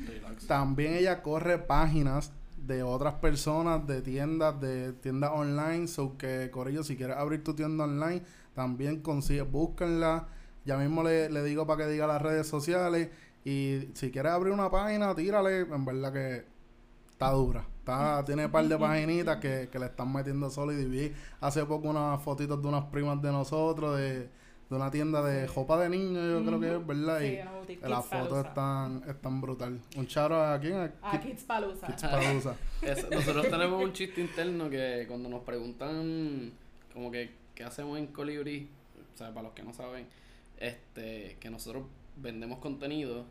también 0.46 0.94
ella 0.94 1.22
corre 1.22 1.58
páginas 1.58 2.32
de 2.66 2.82
otras 2.82 3.14
personas, 3.14 3.86
de 3.86 4.02
tiendas, 4.02 4.60
de 4.60 4.92
tiendas 4.92 5.30
online, 5.32 5.88
so 5.88 6.16
que 6.16 6.50
Corillo, 6.50 6.82
si 6.82 6.96
quieres 6.96 7.16
abrir 7.16 7.42
tu 7.42 7.54
tienda 7.54 7.84
online, 7.84 8.22
también 8.54 9.00
consigues, 9.00 9.50
búsquenla, 9.50 10.28
ya 10.64 10.76
mismo 10.76 11.02
le, 11.02 11.30
le 11.30 11.42
digo 11.42 11.66
para 11.66 11.84
que 11.84 11.90
diga 11.90 12.06
las 12.06 12.20
redes 12.20 12.46
sociales, 12.46 13.08
y 13.44 13.88
si 13.94 14.10
quieres 14.10 14.32
abrir 14.32 14.52
una 14.52 14.70
página, 14.70 15.14
tírale, 15.14 15.60
en 15.60 15.84
verdad 15.84 16.12
que 16.12 16.44
está 17.10 17.30
dura 17.30 17.66
tiene 18.26 18.47
un 18.47 18.53
par 18.53 18.66
de 18.66 18.78
paginitas 18.78 19.36
que, 19.38 19.68
que 19.70 19.78
le 19.78 19.86
están 19.86 20.12
metiendo 20.12 20.51
solo 20.51 20.72
y 20.72 20.84
vi 20.84 21.12
hace 21.41 21.64
poco 21.64 21.88
unas 21.88 22.22
fotitos 22.22 22.61
de 22.61 22.68
unas 22.68 22.84
primas 22.86 23.20
de 23.20 23.32
nosotros 23.32 23.97
de, 23.99 24.28
de 24.70 24.76
una 24.76 24.91
tienda 24.91 25.20
de 25.22 25.49
ropa 25.49 25.76
de 25.80 25.88
niños, 25.88 26.22
yo 26.30 26.45
creo 26.47 26.61
que 26.61 26.76
es, 26.76 26.86
¿verdad? 26.86 27.20
y 27.20 27.88
las 27.88 28.07
fotos 28.07 28.47
están, 28.47 29.03
están 29.09 29.41
brutal. 29.41 29.80
Un 29.97 30.07
charo 30.07 30.41
a 30.41 30.61
quién? 30.61 30.93
A, 31.03 31.20
Kids 31.20 31.43
Palusa. 31.43 31.88
nosotros 33.11 33.49
tenemos 33.51 33.82
un 33.82 33.93
chiste 33.93 34.20
interno 34.20 34.70
que 34.70 35.07
cuando 35.09 35.28
nos 35.28 35.43
preguntan 35.43 36.53
como 36.93 37.11
que 37.11 37.32
qué 37.55 37.64
hacemos 37.64 37.99
en 37.99 38.07
Colibri, 38.09 38.68
o 39.12 39.18
sea, 39.18 39.34
para 39.34 39.49
los 39.49 39.53
que 39.55 39.64
no 39.64 39.74
saben, 39.74 40.07
este, 40.57 41.36
que 41.41 41.51
nosotros 41.51 41.84
vendemos 42.16 42.61
contenido 42.61 43.24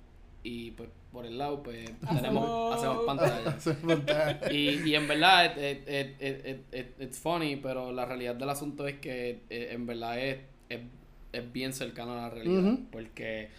y 0.44 0.72
pues 0.72 0.90
por 1.12 1.26
el 1.26 1.38
lado 1.38 1.64
pues 1.64 1.90
tenemos 2.08 2.76
hacemos 2.78 3.06
pantalla 3.06 3.58
y, 4.52 4.90
y 4.90 4.96
en 4.96 5.08
verdad 5.08 5.58
es 5.58 5.80
it, 7.02 7.14
funny 7.14 7.58
pero 7.58 7.92
la 7.92 8.06
realidad 8.06 8.36
del 8.36 8.50
asunto 8.50 8.88
es 8.88 9.00
que 9.00 9.42
eh, 9.50 9.70
en 9.72 9.86
verdad 9.86 10.20
es, 10.20 10.38
es, 10.70 10.82
bien 11.52 11.74
cercano 11.74 12.14
a 12.14 12.16
la 12.16 12.30
realidad 12.30 12.80
porque 12.92 13.50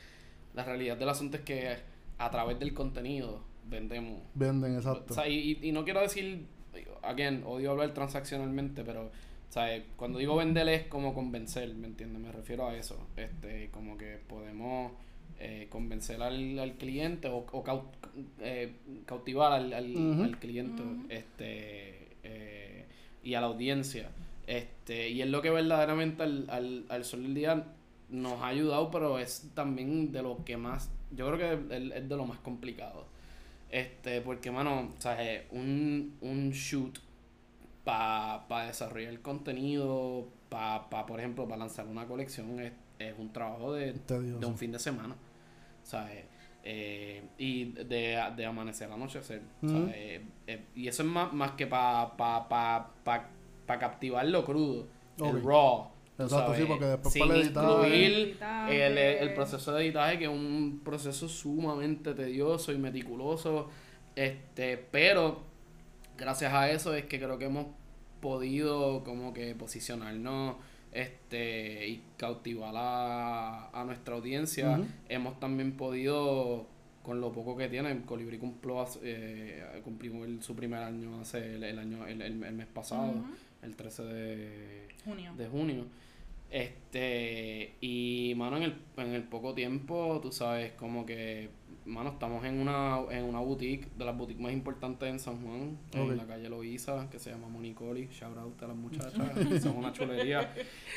la 0.55 0.65
realidad 0.65 0.97
del 0.97 1.09
asunto 1.09 1.37
es 1.37 1.43
que 1.43 1.77
a 2.19 2.31
través 2.31 2.59
del 2.59 2.75
contenido 2.75 3.43
vendemos 3.69 4.23
venden 4.35 4.75
exacto 4.77 5.13
o 5.13 5.15
sea, 5.15 5.29
y, 5.29 5.59
y 5.63 5.73
no 5.73 5.85
quiero 5.85 6.01
decir 6.01 6.47
again 7.03 7.43
odio 7.47 7.73
hablar 7.73 7.93
transaccionalmente 7.95 8.85
pero 8.85 9.11
sea, 9.51 9.83
cuando 9.97 10.19
digo 10.19 10.37
vender 10.37 10.69
es 10.69 10.87
como 10.87 11.13
convencer, 11.13 11.75
¿me 11.75 11.89
entiendes? 11.89 12.23
Me 12.23 12.33
refiero 12.33 12.69
a 12.69 12.77
eso. 12.77 12.97
Este, 13.17 13.69
como 13.71 13.99
que 13.99 14.19
podemos 14.29 14.93
eh, 15.43 15.69
convencer 15.71 16.23
al, 16.23 16.59
al, 16.59 16.75
cliente 16.75 17.29
o, 17.29 17.47
o 17.51 17.85
eh, 18.41 18.75
cautivar 19.07 19.55
al, 19.55 19.73
al, 19.73 20.39
cliente 20.39 20.83
este 21.09 22.09
eh, 22.23 22.85
y 23.25 23.33
a 23.33 23.41
la 23.41 23.47
audiencia. 23.47 24.11
Este, 24.47 25.09
y 25.09 25.23
es 25.23 25.29
lo 25.31 25.41
que 25.41 25.49
verdaderamente 25.49 26.25
al, 26.25 26.45
al, 26.51 26.85
al 26.91 27.05
sol 27.07 27.23
del 27.23 27.35
día 27.35 27.65
nos 28.11 28.43
ha 28.43 28.49
ayudado, 28.49 28.91
pero 28.91 29.19
es 29.19 29.51
también 29.55 30.13
de 30.13 30.23
lo 30.23 30.45
que 30.45 30.59
más, 30.59 30.91
yo 31.17 31.27
creo 31.33 31.39
que 31.39 31.75
es, 31.75 32.07
de 32.07 32.17
lo 32.17 32.27
más 32.27 32.39
complicado. 32.41 33.07
Este, 33.71 34.21
porque, 34.21 34.51
mano, 34.51 34.91
o 34.95 35.01
sea, 35.01 35.17
un, 35.53 36.19
un 36.21 36.51
shoot 36.51 36.99
para 37.83 38.47
pa 38.47 38.67
desarrollar 38.67 39.11
el 39.11 39.23
contenido, 39.23 40.29
para, 40.51 40.91
pa, 40.91 41.07
por 41.07 41.19
ejemplo, 41.19 41.47
para 41.47 41.61
lanzar 41.61 41.87
una 41.87 42.07
colección, 42.07 42.61
es, 42.61 42.73
es 42.99 43.15
un 43.19 43.33
trabajo 43.33 43.73
de, 43.73 43.95
de 43.95 44.47
un 44.47 44.59
fin 44.59 44.73
de 44.73 44.79
semana. 44.79 45.17
¿Sabes? 45.91 46.25
Eh, 46.63 47.23
y 47.39 47.73
de, 47.73 48.23
de 48.37 48.47
amanecer 48.47 48.91
a 48.91 48.95
anochecer. 48.95 49.43
Eh, 49.63 50.23
eh, 50.47 50.65
y 50.75 50.89
eso 50.89 51.03
es 51.03 51.09
más, 51.09 51.33
más 51.33 51.53
que 51.53 51.67
para 51.67 52.17
pa, 52.17 52.49
pa, 52.49 52.93
pa, 53.67 53.79
captivar 53.79 54.27
lo 54.27 54.45
crudo. 54.45 54.87
el 55.19 55.43
raw. 55.43 55.91
Exacto, 56.19 56.55
sí, 56.55 56.65
porque 56.69 56.85
después 56.85 57.15
Sin 57.15 57.27
para 57.27 57.39
incluir 57.39 58.37
el, 58.69 58.99
el, 58.99 59.35
proceso 59.35 59.73
de 59.73 59.85
editaje, 59.85 60.19
que 60.19 60.25
es 60.25 60.31
un 60.31 60.83
proceso 60.85 61.29
sumamente 61.29 62.13
tedioso 62.15 62.73
y 62.73 62.79
meticuloso. 62.79 63.69
Este, 64.15 64.77
pero 64.77 65.41
gracias 66.19 66.53
a 66.53 66.71
eso 66.71 66.95
es 66.95 67.07
que 67.07 67.19
creo 67.19 67.39
que 67.39 67.47
hemos 67.47 67.69
podido 68.21 69.03
como 69.03 69.33
que 69.33 69.55
posicionarnos 69.55 70.57
este 70.93 71.89
y 71.89 72.03
cautivar 72.17 72.75
a, 72.77 73.71
a 73.71 73.85
nuestra 73.85 74.15
audiencia. 74.15 74.81
Hemos 75.09 75.39
también 75.41 75.77
podido 75.77 76.67
con 77.03 77.21
lo 77.21 77.33
poco 77.33 77.57
que 77.57 77.69
tiene, 77.69 78.03
Colibri 78.03 78.39
cumplió, 78.39 78.87
eh, 79.03 79.81
cumplimos 79.83 80.45
su 80.45 80.55
primer 80.55 80.83
año 80.83 81.21
hace 81.21 81.57
el, 81.57 81.79
año 81.79 82.07
el, 82.07 82.21
el, 82.21 82.35
mes 82.35 82.67
pasado, 82.67 83.15
el 83.63 83.75
13 83.75 84.03
de 84.05 84.89
junio. 85.05 85.33
de 85.37 85.49
junio. 85.49 85.85
Este, 86.51 87.75
y 87.81 88.35
mano, 88.37 88.57
en 88.59 88.65
el, 88.65 88.77
en 88.97 89.15
el 89.15 89.23
poco 89.23 89.55
tiempo, 89.55 90.19
tú 90.21 90.33
sabes, 90.33 90.73
como 90.73 91.07
que, 91.07 91.49
mano, 91.87 92.11
estamos 92.11 92.45
en 92.45 92.61
una, 92.61 93.01
en 93.11 93.25
una 93.25 93.41
boutique, 93.41 93.89
de 93.97 94.05
las 94.05 94.17
boutiques 94.17 94.43
más 94.43 94.53
importantes 94.53 95.09
en 95.09 95.19
San 95.19 95.43
Juan, 95.43 95.79
en 95.93 96.17
la 96.17 96.27
calle 96.27 96.49
Loiza, 96.49 97.09
que 97.11 97.19
se 97.19 97.31
llama 97.31 97.49
Monicoli, 97.49 98.09
shout 98.09 98.37
out 98.39 98.63
a 98.63 98.69
las 98.69 98.77
muchachas, 98.77 99.13
son 99.63 99.77
una 99.77 99.93
chulería. 99.93 100.53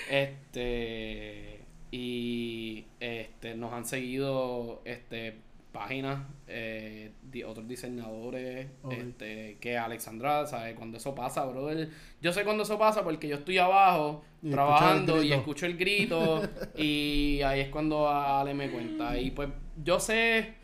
Este, 0.09 1.61
y 1.91 2.86
este, 2.99 3.55
nos 3.55 3.73
han 3.73 3.86
seguido, 3.86 4.81
este, 4.86 5.41
páginas, 5.73 6.25
eh, 6.47 7.11
otros 7.45 7.67
diseñadores, 7.67 8.67
este, 8.91 9.57
que 9.59 9.77
Alexandra, 9.77 10.45
¿sabes? 10.45 10.75
Cuando 10.75 10.97
eso 10.97 11.13
pasa, 11.15 11.43
brother. 11.45 11.89
Yo 12.21 12.31
sé 12.31 12.45
cuando 12.45 12.63
eso 12.63 12.77
pasa 12.77 13.03
porque 13.03 13.27
yo 13.27 13.38
estoy 13.38 13.57
abajo 13.57 14.23
trabajando 14.49 15.21
y 15.23 15.34
escucho 15.34 15.65
el 15.65 15.75
grito 15.75 16.41
y 16.77 17.41
ahí 17.41 17.61
es 17.61 17.69
cuando 17.69 18.07
Ale 18.07 18.53
me 18.53 18.69
cuenta. 18.69 19.19
Y 19.19 19.31
pues 19.31 19.49
yo 19.82 19.99
sé 19.99 20.55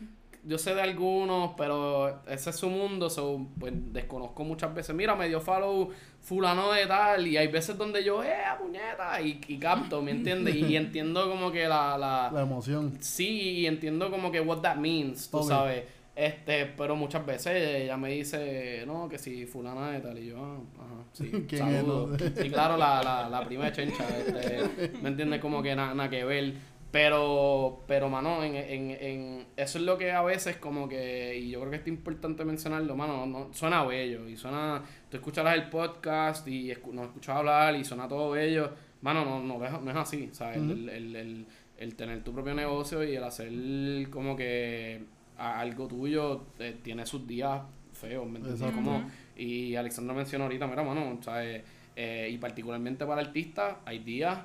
yo 0.44 0.58
sé 0.58 0.74
de 0.74 0.80
algunos, 0.80 1.52
pero 1.56 2.22
ese 2.26 2.50
es 2.50 2.56
su 2.56 2.68
mundo, 2.68 3.10
so, 3.10 3.46
pues 3.58 3.72
desconozco 3.92 4.44
muchas 4.44 4.74
veces. 4.74 4.94
Mira, 4.94 5.14
me 5.14 5.28
dio 5.28 5.40
follow 5.40 5.90
fulano 6.20 6.72
de 6.72 6.86
tal, 6.86 7.26
y 7.26 7.36
hay 7.36 7.48
veces 7.48 7.76
donde 7.76 8.02
yo, 8.02 8.22
eh, 8.22 8.34
puñeta, 8.58 9.20
y, 9.20 9.40
y 9.48 9.58
capto, 9.58 10.02
¿me 10.02 10.12
entiendes? 10.12 10.54
Y, 10.54 10.76
entiendo 10.76 11.28
como 11.28 11.50
que 11.52 11.68
la, 11.68 11.98
la... 11.98 12.30
La 12.32 12.42
emoción. 12.42 12.96
Sí, 13.00 13.28
y 13.28 13.66
entiendo 13.66 14.10
como 14.10 14.30
que 14.30 14.40
what 14.40 14.60
that 14.60 14.76
means, 14.76 15.30
tú 15.30 15.42
sabes. 15.42 15.84
Este, 16.16 16.66
pero 16.66 16.96
muchas 16.96 17.24
veces 17.24 17.82
ella 17.82 17.96
me 17.96 18.10
dice, 18.10 18.84
no, 18.86 19.08
que 19.08 19.18
si 19.18 19.46
fulana 19.46 19.90
de 19.90 20.00
tal, 20.00 20.18
y 20.18 20.26
yo, 20.26 20.38
ah, 20.38 20.58
ajá, 20.78 21.04
sí, 21.12 21.46
saludo. 21.56 22.16
Y 22.42 22.50
claro, 22.50 22.76
la, 22.76 23.02
la, 23.02 23.28
la 23.28 23.44
prima 23.46 23.72
chencha, 23.72 24.04
este, 24.18 24.90
¿me 25.02 25.10
entiendes? 25.10 25.40
Como 25.40 25.62
que 25.62 25.74
nada 25.74 26.08
que 26.08 26.24
ver. 26.24 26.54
Pero, 26.90 27.84
pero 27.86 28.08
mano, 28.08 28.42
en, 28.42 28.56
en, 28.56 28.90
en, 28.90 29.46
eso 29.56 29.78
es 29.78 29.84
lo 29.84 29.96
que 29.96 30.10
a 30.10 30.22
veces 30.22 30.56
como 30.56 30.88
que, 30.88 31.38
y 31.38 31.50
yo 31.50 31.60
creo 31.60 31.70
que 31.70 31.76
es 31.76 31.86
importante 31.86 32.44
mencionarlo, 32.44 32.96
mano, 32.96 33.26
no, 33.26 33.48
suena 33.52 33.84
bello, 33.84 34.28
y 34.28 34.36
suena, 34.36 34.82
tú 35.08 35.16
escucharás 35.16 35.54
el 35.54 35.68
podcast 35.68 36.48
y 36.48 36.72
nos 36.92 37.06
escuchas 37.06 37.36
hablar 37.36 37.76
y 37.76 37.84
suena 37.84 38.08
todo 38.08 38.30
bello, 38.32 38.72
mano, 39.02 39.24
no, 39.24 39.40
no, 39.40 39.58
no 39.58 39.90
es 39.90 39.96
así, 39.96 40.30
¿sabes? 40.32 40.56
el, 40.56 40.88
el, 40.88 41.16
el, 41.16 41.46
el, 41.78 41.94
tener 41.94 42.24
tu 42.24 42.32
propio 42.32 42.54
negocio 42.54 43.04
y 43.04 43.14
el 43.14 43.22
hacer 43.22 43.52
como 44.10 44.34
que 44.34 45.04
algo 45.38 45.86
tuyo 45.86 46.46
eh, 46.58 46.76
tiene 46.82 47.06
sus 47.06 47.24
días 47.24 47.62
feos, 47.92 48.28
¿me 48.28 48.38
entiendes? 48.38 48.72
Como, 48.72 49.08
y 49.36 49.76
Alexandra 49.76 50.12
mencionó 50.12 50.44
ahorita, 50.44 50.66
mira, 50.66 50.82
mano, 50.82 51.18
¿sabes? 51.22 51.62
Eh, 51.94 52.30
y 52.32 52.38
particularmente 52.38 53.06
para 53.06 53.20
artistas, 53.20 53.76
hay 53.84 54.00
días 54.00 54.38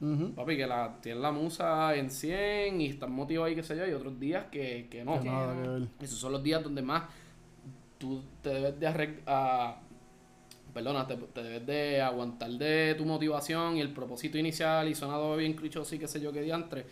Papi, 0.00 0.56
que 0.56 0.66
la, 0.66 0.96
tienen 1.00 1.22
la 1.22 1.32
musa 1.32 1.96
en 1.96 2.10
100 2.10 2.80
y 2.80 2.86
están 2.86 3.10
motivados 3.10 3.52
y 3.52 3.56
qué 3.56 3.62
sé 3.64 3.76
yo, 3.76 3.86
y 3.86 3.92
otros 3.92 4.18
días 4.20 4.46
que, 4.50 4.86
que 4.88 5.04
no. 5.04 5.20
Esos 6.00 6.18
son 6.18 6.32
los 6.32 6.42
días 6.42 6.62
donde 6.62 6.82
más 6.82 7.04
tú 7.98 8.22
te 8.40 8.50
debes 8.50 8.78
de 8.78 8.86
arreglar. 8.86 9.80
perdona, 10.72 11.06
te, 11.06 11.42
debes 11.42 11.66
de 11.66 12.00
aguantar 12.00 12.50
de 12.50 12.94
tu 12.96 13.04
motivación 13.04 13.76
y 13.76 13.80
el 13.80 13.92
propósito 13.92 14.38
inicial 14.38 14.88
y 14.88 14.94
sonado 14.94 15.36
bien 15.36 15.54
clichoso 15.54 15.94
y 15.96 15.98
qué 15.98 16.06
sé 16.06 16.20
yo 16.20 16.32
qué 16.32 16.42
diantre. 16.42 16.86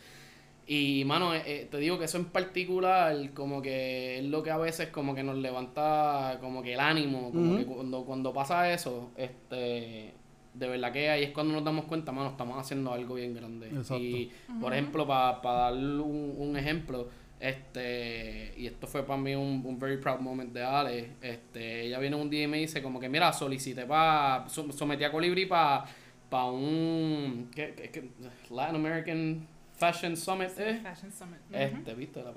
Y, 0.67 1.05
mano, 1.05 1.33
eh, 1.33 1.43
eh, 1.47 1.69
te 1.71 1.79
digo 1.79 1.97
que 1.97 2.07
eso 2.07 2.19
en 2.19 2.25
particular, 2.25 3.33
como 3.35 3.63
que 3.63 4.19
es 4.19 4.25
lo 4.25 4.43
que 4.43 4.51
a 4.51 4.57
veces 4.57 4.89
como 4.89 5.15
que 5.15 5.23
nos 5.23 5.37
levanta 5.37 6.39
como 6.41 6.61
que 6.61 6.75
el 6.75 6.81
ánimo, 6.81 7.31
como 7.31 7.57
que 7.57 7.65
cuando, 7.65 8.05
cuando 8.05 8.33
pasa 8.33 8.73
eso, 8.73 9.13
este 9.17 10.13
de 10.59 10.69
verdad 10.69 10.93
que 10.93 11.11
ahí 11.11 11.25
es 11.25 11.31
cuando 11.31 11.55
nos 11.55 11.65
damos 11.65 11.85
cuenta, 11.85 12.13
mano, 12.13 12.31
estamos 12.31 12.59
haciendo 12.59 12.93
algo 12.93 13.15
bien 13.15 13.35
grande. 13.35 13.71
Y, 13.99 14.31
por 14.61 14.73
ejemplo, 14.73 15.07
para 15.07 15.41
dar 15.43 15.75
un, 15.75 16.57
ejemplo, 16.57 17.09
este, 17.39 18.55
y 18.57 18.67
esto 18.67 18.87
fue 18.87 19.05
para 19.05 19.21
mí 19.21 19.35
un, 19.35 19.63
un, 19.65 19.79
very 19.79 19.99
proud 19.99 20.21
moment 20.21 20.53
de 20.53 20.65
Ale, 20.65 21.11
este, 21.21 21.83
ella 21.83 21.99
viene 21.99 22.17
un 22.17 22.31
día 22.31 22.45
y 22.45 22.47
me 22.47 22.59
dice 22.59 22.83
como 22.83 22.99
que, 22.99 23.09
mira, 23.09 23.33
solicité 23.33 23.85
para, 23.85 24.49
sometí 24.49 25.05
a 25.05 25.13
Colibri 25.13 25.47
para 25.47 25.85
pa 26.31 26.47
un, 26.47 27.51
¿qué, 27.55 27.75
qué, 27.93 28.11
Latin 28.51 28.77
American 28.77 29.47
Fashion 29.77 30.17
Summit, 30.17 30.59
¿eh? 30.59 30.81
Fashion 30.83 31.13
Summit. 31.13 31.39
Este, 31.53 31.95
viste 31.95 32.23
la 32.23 32.33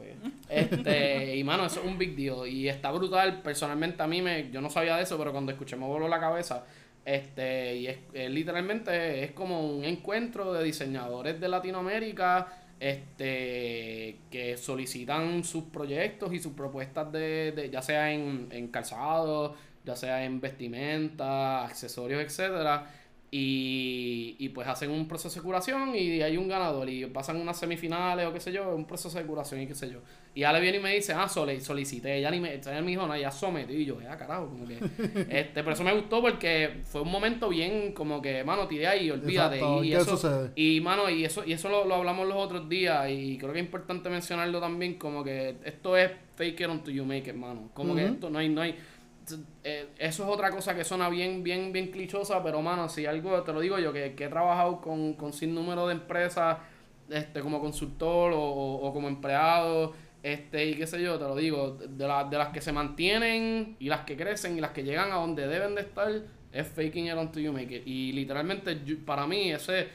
Este, 0.50 1.38
y 1.38 1.44
mano, 1.46 1.66
eso 1.66 1.80
es 1.80 1.86
un 1.86 1.98
big 1.98 2.16
deal. 2.16 2.46
Y 2.48 2.68
está 2.68 2.92
brutal. 2.92 3.42
Personalmente 3.42 4.04
a 4.04 4.08
mí 4.08 4.22
me, 4.22 4.52
yo 4.52 4.60
no 4.60 4.70
sabía 4.70 4.98
de 4.98 5.04
eso, 5.04 5.18
pero 5.18 5.32
cuando 5.32 5.52
escuché 5.52 5.78
me 5.78 5.86
voló 5.86 6.08
la 6.10 6.20
cabeza. 6.20 6.66
Este, 7.10 7.76
y 7.76 7.88
es, 7.88 7.98
literalmente 8.30 9.24
es 9.24 9.32
como 9.32 9.68
un 9.68 9.84
encuentro 9.84 10.54
de 10.54 10.64
diseñadores 10.64 11.40
de 11.40 11.48
Latinoamérica 11.48 12.48
este, 12.80 14.20
que 14.30 14.58
solicitan 14.58 15.44
sus 15.44 15.64
proyectos 15.64 16.32
y 16.34 16.40
sus 16.40 16.54
propuestas 16.54 17.12
de, 17.12 17.52
de 17.52 17.72
ya 17.72 17.82
sea 17.82 18.12
en, 18.12 18.48
en 18.52 18.68
calzado, 18.68 19.56
ya 19.84 19.96
sea 19.96 20.24
en 20.24 20.40
vestimenta, 20.40 21.66
accesorios, 21.66 22.22
etcétera 22.22 22.86
y, 23.32 24.36
y 24.40 24.50
pues 24.50 24.68
hacen 24.68 24.90
un 24.92 25.08
proceso 25.08 25.36
de 25.40 25.44
curación 25.44 25.96
y 25.96 26.22
hay 26.22 26.38
un 26.38 26.48
ganador 26.48 26.90
y 26.90 27.06
pasan 27.08 27.38
unas 27.38 27.58
semifinales 27.60 28.26
o 28.26 28.34
qué 28.34 28.40
sé 28.40 28.52
yo, 28.52 28.76
un 28.76 28.86
proceso 28.86 29.18
de 29.18 29.26
curación 29.26 29.62
y 29.62 29.68
qué 29.68 29.76
sé 29.76 29.90
yo. 29.90 30.00
Y 30.40 30.54
le 30.54 30.62
viene 30.62 30.78
y 30.78 30.80
me 30.80 30.96
dice, 30.96 31.12
ah, 31.12 31.28
solicité, 31.28 32.22
ya 32.22 32.32
ni 32.32 32.40
me, 32.40 32.54
ella 32.54 32.82
me 32.82 32.92
dijo, 32.92 33.06
no, 33.06 33.18
ya 33.18 33.30
sometí 33.30 33.74
y 33.74 33.86
yo, 33.86 34.02
ya 34.02 34.18
carajo, 34.18 34.48
como 34.48 34.66
que, 34.66 34.76
este, 35.30 35.64
pero 35.64 35.72
eso 35.74 35.84
me 35.84 35.94
gustó 35.94 36.22
porque 36.22 36.80
fue 36.86 37.02
un 37.02 37.12
momento 37.12 37.50
bien, 37.50 37.92
como 37.92 38.22
que, 38.22 38.42
mano, 38.46 38.66
tiré 38.66 38.88
ahí, 38.88 39.12
olvídate. 39.12 39.60
y, 39.84 39.94
eso, 39.94 40.50
y 40.56 40.80
mano, 40.80 41.10
y 41.10 41.26
eso, 41.26 41.44
y 41.46 41.52
eso 41.52 41.68
lo, 41.68 41.94
hablamos 41.94 42.26
los 42.26 42.38
otros 42.38 42.70
días 42.70 43.10
y 43.10 43.38
creo 43.38 43.52
que 43.52 43.60
es 43.60 43.66
importante 43.66 44.10
mencionarlo 44.10 44.62
también, 44.62 44.94
como 44.94 45.26
que 45.26 45.58
esto 45.66 45.98
es 45.98 46.10
fake 46.36 46.62
it 46.62 46.70
until 46.70 46.94
you 46.94 47.04
make 47.04 47.30
it, 47.30 47.36
mano. 47.36 47.70
Como 47.74 47.94
que 47.94 48.06
esto 48.06 48.30
no 48.30 48.40
hay, 48.40 48.48
no 48.48 48.62
hay, 48.62 48.78
eh, 49.66 49.90
eso 49.98 50.24
es 50.24 50.30
otra 50.30 50.52
cosa 50.52 50.74
que 50.74 50.86
suena 50.86 51.10
bien, 51.10 51.44
bien, 51.44 51.74
bien 51.74 51.92
clichosa, 51.92 52.42
pero 52.42 52.62
mano, 52.62 52.88
si 52.88 53.06
algo, 53.06 53.44
te 53.44 53.52
lo 53.52 53.60
digo 53.60 53.78
yo, 53.78 53.92
que, 53.92 54.06
he 54.06 54.30
trabajado 54.30 54.80
con, 54.80 55.16
con 55.16 55.34
sin 55.34 55.54
número 55.54 55.86
de 55.88 55.96
empresas, 55.96 56.60
este, 57.10 57.42
como 57.42 57.60
consultor 57.60 58.32
o, 58.36 58.92
como 58.94 59.08
empleado, 59.08 59.94
este, 60.24 60.66
y 60.66 60.76
qué 60.76 60.88
sé 60.88 61.02
yo, 61.02 61.18
te 61.18 61.26
lo 61.26 61.36
digo, 61.36 61.72
de, 61.72 61.88
de 61.88 62.38
las 62.38 62.50
que 62.50 62.62
se 62.62 62.72
mantienen 62.72 63.76
y 63.80 63.90
las 63.90 64.02
que 64.02 64.18
crecen 64.18 64.58
y 64.58 64.62
las 64.62 64.72
que 64.72 64.84
llegan 64.84 65.12
a 65.12 65.16
donde 65.16 65.48
deben 65.48 65.76
de 65.76 65.82
estar, 65.82 66.12
es 66.52 66.68
faking 66.68 67.08
it 67.08 67.14
until 67.14 67.44
you 67.44 67.54
make 67.54 67.76
it. 67.76 67.84
Y 67.86 68.12
literalmente, 68.12 68.76
para 69.06 69.28
mí, 69.28 69.52
ese, 69.52 69.88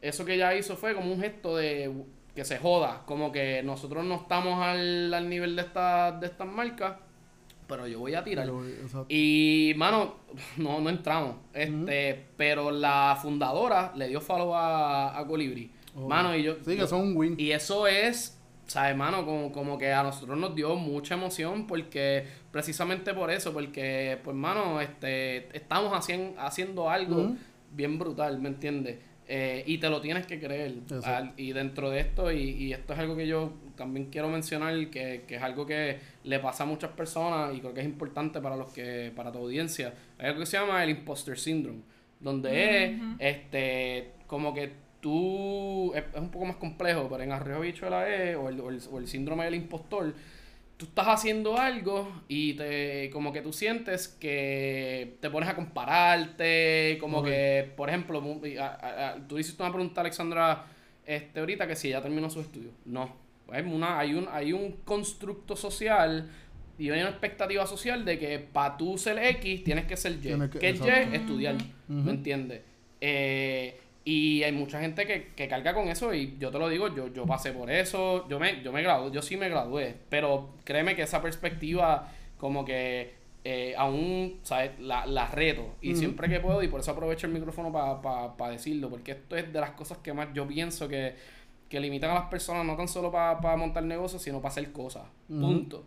eso 0.00 0.24
que 0.24 0.34
ella 0.34 0.54
hizo 0.54 0.76
fue 0.76 0.94
como 0.94 1.12
un 1.12 1.20
gesto 1.20 1.56
de 1.56 1.92
que 2.34 2.44
se 2.44 2.58
joda, 2.58 3.02
como 3.06 3.32
que 3.32 3.62
nosotros 3.62 4.04
no 4.04 4.16
estamos 4.16 4.62
al, 4.62 5.12
al 5.12 5.28
nivel 5.28 5.56
de, 5.56 5.62
esta, 5.62 6.12
de 6.12 6.26
estas 6.26 6.46
marcas 6.46 6.96
pero 7.66 7.86
yo 7.86 7.98
voy 7.98 8.14
a 8.14 8.22
tirar. 8.22 8.48
y, 9.08 9.72
mano, 9.76 10.16
no, 10.56 10.80
no 10.80 10.90
entramos. 10.90 11.36
Este, 11.52 12.26
pero 12.36 12.70
la 12.70 13.18
fundadora 13.20 13.92
le 13.96 14.08
dio 14.08 14.20
follow 14.20 14.54
a, 14.54 15.18
a 15.18 15.26
Colibri. 15.26 15.70
Mano, 15.96 16.36
y 16.36 16.42
yo. 16.42 16.56
Sí, 16.64 16.76
que 16.76 16.86
son 16.86 17.00
un 17.00 17.16
win. 17.16 17.34
Y 17.38 17.52
eso 17.52 17.86
es, 17.86 18.35
¿sabes, 18.66 18.96
mano? 18.96 19.24
Como, 19.24 19.52
como 19.52 19.78
que 19.78 19.92
a 19.92 20.02
nosotros 20.02 20.36
nos 20.38 20.54
dio 20.54 20.74
mucha 20.76 21.14
emoción 21.14 21.66
porque, 21.66 22.24
precisamente 22.50 23.14
por 23.14 23.30
eso, 23.30 23.52
porque, 23.52 24.18
pues, 24.22 24.36
mano, 24.36 24.80
este, 24.80 25.56
estamos 25.56 25.92
haciendo, 25.92 26.40
haciendo 26.40 26.90
algo 26.90 27.34
bien 27.72 27.98
brutal, 27.98 28.40
¿me 28.40 28.48
entiendes? 28.48 28.98
Eh, 29.28 29.64
y 29.66 29.78
te 29.78 29.90
lo 29.90 30.00
tienes 30.00 30.26
que 30.26 30.38
creer. 30.38 30.74
y 31.36 31.52
dentro 31.52 31.90
de 31.90 32.00
esto, 32.00 32.30
y, 32.30 32.42
y, 32.42 32.72
esto 32.72 32.92
es 32.92 32.98
algo 32.98 33.16
que 33.16 33.26
yo 33.26 33.52
también 33.76 34.06
quiero 34.06 34.28
mencionar, 34.28 34.88
que, 34.90 35.24
que, 35.26 35.36
es 35.36 35.42
algo 35.42 35.66
que 35.66 35.98
le 36.22 36.38
pasa 36.38 36.62
a 36.62 36.66
muchas 36.66 36.90
personas 36.92 37.54
y 37.54 37.60
creo 37.60 37.74
que 37.74 37.80
es 37.80 37.86
importante 37.86 38.40
para 38.40 38.56
los 38.56 38.70
que 38.72 39.12
para 39.16 39.32
tu 39.32 39.38
audiencia. 39.38 39.94
Hay 40.18 40.28
algo 40.28 40.40
que 40.40 40.46
se 40.46 40.58
llama 40.58 40.82
el 40.84 40.90
imposter 40.90 41.38
syndrome, 41.38 41.80
donde 42.20 42.84
es 42.84 43.00
este 43.18 44.12
como 44.28 44.54
que 44.54 44.85
tú, 45.00 45.92
es, 45.94 46.04
un 46.14 46.30
poco 46.30 46.46
más 46.46 46.56
complejo, 46.56 47.08
pero 47.10 47.22
en 47.22 47.32
Arreo 47.32 47.60
Bicho 47.60 47.84
de 47.86 47.90
la 47.90 48.08
E, 48.08 48.36
o 48.36 48.48
el, 48.48 48.60
o 48.60 48.98
el, 48.98 49.08
síndrome 49.08 49.44
del 49.44 49.54
impostor, 49.54 50.14
tú 50.76 50.86
estás 50.86 51.06
haciendo 51.08 51.58
algo 51.58 52.22
y 52.28 52.54
te 52.54 53.08
como 53.10 53.32
que 53.32 53.40
tú 53.40 53.52
sientes 53.52 54.08
que 54.08 55.16
te 55.20 55.30
pones 55.30 55.48
a 55.48 55.54
compararte, 55.54 56.98
como 57.00 57.22
que, 57.22 57.72
por 57.76 57.88
ejemplo, 57.88 58.22
tú 59.28 59.38
hiciste 59.38 59.62
una 59.62 59.72
pregunta 59.72 60.00
a 60.00 60.02
Alexandra 60.02 60.66
este, 61.06 61.40
ahorita 61.40 61.66
que 61.66 61.76
si 61.76 61.88
ella 61.88 62.02
terminó 62.02 62.28
su 62.28 62.40
estudio. 62.40 62.70
No. 62.84 63.14
Hay, 63.48 63.62
una, 63.62 63.98
hay, 63.98 64.14
un, 64.14 64.26
hay 64.30 64.52
un 64.52 64.72
constructo 64.84 65.54
social 65.54 66.28
y 66.78 66.90
hay 66.90 67.00
una 67.00 67.10
expectativa 67.10 67.64
social 67.66 68.04
de 68.04 68.18
que 68.18 68.38
para 68.40 68.76
tú 68.76 68.98
ser 68.98 69.18
X 69.18 69.62
tienes 69.62 69.86
que 69.86 69.96
ser 69.96 70.12
Y. 70.12 70.50
que, 70.50 70.68
es 70.68 70.80
Y? 70.80 71.14
Estudiar. 71.14 71.56
¿Me 71.88 72.10
entiendes? 72.10 72.62
Eh, 73.00 73.78
y 74.08 74.44
hay 74.44 74.52
mucha 74.52 74.80
gente 74.80 75.04
que, 75.04 75.32
que, 75.34 75.48
carga 75.48 75.74
con 75.74 75.88
eso 75.88 76.14
y 76.14 76.36
yo 76.38 76.52
te 76.52 76.60
lo 76.60 76.68
digo, 76.68 76.94
yo, 76.94 77.08
yo 77.08 77.26
pasé 77.26 77.50
por 77.50 77.68
eso, 77.72 78.26
yo 78.28 78.38
me, 78.38 78.62
yo 78.62 78.72
me 78.72 78.80
gradué, 78.80 79.10
yo 79.10 79.20
sí 79.20 79.36
me 79.36 79.48
gradué, 79.48 79.96
pero 80.08 80.50
créeme 80.62 80.94
que 80.94 81.02
esa 81.02 81.20
perspectiva 81.20 82.08
como 82.38 82.64
que 82.64 83.14
eh, 83.42 83.74
aún, 83.76 84.38
¿sabes? 84.44 84.78
La, 84.78 85.06
la 85.06 85.26
reto 85.26 85.74
y 85.82 85.96
siempre 85.96 86.28
que 86.28 86.38
puedo 86.38 86.62
y 86.62 86.68
por 86.68 86.78
eso 86.78 86.92
aprovecho 86.92 87.26
el 87.26 87.32
micrófono 87.32 87.72
para 87.72 88.36
pa, 88.36 88.48
decirlo, 88.48 88.88
porque 88.88 89.10
esto 89.10 89.34
es 89.34 89.52
de 89.52 89.58
las 89.58 89.72
cosas 89.72 89.98
que 89.98 90.12
más 90.12 90.28
yo 90.32 90.46
pienso 90.46 90.86
que, 90.86 91.16
que 91.68 91.80
limitan 91.80 92.12
a 92.12 92.14
las 92.14 92.26
personas 92.26 92.64
no 92.64 92.76
tan 92.76 92.86
solo 92.86 93.10
para 93.10 93.56
montar 93.56 93.82
negocios, 93.82 94.22
sino 94.22 94.40
para 94.40 94.52
hacer 94.52 94.70
cosas. 94.70 95.02
Punto. 95.26 95.84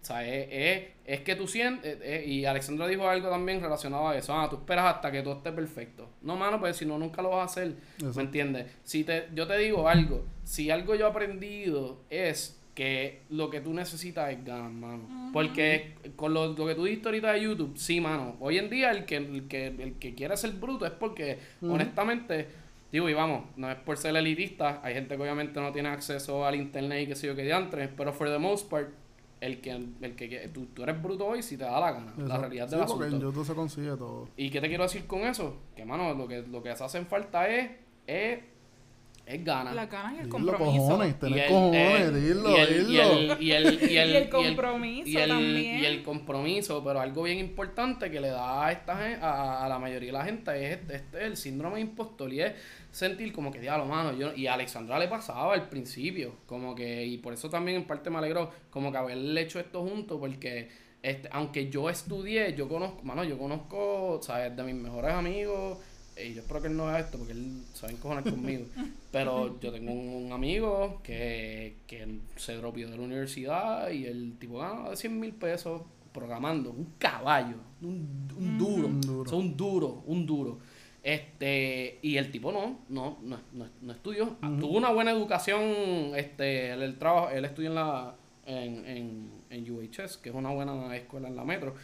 O 0.00 0.04
sea, 0.08 0.26
es, 0.26 0.84
es, 1.04 1.20
que 1.20 1.34
tú 1.34 1.46
sientes, 1.46 1.96
eh, 1.96 1.98
eh, 2.02 2.24
y 2.26 2.44
Alexandra 2.44 2.86
dijo 2.86 3.08
algo 3.08 3.28
también 3.28 3.60
relacionado 3.60 4.08
a 4.08 4.16
eso, 4.16 4.32
ah, 4.32 4.48
tú 4.48 4.56
esperas 4.56 4.94
hasta 4.94 5.10
que 5.10 5.22
todo 5.22 5.34
esté 5.34 5.52
perfecto. 5.52 6.08
No, 6.22 6.36
mano, 6.36 6.60
pues 6.60 6.76
si 6.76 6.86
no, 6.86 6.98
nunca 6.98 7.20
lo 7.20 7.30
vas 7.30 7.40
a 7.40 7.44
hacer, 7.44 7.74
¿me 8.14 8.22
entiendes? 8.22 8.66
Si 8.84 9.04
te, 9.04 9.28
yo 9.34 9.46
te 9.46 9.58
digo 9.58 9.88
algo, 9.88 10.24
si 10.44 10.70
algo 10.70 10.94
yo 10.94 11.06
he 11.06 11.10
aprendido 11.10 12.02
es 12.08 12.58
que 12.78 13.22
lo 13.30 13.50
que 13.50 13.60
tú 13.60 13.74
necesitas 13.74 14.30
es 14.30 14.44
ganas, 14.44 14.70
mano. 14.70 15.30
Porque 15.32 15.96
con 16.14 16.32
lo, 16.32 16.54
que 16.54 16.76
tú 16.76 16.84
diste 16.84 17.08
ahorita 17.08 17.32
de 17.32 17.40
YouTube, 17.42 17.76
sí, 17.76 18.00
mano, 18.00 18.36
hoy 18.38 18.56
en 18.56 18.70
día 18.70 18.92
el 18.92 19.04
que, 19.04 19.16
el 19.16 19.48
que, 19.48 19.66
el 19.66 19.94
que 19.94 20.14
quiere 20.14 20.36
ser 20.36 20.52
bruto 20.52 20.86
es 20.86 20.92
porque, 20.92 21.40
honestamente, 21.60 22.46
digo, 22.92 23.08
y 23.08 23.14
vamos, 23.14 23.46
no 23.56 23.68
es 23.68 23.76
por 23.78 23.96
ser 23.96 24.14
elitista, 24.16 24.80
hay 24.84 24.94
gente 24.94 25.16
que 25.16 25.22
obviamente 25.22 25.60
no 25.60 25.72
tiene 25.72 25.88
acceso 25.88 26.46
al 26.46 26.54
internet 26.54 27.02
y 27.02 27.06
qué 27.08 27.16
sé 27.16 27.26
yo 27.26 27.34
qué 27.34 27.42
diantres, 27.42 27.90
pero 27.96 28.12
for 28.12 28.28
the 28.28 28.38
most 28.38 28.70
part, 28.70 28.90
el 29.40 29.60
que, 29.60 29.70
el 29.70 30.16
que, 30.16 30.50
tú, 30.52 30.66
tú, 30.66 30.82
eres 30.82 31.00
bruto 31.02 31.26
hoy 31.26 31.42
si 31.42 31.56
te 31.56 31.64
da 31.64 31.80
la 31.80 31.92
gana. 31.92 32.12
La 32.16 32.38
realidad 32.38 32.68
de 32.68 32.76
la 32.76 32.84
asunto. 32.84 33.04
en 33.06 33.20
YouTube 33.20 33.46
se 33.46 33.54
consigue 33.54 33.96
todo. 33.96 34.28
¿Y 34.36 34.50
qué 34.50 34.60
te 34.60 34.68
quiero 34.68 34.84
decir 34.84 35.06
con 35.06 35.20
eso? 35.20 35.56
Que, 35.76 35.84
mano, 35.84 36.14
lo 36.14 36.26
que, 36.26 36.42
lo 36.42 36.62
que 36.62 36.74
se 36.76 36.84
hacen 36.84 37.06
falta 37.06 37.48
es, 37.48 37.70
es 38.06 38.40
es 39.28 39.44
ganas. 39.44 39.74
Las 39.74 39.90
ganas 39.90 40.14
y 40.14 40.18
el 40.20 40.28
compromiso. 40.28 40.64
Cojones, 40.64 41.18
tener 41.18 41.44
y 41.44 41.48
cojones, 41.48 42.14
dilo, 42.14 42.50
y 42.50 42.60
el, 42.60 42.90
Y 42.90 42.98
el, 42.98 43.42
y 43.42 43.52
el, 43.52 43.90
y 43.90 43.96
el, 44.16 44.28
compromiso 44.30 45.18
también. 45.26 45.80
Y 45.80 45.84
el 45.84 46.02
compromiso, 46.02 46.82
pero 46.82 47.00
algo 47.00 47.24
bien 47.24 47.38
importante 47.38 48.10
que 48.10 48.20
le 48.20 48.28
da 48.28 48.66
a 48.66 48.72
esta 48.72 48.96
a, 49.20 49.64
a 49.64 49.68
la 49.68 49.78
mayoría 49.78 50.12
de 50.12 50.18
la 50.18 50.24
gente 50.24 50.72
es 50.72 50.78
este, 50.88 51.24
el 51.24 51.36
síndrome 51.36 51.76
de 51.76 51.82
impostor 51.82 52.32
y 52.32 52.40
es 52.40 52.52
sentir 52.90 53.32
como 53.32 53.52
que 53.52 53.60
diablo, 53.60 53.84
mano, 53.84 54.16
yo 54.16 54.32
y 54.34 54.46
a 54.46 54.54
Alexandra 54.54 54.98
le 54.98 55.08
pasaba 55.08 55.52
al 55.52 55.68
principio, 55.68 56.36
como 56.46 56.74
que 56.74 57.04
y 57.04 57.18
por 57.18 57.34
eso 57.34 57.50
también 57.50 57.76
en 57.76 57.86
parte 57.86 58.08
me 58.08 58.18
alegro 58.18 58.50
como 58.70 58.90
que 58.90 58.96
haberle 58.96 59.42
hecho 59.42 59.60
esto 59.60 59.82
junto 59.82 60.18
porque 60.18 60.68
este, 61.02 61.28
aunque 61.32 61.68
yo 61.68 61.90
estudié, 61.90 62.54
yo 62.54 62.66
conozco, 62.66 63.02
mano, 63.04 63.24
yo 63.24 63.38
conozco, 63.38 64.20
sabes, 64.22 64.56
de 64.56 64.64
mis 64.64 64.74
mejores 64.74 65.12
amigos 65.12 65.78
y 66.24 66.34
yo 66.34 66.40
espero 66.40 66.60
que 66.60 66.68
él 66.68 66.76
no 66.76 66.86
vea 66.86 67.00
esto 67.00 67.18
porque 67.18 67.32
él 67.32 67.62
se 67.72 67.82
va 67.82 67.88
a 67.88 67.92
encojonar 67.92 68.24
conmigo. 68.24 68.66
Pero 69.12 69.58
yo 69.60 69.72
tengo 69.72 69.92
un, 69.92 70.32
amigo 70.32 71.00
que, 71.02 71.76
que 71.86 72.20
se 72.36 72.56
dropió 72.56 72.88
de 72.90 72.96
la 72.96 73.02
universidad 73.02 73.90
y 73.90 74.06
el 74.06 74.36
tipo 74.38 74.58
gana 74.58 74.94
100 74.94 75.20
mil 75.20 75.32
pesos 75.32 75.82
programando. 76.12 76.70
Un 76.70 76.94
caballo, 76.98 77.56
un, 77.82 78.28
un 78.36 78.58
duro, 78.58 78.86
un 78.88 79.00
duro. 79.00 79.36
un 79.36 79.56
duro, 79.56 80.02
un 80.06 80.26
duro. 80.26 80.58
Este, 81.02 81.98
y 82.02 82.16
el 82.16 82.30
tipo 82.30 82.52
no, 82.52 82.80
no, 82.88 83.18
no, 83.22 83.38
no, 83.80 83.92
estudió. 83.92 84.36
Tuvo 84.40 84.76
una 84.76 84.90
buena 84.90 85.12
educación, 85.12 86.12
este, 86.16 86.72
él, 86.72 86.82
el 86.82 86.98
trabajo, 86.98 87.30
él 87.30 87.44
estudió 87.44 87.70
en 87.70 87.74
la, 87.76 88.14
en, 88.44 88.84
en, 88.84 89.30
en 89.50 89.70
UHS, 89.70 90.18
que 90.18 90.30
es 90.30 90.34
una 90.34 90.50
buena 90.50 90.94
escuela 90.96 91.28
en 91.28 91.36
la 91.36 91.44
metro. 91.44 91.74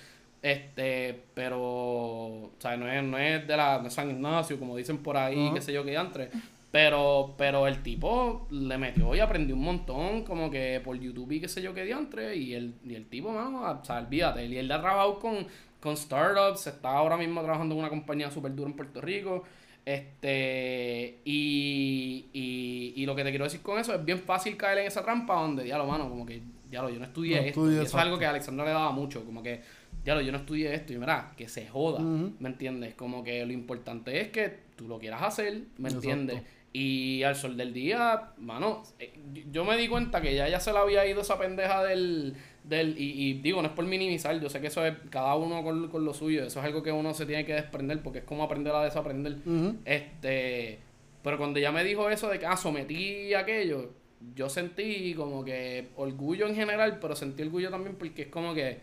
Este, 0.44 1.24
pero, 1.32 1.58
o 1.58 2.50
sea, 2.58 2.76
no 2.76 2.86
es, 2.86 3.02
no 3.02 3.16
es 3.16 3.48
de 3.48 3.56
la 3.56 3.78
de 3.78 3.88
San 3.88 4.10
Ignacio, 4.10 4.58
como 4.58 4.76
dicen 4.76 4.98
por 4.98 5.16
ahí, 5.16 5.50
qué 5.54 5.62
sé 5.62 5.72
yo, 5.72 5.82
que 5.82 5.94
entre. 5.94 6.28
Pero, 6.70 7.34
pero 7.38 7.66
el 7.66 7.82
tipo 7.82 8.46
le 8.50 8.76
metió 8.76 9.14
y 9.14 9.20
aprendió 9.20 9.54
un 9.54 9.62
montón, 9.62 10.22
como 10.22 10.50
que 10.50 10.82
por 10.84 11.00
YouTube 11.00 11.32
y 11.32 11.40
qué 11.40 11.48
sé 11.48 11.62
yo 11.62 11.72
qué 11.72 11.86
diantre. 11.86 12.36
Y 12.36 12.52
el, 12.52 12.74
y 12.84 12.94
el 12.94 13.06
tipo, 13.06 13.30
mano, 13.30 13.62
o 13.62 13.84
sea, 13.86 14.00
olvídate. 14.00 14.44
Y 14.44 14.58
él 14.58 14.70
ha 14.70 14.82
trabajado 14.82 15.18
con, 15.18 15.46
con 15.80 15.96
startups, 15.96 16.66
está 16.66 16.90
ahora 16.90 17.16
mismo 17.16 17.40
trabajando 17.40 17.74
en 17.76 17.80
una 17.80 17.88
compañía 17.88 18.30
súper 18.30 18.54
dura 18.54 18.68
en 18.68 18.76
Puerto 18.76 19.00
Rico. 19.00 19.44
Este, 19.82 21.20
y, 21.24 22.26
y, 22.34 22.92
y 22.96 23.06
lo 23.06 23.16
que 23.16 23.24
te 23.24 23.30
quiero 23.30 23.44
decir 23.44 23.62
con 23.62 23.78
eso 23.78 23.94
es 23.94 24.04
bien 24.04 24.18
fácil 24.18 24.58
caer 24.58 24.76
en 24.76 24.88
esa 24.88 25.02
trampa 25.02 25.40
donde, 25.40 25.66
ya 25.66 25.78
lo 25.78 25.86
mano, 25.86 26.06
como 26.10 26.26
que, 26.26 26.42
ya 26.70 26.82
lo, 26.82 26.90
yo 26.90 26.98
no 26.98 27.06
estudié 27.06 27.48
esto. 27.48 27.70
eso 27.70 27.82
es 27.82 27.94
algo 27.94 28.18
que 28.18 28.26
a 28.26 28.30
Alexandra 28.30 28.66
le 28.66 28.72
daba 28.72 28.90
mucho, 28.90 29.24
como 29.24 29.42
que 29.42 29.62
ya 30.04 30.14
lo, 30.14 30.20
yo 30.20 30.32
no 30.32 30.38
estudié 30.38 30.74
esto 30.74 30.92
y 30.92 30.98
mira, 30.98 31.32
que 31.36 31.48
se 31.48 31.66
joda, 31.66 32.00
¿me 32.00 32.48
entiendes? 32.48 32.94
Como 32.94 33.24
que 33.24 33.44
lo 33.46 33.52
importante 33.52 34.20
es 34.20 34.28
que 34.28 34.52
tú 34.76 34.86
lo 34.88 34.98
quieras 34.98 35.22
hacer, 35.22 35.62
¿me 35.78 35.88
entiendes? 35.88 36.42
Y 36.72 37.22
al 37.22 37.36
sol 37.36 37.56
del 37.56 37.72
día, 37.72 38.32
mano, 38.38 38.82
eh, 38.98 39.12
yo 39.52 39.64
me 39.64 39.76
di 39.76 39.86
cuenta 39.86 40.20
que 40.20 40.34
ya 40.34 40.48
ya 40.48 40.58
se 40.58 40.72
le 40.72 40.78
había 40.78 41.06
ido 41.06 41.20
esa 41.20 41.38
pendeja 41.38 41.84
del... 41.84 42.34
del 42.64 42.96
y, 42.98 43.34
digo, 43.34 43.62
no 43.62 43.68
es 43.68 43.74
por 43.74 43.86
minimizar, 43.86 44.38
yo 44.40 44.50
sé 44.50 44.60
que 44.60 44.66
eso 44.66 44.84
es 44.84 44.94
cada 45.08 45.36
uno 45.36 45.62
con, 45.62 45.88
con, 45.88 46.04
lo 46.04 46.12
suyo, 46.12 46.44
eso 46.44 46.58
es 46.58 46.66
algo 46.66 46.82
que 46.82 46.90
uno 46.90 47.14
se 47.14 47.26
tiene 47.26 47.44
que 47.44 47.54
desprender 47.54 48.02
porque 48.02 48.18
es 48.18 48.24
como 48.24 48.42
aprender 48.42 48.74
a 48.74 48.84
desaprender. 48.84 49.38
Este... 49.84 50.80
Pero 51.22 51.38
cuando 51.38 51.58
ya 51.58 51.72
me 51.72 51.82
dijo 51.84 52.10
eso 52.10 52.28
de 52.28 52.38
que, 52.38 52.44
ah, 52.44 52.56
sometí 52.56 53.32
aquello, 53.32 53.92
yo 54.34 54.50
sentí 54.50 55.14
como 55.14 55.42
que 55.42 55.88
orgullo 55.96 56.46
en 56.46 56.54
general, 56.54 56.98
pero 57.00 57.16
sentí 57.16 57.42
orgullo 57.42 57.70
también 57.70 57.96
porque 57.96 58.22
es 58.22 58.28
como 58.28 58.52
que 58.52 58.78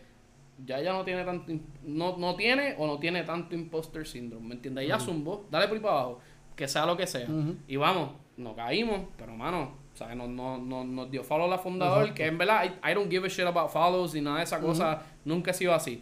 ya 0.66 0.80
ella 0.80 0.94
no 0.94 1.04
tiene 1.04 1.24
tanto 1.24 1.52
no, 1.84 2.18
no 2.18 2.36
tiene 2.36 2.76
o 2.78 2.88
no 2.88 3.00
tiene 3.00 3.24
tanto 3.24 3.56
imposter 3.56 4.08
syndrome, 4.08 4.48
¿me 4.48 4.56
entiendes? 4.56 4.86
Ella 4.86 5.00
zumbó, 5.00 5.48
dale 5.50 5.68
por 5.68 5.78
ahí 5.78 5.84
para 5.84 5.94
abajo, 5.96 6.20
que 6.56 6.68
sea 6.68 6.86
lo 6.86 6.98
que 6.98 7.08
sea. 7.08 7.28
Y 7.68 7.76
vamos, 7.76 8.12
nos 8.38 8.56
caímos, 8.56 9.02
pero 9.18 9.36
mano, 9.36 9.82
sea, 9.94 10.16
nos, 10.16 10.30
nos, 10.30 10.60
nos, 10.60 10.86
nos 10.86 11.12
dio 11.12 11.24
follow 11.24 11.50
la 11.50 11.58
fundador, 11.58 12.14
que 12.14 12.26
en 12.26 12.38
verdad 12.38 12.66
I, 12.66 12.94
don't 12.94 13.10
give 13.10 13.26
a 13.26 13.30
shit 13.30 13.46
about 13.46 13.70
follows 13.70 14.16
y 14.16 14.22
nada 14.22 14.38
de 14.38 14.44
esa 14.44 14.60
cosa, 14.60 15.02
nunca 15.26 15.52
ha 15.52 15.54
sido 15.54 15.74
así. 15.74 16.02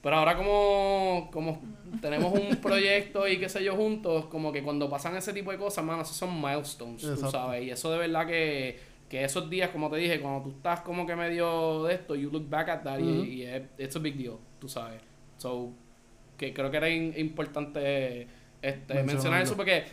Pero 0.00 0.16
ahora 0.16 0.36
como, 0.36 1.28
como 1.32 1.60
tenemos 2.00 2.32
un 2.32 2.56
proyecto 2.62 3.26
y 3.26 3.38
qué 3.38 3.48
sé 3.48 3.64
yo 3.64 3.74
juntos, 3.74 4.26
como 4.26 4.52
que 4.52 4.62
cuando 4.62 4.88
pasan 4.88 5.16
ese 5.16 5.32
tipo 5.32 5.50
de 5.50 5.58
cosas, 5.58 5.84
mano, 5.84 6.02
esos 6.02 6.16
son 6.16 6.40
milestones, 6.40 7.02
tú 7.02 7.30
sabes, 7.30 7.64
y 7.64 7.70
eso 7.70 7.90
de 7.90 7.98
verdad 7.98 8.26
que 8.26 8.78
que 9.08 9.24
esos 9.24 9.48
días, 9.48 9.70
como 9.70 9.90
te 9.90 9.96
dije, 9.96 10.20
cuando 10.20 10.42
tú 10.42 10.50
estás 10.56 10.80
como 10.80 11.06
que 11.06 11.16
medio 11.16 11.84
de 11.84 11.94
esto, 11.94 12.14
you 12.14 12.30
look 12.30 12.48
back 12.48 12.68
at 12.68 12.82
that 12.82 12.98
y, 12.98 13.42
es 13.42 13.62
it's 13.78 13.96
a 13.96 13.98
big 13.98 14.16
deal, 14.16 14.36
tú 14.58 14.68
sabes. 14.68 15.00
So, 15.38 15.72
que 16.36 16.52
creo 16.52 16.70
que 16.70 16.76
era 16.76 16.90
importante 16.90 18.26
este, 18.60 19.02
mencionar 19.02 19.42
eso 19.42 19.56
porque, 19.56 19.84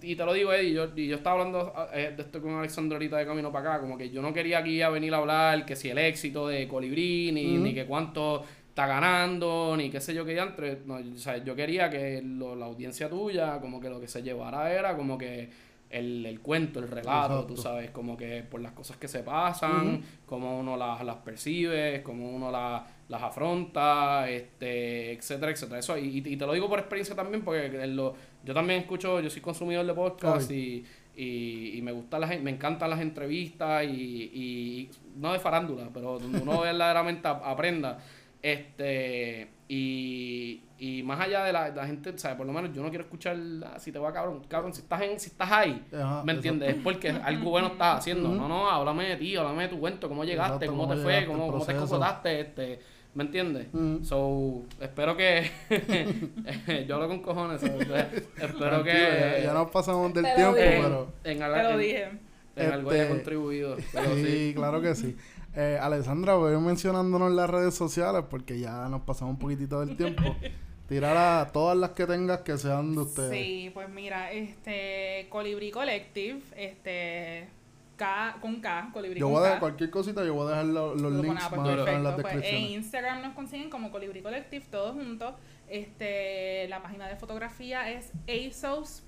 y 0.00 0.16
te 0.16 0.24
lo 0.24 0.32
digo, 0.32 0.52
Eddie, 0.52 0.72
yo, 0.72 0.88
y 0.96 1.08
yo 1.08 1.16
estaba 1.16 1.40
hablando 1.40 1.72
eh, 1.92 2.14
de 2.16 2.22
esto 2.22 2.40
con 2.40 2.54
Alexandro 2.54 2.96
ahorita 2.96 3.18
de 3.18 3.26
camino 3.26 3.52
para 3.52 3.74
acá, 3.74 3.80
como 3.82 3.98
que 3.98 4.10
yo 4.10 4.22
no 4.22 4.32
quería 4.32 4.58
aquí 4.58 4.80
a 4.82 4.88
venir 4.88 5.12
a 5.14 5.18
hablar 5.18 5.66
que 5.66 5.76
si 5.76 5.90
el 5.90 5.98
éxito 5.98 6.48
de 6.48 6.66
Colibrí, 6.66 7.30
ni, 7.32 7.58
ni 7.58 7.74
que 7.74 7.84
cuánto 7.84 8.44
está 8.68 8.86
ganando, 8.86 9.74
ni 9.76 9.90
qué 9.90 10.00
sé 10.00 10.14
yo 10.14 10.24
qué 10.24 10.36
ya 10.36 10.54
No, 10.86 10.94
o 10.94 11.18
sea, 11.18 11.38
yo 11.38 11.56
quería 11.56 11.90
que 11.90 12.22
la 12.22 12.64
audiencia 12.64 13.10
tuya, 13.10 13.60
como 13.60 13.80
que 13.80 13.90
lo 13.90 14.00
que 14.00 14.06
se 14.06 14.22
llevara 14.22 14.72
era 14.72 14.96
como 14.96 15.18
que 15.18 15.50
el, 15.90 16.26
el 16.26 16.40
cuento, 16.40 16.80
el 16.80 16.88
relato, 16.88 17.44
tú 17.46 17.56
sabes, 17.56 17.90
como 17.90 18.16
que 18.16 18.42
por 18.42 18.60
las 18.60 18.72
cosas 18.72 18.96
que 18.96 19.08
se 19.08 19.20
pasan, 19.20 20.02
cómo 20.26 20.58
uno 20.58 20.76
las, 20.76 21.02
las 21.04 21.16
percibe, 21.16 22.02
cómo 22.02 22.30
uno 22.30 22.50
las, 22.50 22.82
las 23.08 23.22
afronta, 23.22 24.28
este, 24.28 25.12
etcétera, 25.12 25.52
etcétera. 25.52 25.78
Eso, 25.78 25.96
y, 25.96 26.22
y, 26.24 26.36
te 26.36 26.46
lo 26.46 26.52
digo 26.52 26.68
por 26.68 26.78
experiencia 26.78 27.16
también, 27.16 27.42
porque 27.42 27.86
lo, 27.86 28.14
yo 28.44 28.54
también 28.54 28.80
escucho, 28.80 29.20
yo 29.20 29.30
soy 29.30 29.40
consumidor 29.40 29.86
de 29.86 29.94
podcast 29.94 30.50
y, 30.50 30.84
y, 31.16 31.78
y, 31.78 31.82
me 31.82 31.92
gusta 31.92 32.18
las, 32.18 32.38
me 32.40 32.50
encantan 32.50 32.90
las 32.90 33.00
entrevistas 33.00 33.84
y, 33.84 33.88
y 33.88 34.90
no 35.16 35.32
de 35.32 35.38
farándula, 35.38 35.88
pero 35.92 36.18
donde 36.18 36.40
uno 36.40 36.60
verdaderamente 36.62 37.26
aprenda. 37.28 37.98
Este, 38.42 39.48
y, 39.68 40.62
y 40.78 41.02
más 41.02 41.20
allá 41.20 41.44
de 41.44 41.52
la, 41.52 41.68
la 41.70 41.86
gente, 41.86 42.16
¿sabes? 42.16 42.36
Por 42.36 42.46
lo 42.46 42.52
menos 42.52 42.72
yo 42.72 42.82
no 42.82 42.88
quiero 42.88 43.04
escuchar 43.04 43.36
ah, 43.66 43.78
si 43.78 43.90
te 43.90 43.98
va 43.98 44.12
cabrón, 44.12 44.42
cabrón, 44.48 44.72
si 44.72 44.80
estás 44.80 45.02
en, 45.02 45.18
si 45.18 45.28
estás 45.28 45.50
ahí, 45.50 45.84
¿me 46.24 46.32
entiendes? 46.32 46.76
Es 46.76 46.82
porque 46.82 47.10
algo 47.10 47.50
bueno 47.50 47.68
estás 47.68 47.98
haciendo. 47.98 48.28
No, 48.28 48.48
no, 48.48 48.70
háblame 48.70 49.08
de 49.08 49.16
ti, 49.16 49.36
háblame 49.36 49.64
de 49.64 49.68
tu 49.68 49.80
cuento, 49.80 50.08
cómo 50.08 50.24
llegaste, 50.24 50.66
cómo, 50.66 50.88
te 50.88 50.96
fue, 50.96 51.26
cómo, 51.26 51.50
cómo 51.50 51.64
te 51.64 51.74
comportaste, 51.74 52.40
este, 52.40 52.80
¿me 53.14 53.24
entiendes? 53.24 53.66
So, 54.06 54.62
espero 54.80 55.16
que 55.16 55.50
yo 56.86 56.94
hablo 56.94 57.08
con 57.08 57.20
cojones, 57.20 57.62
espero 57.62 58.84
que 58.84 59.42
ya, 59.44 59.52
nos 59.52 59.70
pasamos 59.70 60.14
del 60.14 60.24
tiempo, 60.34 60.54
pero 60.54 61.12
en 61.24 61.38
te 61.38 61.62
lo 61.62 61.78
dije. 61.78 62.27
En 62.58 62.72
algo 62.72 62.90
haya 62.90 63.08
contribuido. 63.08 63.76
sí, 64.16 64.52
claro 64.54 64.80
que 64.80 64.94
sí. 64.94 65.16
Eh, 65.54 65.78
Alessandra, 65.80 66.34
voy 66.34 66.56
mencionándonos 66.58 67.30
en 67.30 67.36
las 67.36 67.50
redes 67.50 67.74
sociales 67.74 68.24
porque 68.28 68.58
ya 68.58 68.88
nos 68.88 69.02
pasamos 69.02 69.34
un 69.34 69.38
poquitito 69.38 69.80
del 69.80 69.96
tiempo. 69.96 70.36
Tirar 70.88 71.16
a 71.16 71.52
todas 71.52 71.76
las 71.76 71.90
que 71.90 72.06
tengas 72.06 72.40
que 72.40 72.56
sean 72.56 72.94
de 72.94 73.02
ustedes. 73.02 73.30
Sí, 73.30 73.70
pues 73.74 73.90
mira, 73.90 74.32
este 74.32 75.26
Colibri 75.28 75.70
Collective, 75.70 76.40
este 76.56 77.48
K 77.98 78.38
con 78.40 78.60
K, 78.60 78.90
Colibri 78.94 79.20
Yo 79.20 79.28
voy 79.28 79.40
a 79.40 79.42
dejar 79.42 79.60
cualquier 79.60 79.90
cosita, 79.90 80.24
yo 80.24 80.32
voy 80.32 80.46
a 80.46 80.50
dejar 80.50 80.66
los, 80.66 80.96
links 80.96 81.44
pues, 81.50 81.88
en 81.88 82.04
las 82.04 82.16
descripciones. 82.16 82.22
Pues, 82.22 82.44
en 82.44 82.62
Instagram 82.70 83.22
nos 83.22 83.34
consiguen 83.34 83.68
como 83.68 83.90
Colibri 83.90 84.22
Collective, 84.22 84.64
todos 84.70 84.94
juntos. 84.94 85.34
Este, 85.68 86.66
la 86.68 86.82
página 86.82 87.06
de 87.06 87.16
fotografía 87.16 87.90
es 87.90 88.12
asos. 88.26 89.02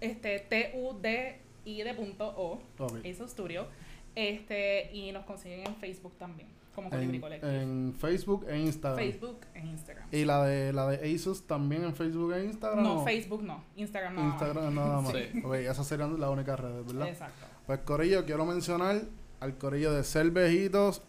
Este, 0.00 0.40
t 0.40 0.72
u 0.74 0.98
d 1.00 1.41
i 1.64 1.82
de 1.82 1.94
punto 1.94 2.32
o, 2.36 2.60
ASOS 3.04 3.30
Studio. 3.30 3.66
Este, 4.14 4.90
y 4.94 5.10
nos 5.12 5.24
consiguen 5.24 5.66
en 5.66 5.76
Facebook 5.76 6.12
también. 6.18 6.48
Como 6.74 6.88
Colibri 6.88 7.20
Collective. 7.20 7.62
En 7.62 7.94
Facebook 7.98 8.46
e 8.48 8.58
Instagram. 8.58 8.98
Facebook 8.98 9.40
e 9.54 9.60
Instagram. 9.60 10.08
¿Y 10.10 10.24
la 10.24 10.44
de 10.44 10.72
la 10.72 10.86
de 10.88 11.14
ASUS 11.14 11.46
también 11.46 11.84
en 11.84 11.94
Facebook 11.94 12.32
e 12.32 12.44
Instagram? 12.44 12.82
No, 12.82 13.04
Facebook 13.04 13.42
no. 13.42 13.62
Instagram 13.76 14.14
nada 14.14 14.28
Instagram 14.28 14.74
nada 14.74 15.00
más. 15.02 15.12
sí. 15.12 15.42
Ok, 15.44 15.54
esas 15.54 15.86
serían 15.86 16.18
las 16.18 16.30
únicas 16.30 16.58
redes, 16.58 16.86
¿verdad? 16.86 17.08
Exacto. 17.08 17.46
Pues 17.66 17.80
Corillo, 17.80 18.24
quiero 18.24 18.46
mencionar 18.46 19.02
al 19.40 19.58
Corillo 19.58 19.92
de 19.92 20.02
Cervejitos. 20.02 21.02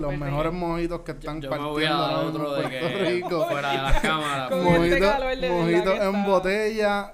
los 0.00 0.16
mejores 0.16 0.52
mojitos 0.54 1.00
que 1.02 1.12
están 1.12 1.42
yo, 1.42 1.50
partiendo 1.50 1.68
me 1.68 1.72
voy 1.72 1.84
a 1.84 2.18
otro 2.20 2.54
de 2.54 2.70
que 2.70 2.88
Rico. 3.10 3.46
fuera 3.46 3.72
de 3.72 3.78
las 3.78 4.00
cámaras. 4.00 4.50
mojitos 4.50 6.00
en 6.00 6.24
botella. 6.24 7.12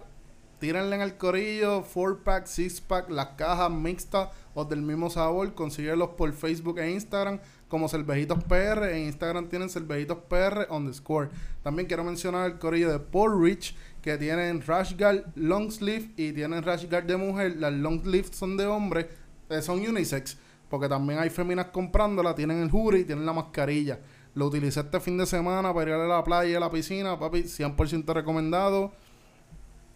Tírenle 0.65 0.97
en 0.97 1.03
el 1.03 1.19
corillo, 1.19 1.85
4-pack, 1.85 2.47
6-pack, 2.47 3.11
las 3.11 3.27
cajas 3.37 3.71
mixtas 3.71 4.31
o 4.55 4.65
del 4.65 4.81
mismo 4.81 5.11
sabor. 5.11 5.53
Consíguelos 5.53 6.13
por 6.17 6.33
Facebook 6.33 6.79
e 6.79 6.91
Instagram 6.91 7.39
como 7.69 7.87
Cervejitos 7.87 8.43
PR. 8.45 8.85
En 8.85 9.03
Instagram 9.03 9.51
tienen 9.51 9.69
Cervejitos 9.69 10.17
PR 10.27 10.67
underscore. 10.71 11.29
También 11.63 11.87
quiero 11.87 12.03
mencionar 12.03 12.51
el 12.51 12.59
corillo 12.59 12.91
de 12.91 12.99
Paul 12.99 13.45
Rich 13.45 13.77
que 14.01 14.17
tienen 14.17 14.63
rash 14.63 14.97
guard 14.99 15.27
long 15.35 15.71
sleeve 15.71 16.13
y 16.17 16.33
tienen 16.33 16.63
rash 16.63 16.89
guard 16.89 17.05
de 17.05 17.19
mujer. 17.19 17.57
Las 17.59 17.75
long 17.75 18.03
sleeve 18.03 18.29
son 18.33 18.57
de 18.57 18.65
hombre, 18.65 19.11
eh, 19.51 19.61
son 19.61 19.81
unisex, 19.81 20.39
porque 20.71 20.89
también 20.89 21.19
hay 21.19 21.29
féminas 21.29 21.67
comprándola. 21.67 22.35
Tienen 22.35 22.63
el 22.63 22.71
hoodie 22.73 23.01
y 23.01 23.05
tienen 23.05 23.27
la 23.27 23.35
mascarilla. 23.35 24.01
Lo 24.33 24.47
utilicé 24.47 24.81
este 24.81 24.99
fin 24.99 25.19
de 25.19 25.27
semana 25.27 25.75
para 25.75 25.91
ir 25.91 25.97
a 25.97 26.09
la 26.09 26.25
playa 26.25 26.51
y 26.53 26.55
a 26.55 26.61
la 26.61 26.71
piscina, 26.71 27.19
papi, 27.19 27.43
100% 27.43 28.15
recomendado. 28.15 28.95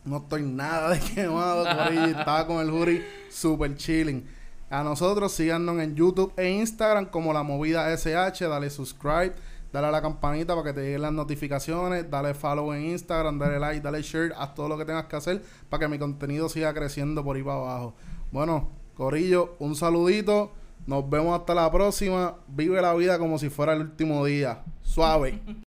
No 0.04 0.18
estoy 0.18 0.42
nada 0.42 0.90
de 0.90 1.00
quemado, 1.14 1.64
corillo. 1.64 2.06
Estaba 2.06 2.46
con 2.46 2.60
el 2.60 2.70
hoodie 2.70 3.04
super 3.30 3.74
chilling. 3.76 4.26
A 4.70 4.82
nosotros 4.82 5.32
síganos 5.32 5.78
en 5.80 5.94
YouTube 5.94 6.32
e 6.36 6.50
Instagram 6.50 7.06
como 7.06 7.32
La 7.32 7.42
Movida 7.42 7.90
SH. 7.90 8.46
Dale 8.48 8.68
subscribe, 8.68 9.34
dale 9.72 9.86
a 9.86 9.90
la 9.90 10.02
campanita 10.02 10.54
para 10.54 10.68
que 10.68 10.72
te 10.74 10.82
lleguen 10.82 11.02
las 11.02 11.12
notificaciones. 11.12 12.10
Dale 12.10 12.34
follow 12.34 12.72
en 12.74 12.86
Instagram, 12.86 13.38
dale 13.38 13.58
like, 13.58 13.80
dale 13.80 14.02
share. 14.02 14.34
Haz 14.36 14.54
todo 14.54 14.68
lo 14.68 14.76
que 14.76 14.84
tengas 14.84 15.06
que 15.06 15.16
hacer 15.16 15.42
para 15.70 15.80
que 15.80 15.88
mi 15.88 15.98
contenido 15.98 16.48
siga 16.48 16.74
creciendo 16.74 17.24
por 17.24 17.36
ahí 17.36 17.42
para 17.42 17.56
abajo. 17.56 17.94
Bueno, 18.30 18.68
Corillo, 18.94 19.56
un 19.58 19.74
saludito. 19.74 20.52
Nos 20.86 21.08
vemos 21.08 21.38
hasta 21.38 21.54
la 21.54 21.70
próxima. 21.70 22.36
Vive 22.48 22.80
la 22.82 22.94
vida 22.94 23.18
como 23.18 23.38
si 23.38 23.48
fuera 23.48 23.72
el 23.72 23.80
último 23.80 24.24
día. 24.24 24.64
Suave. 24.82 25.40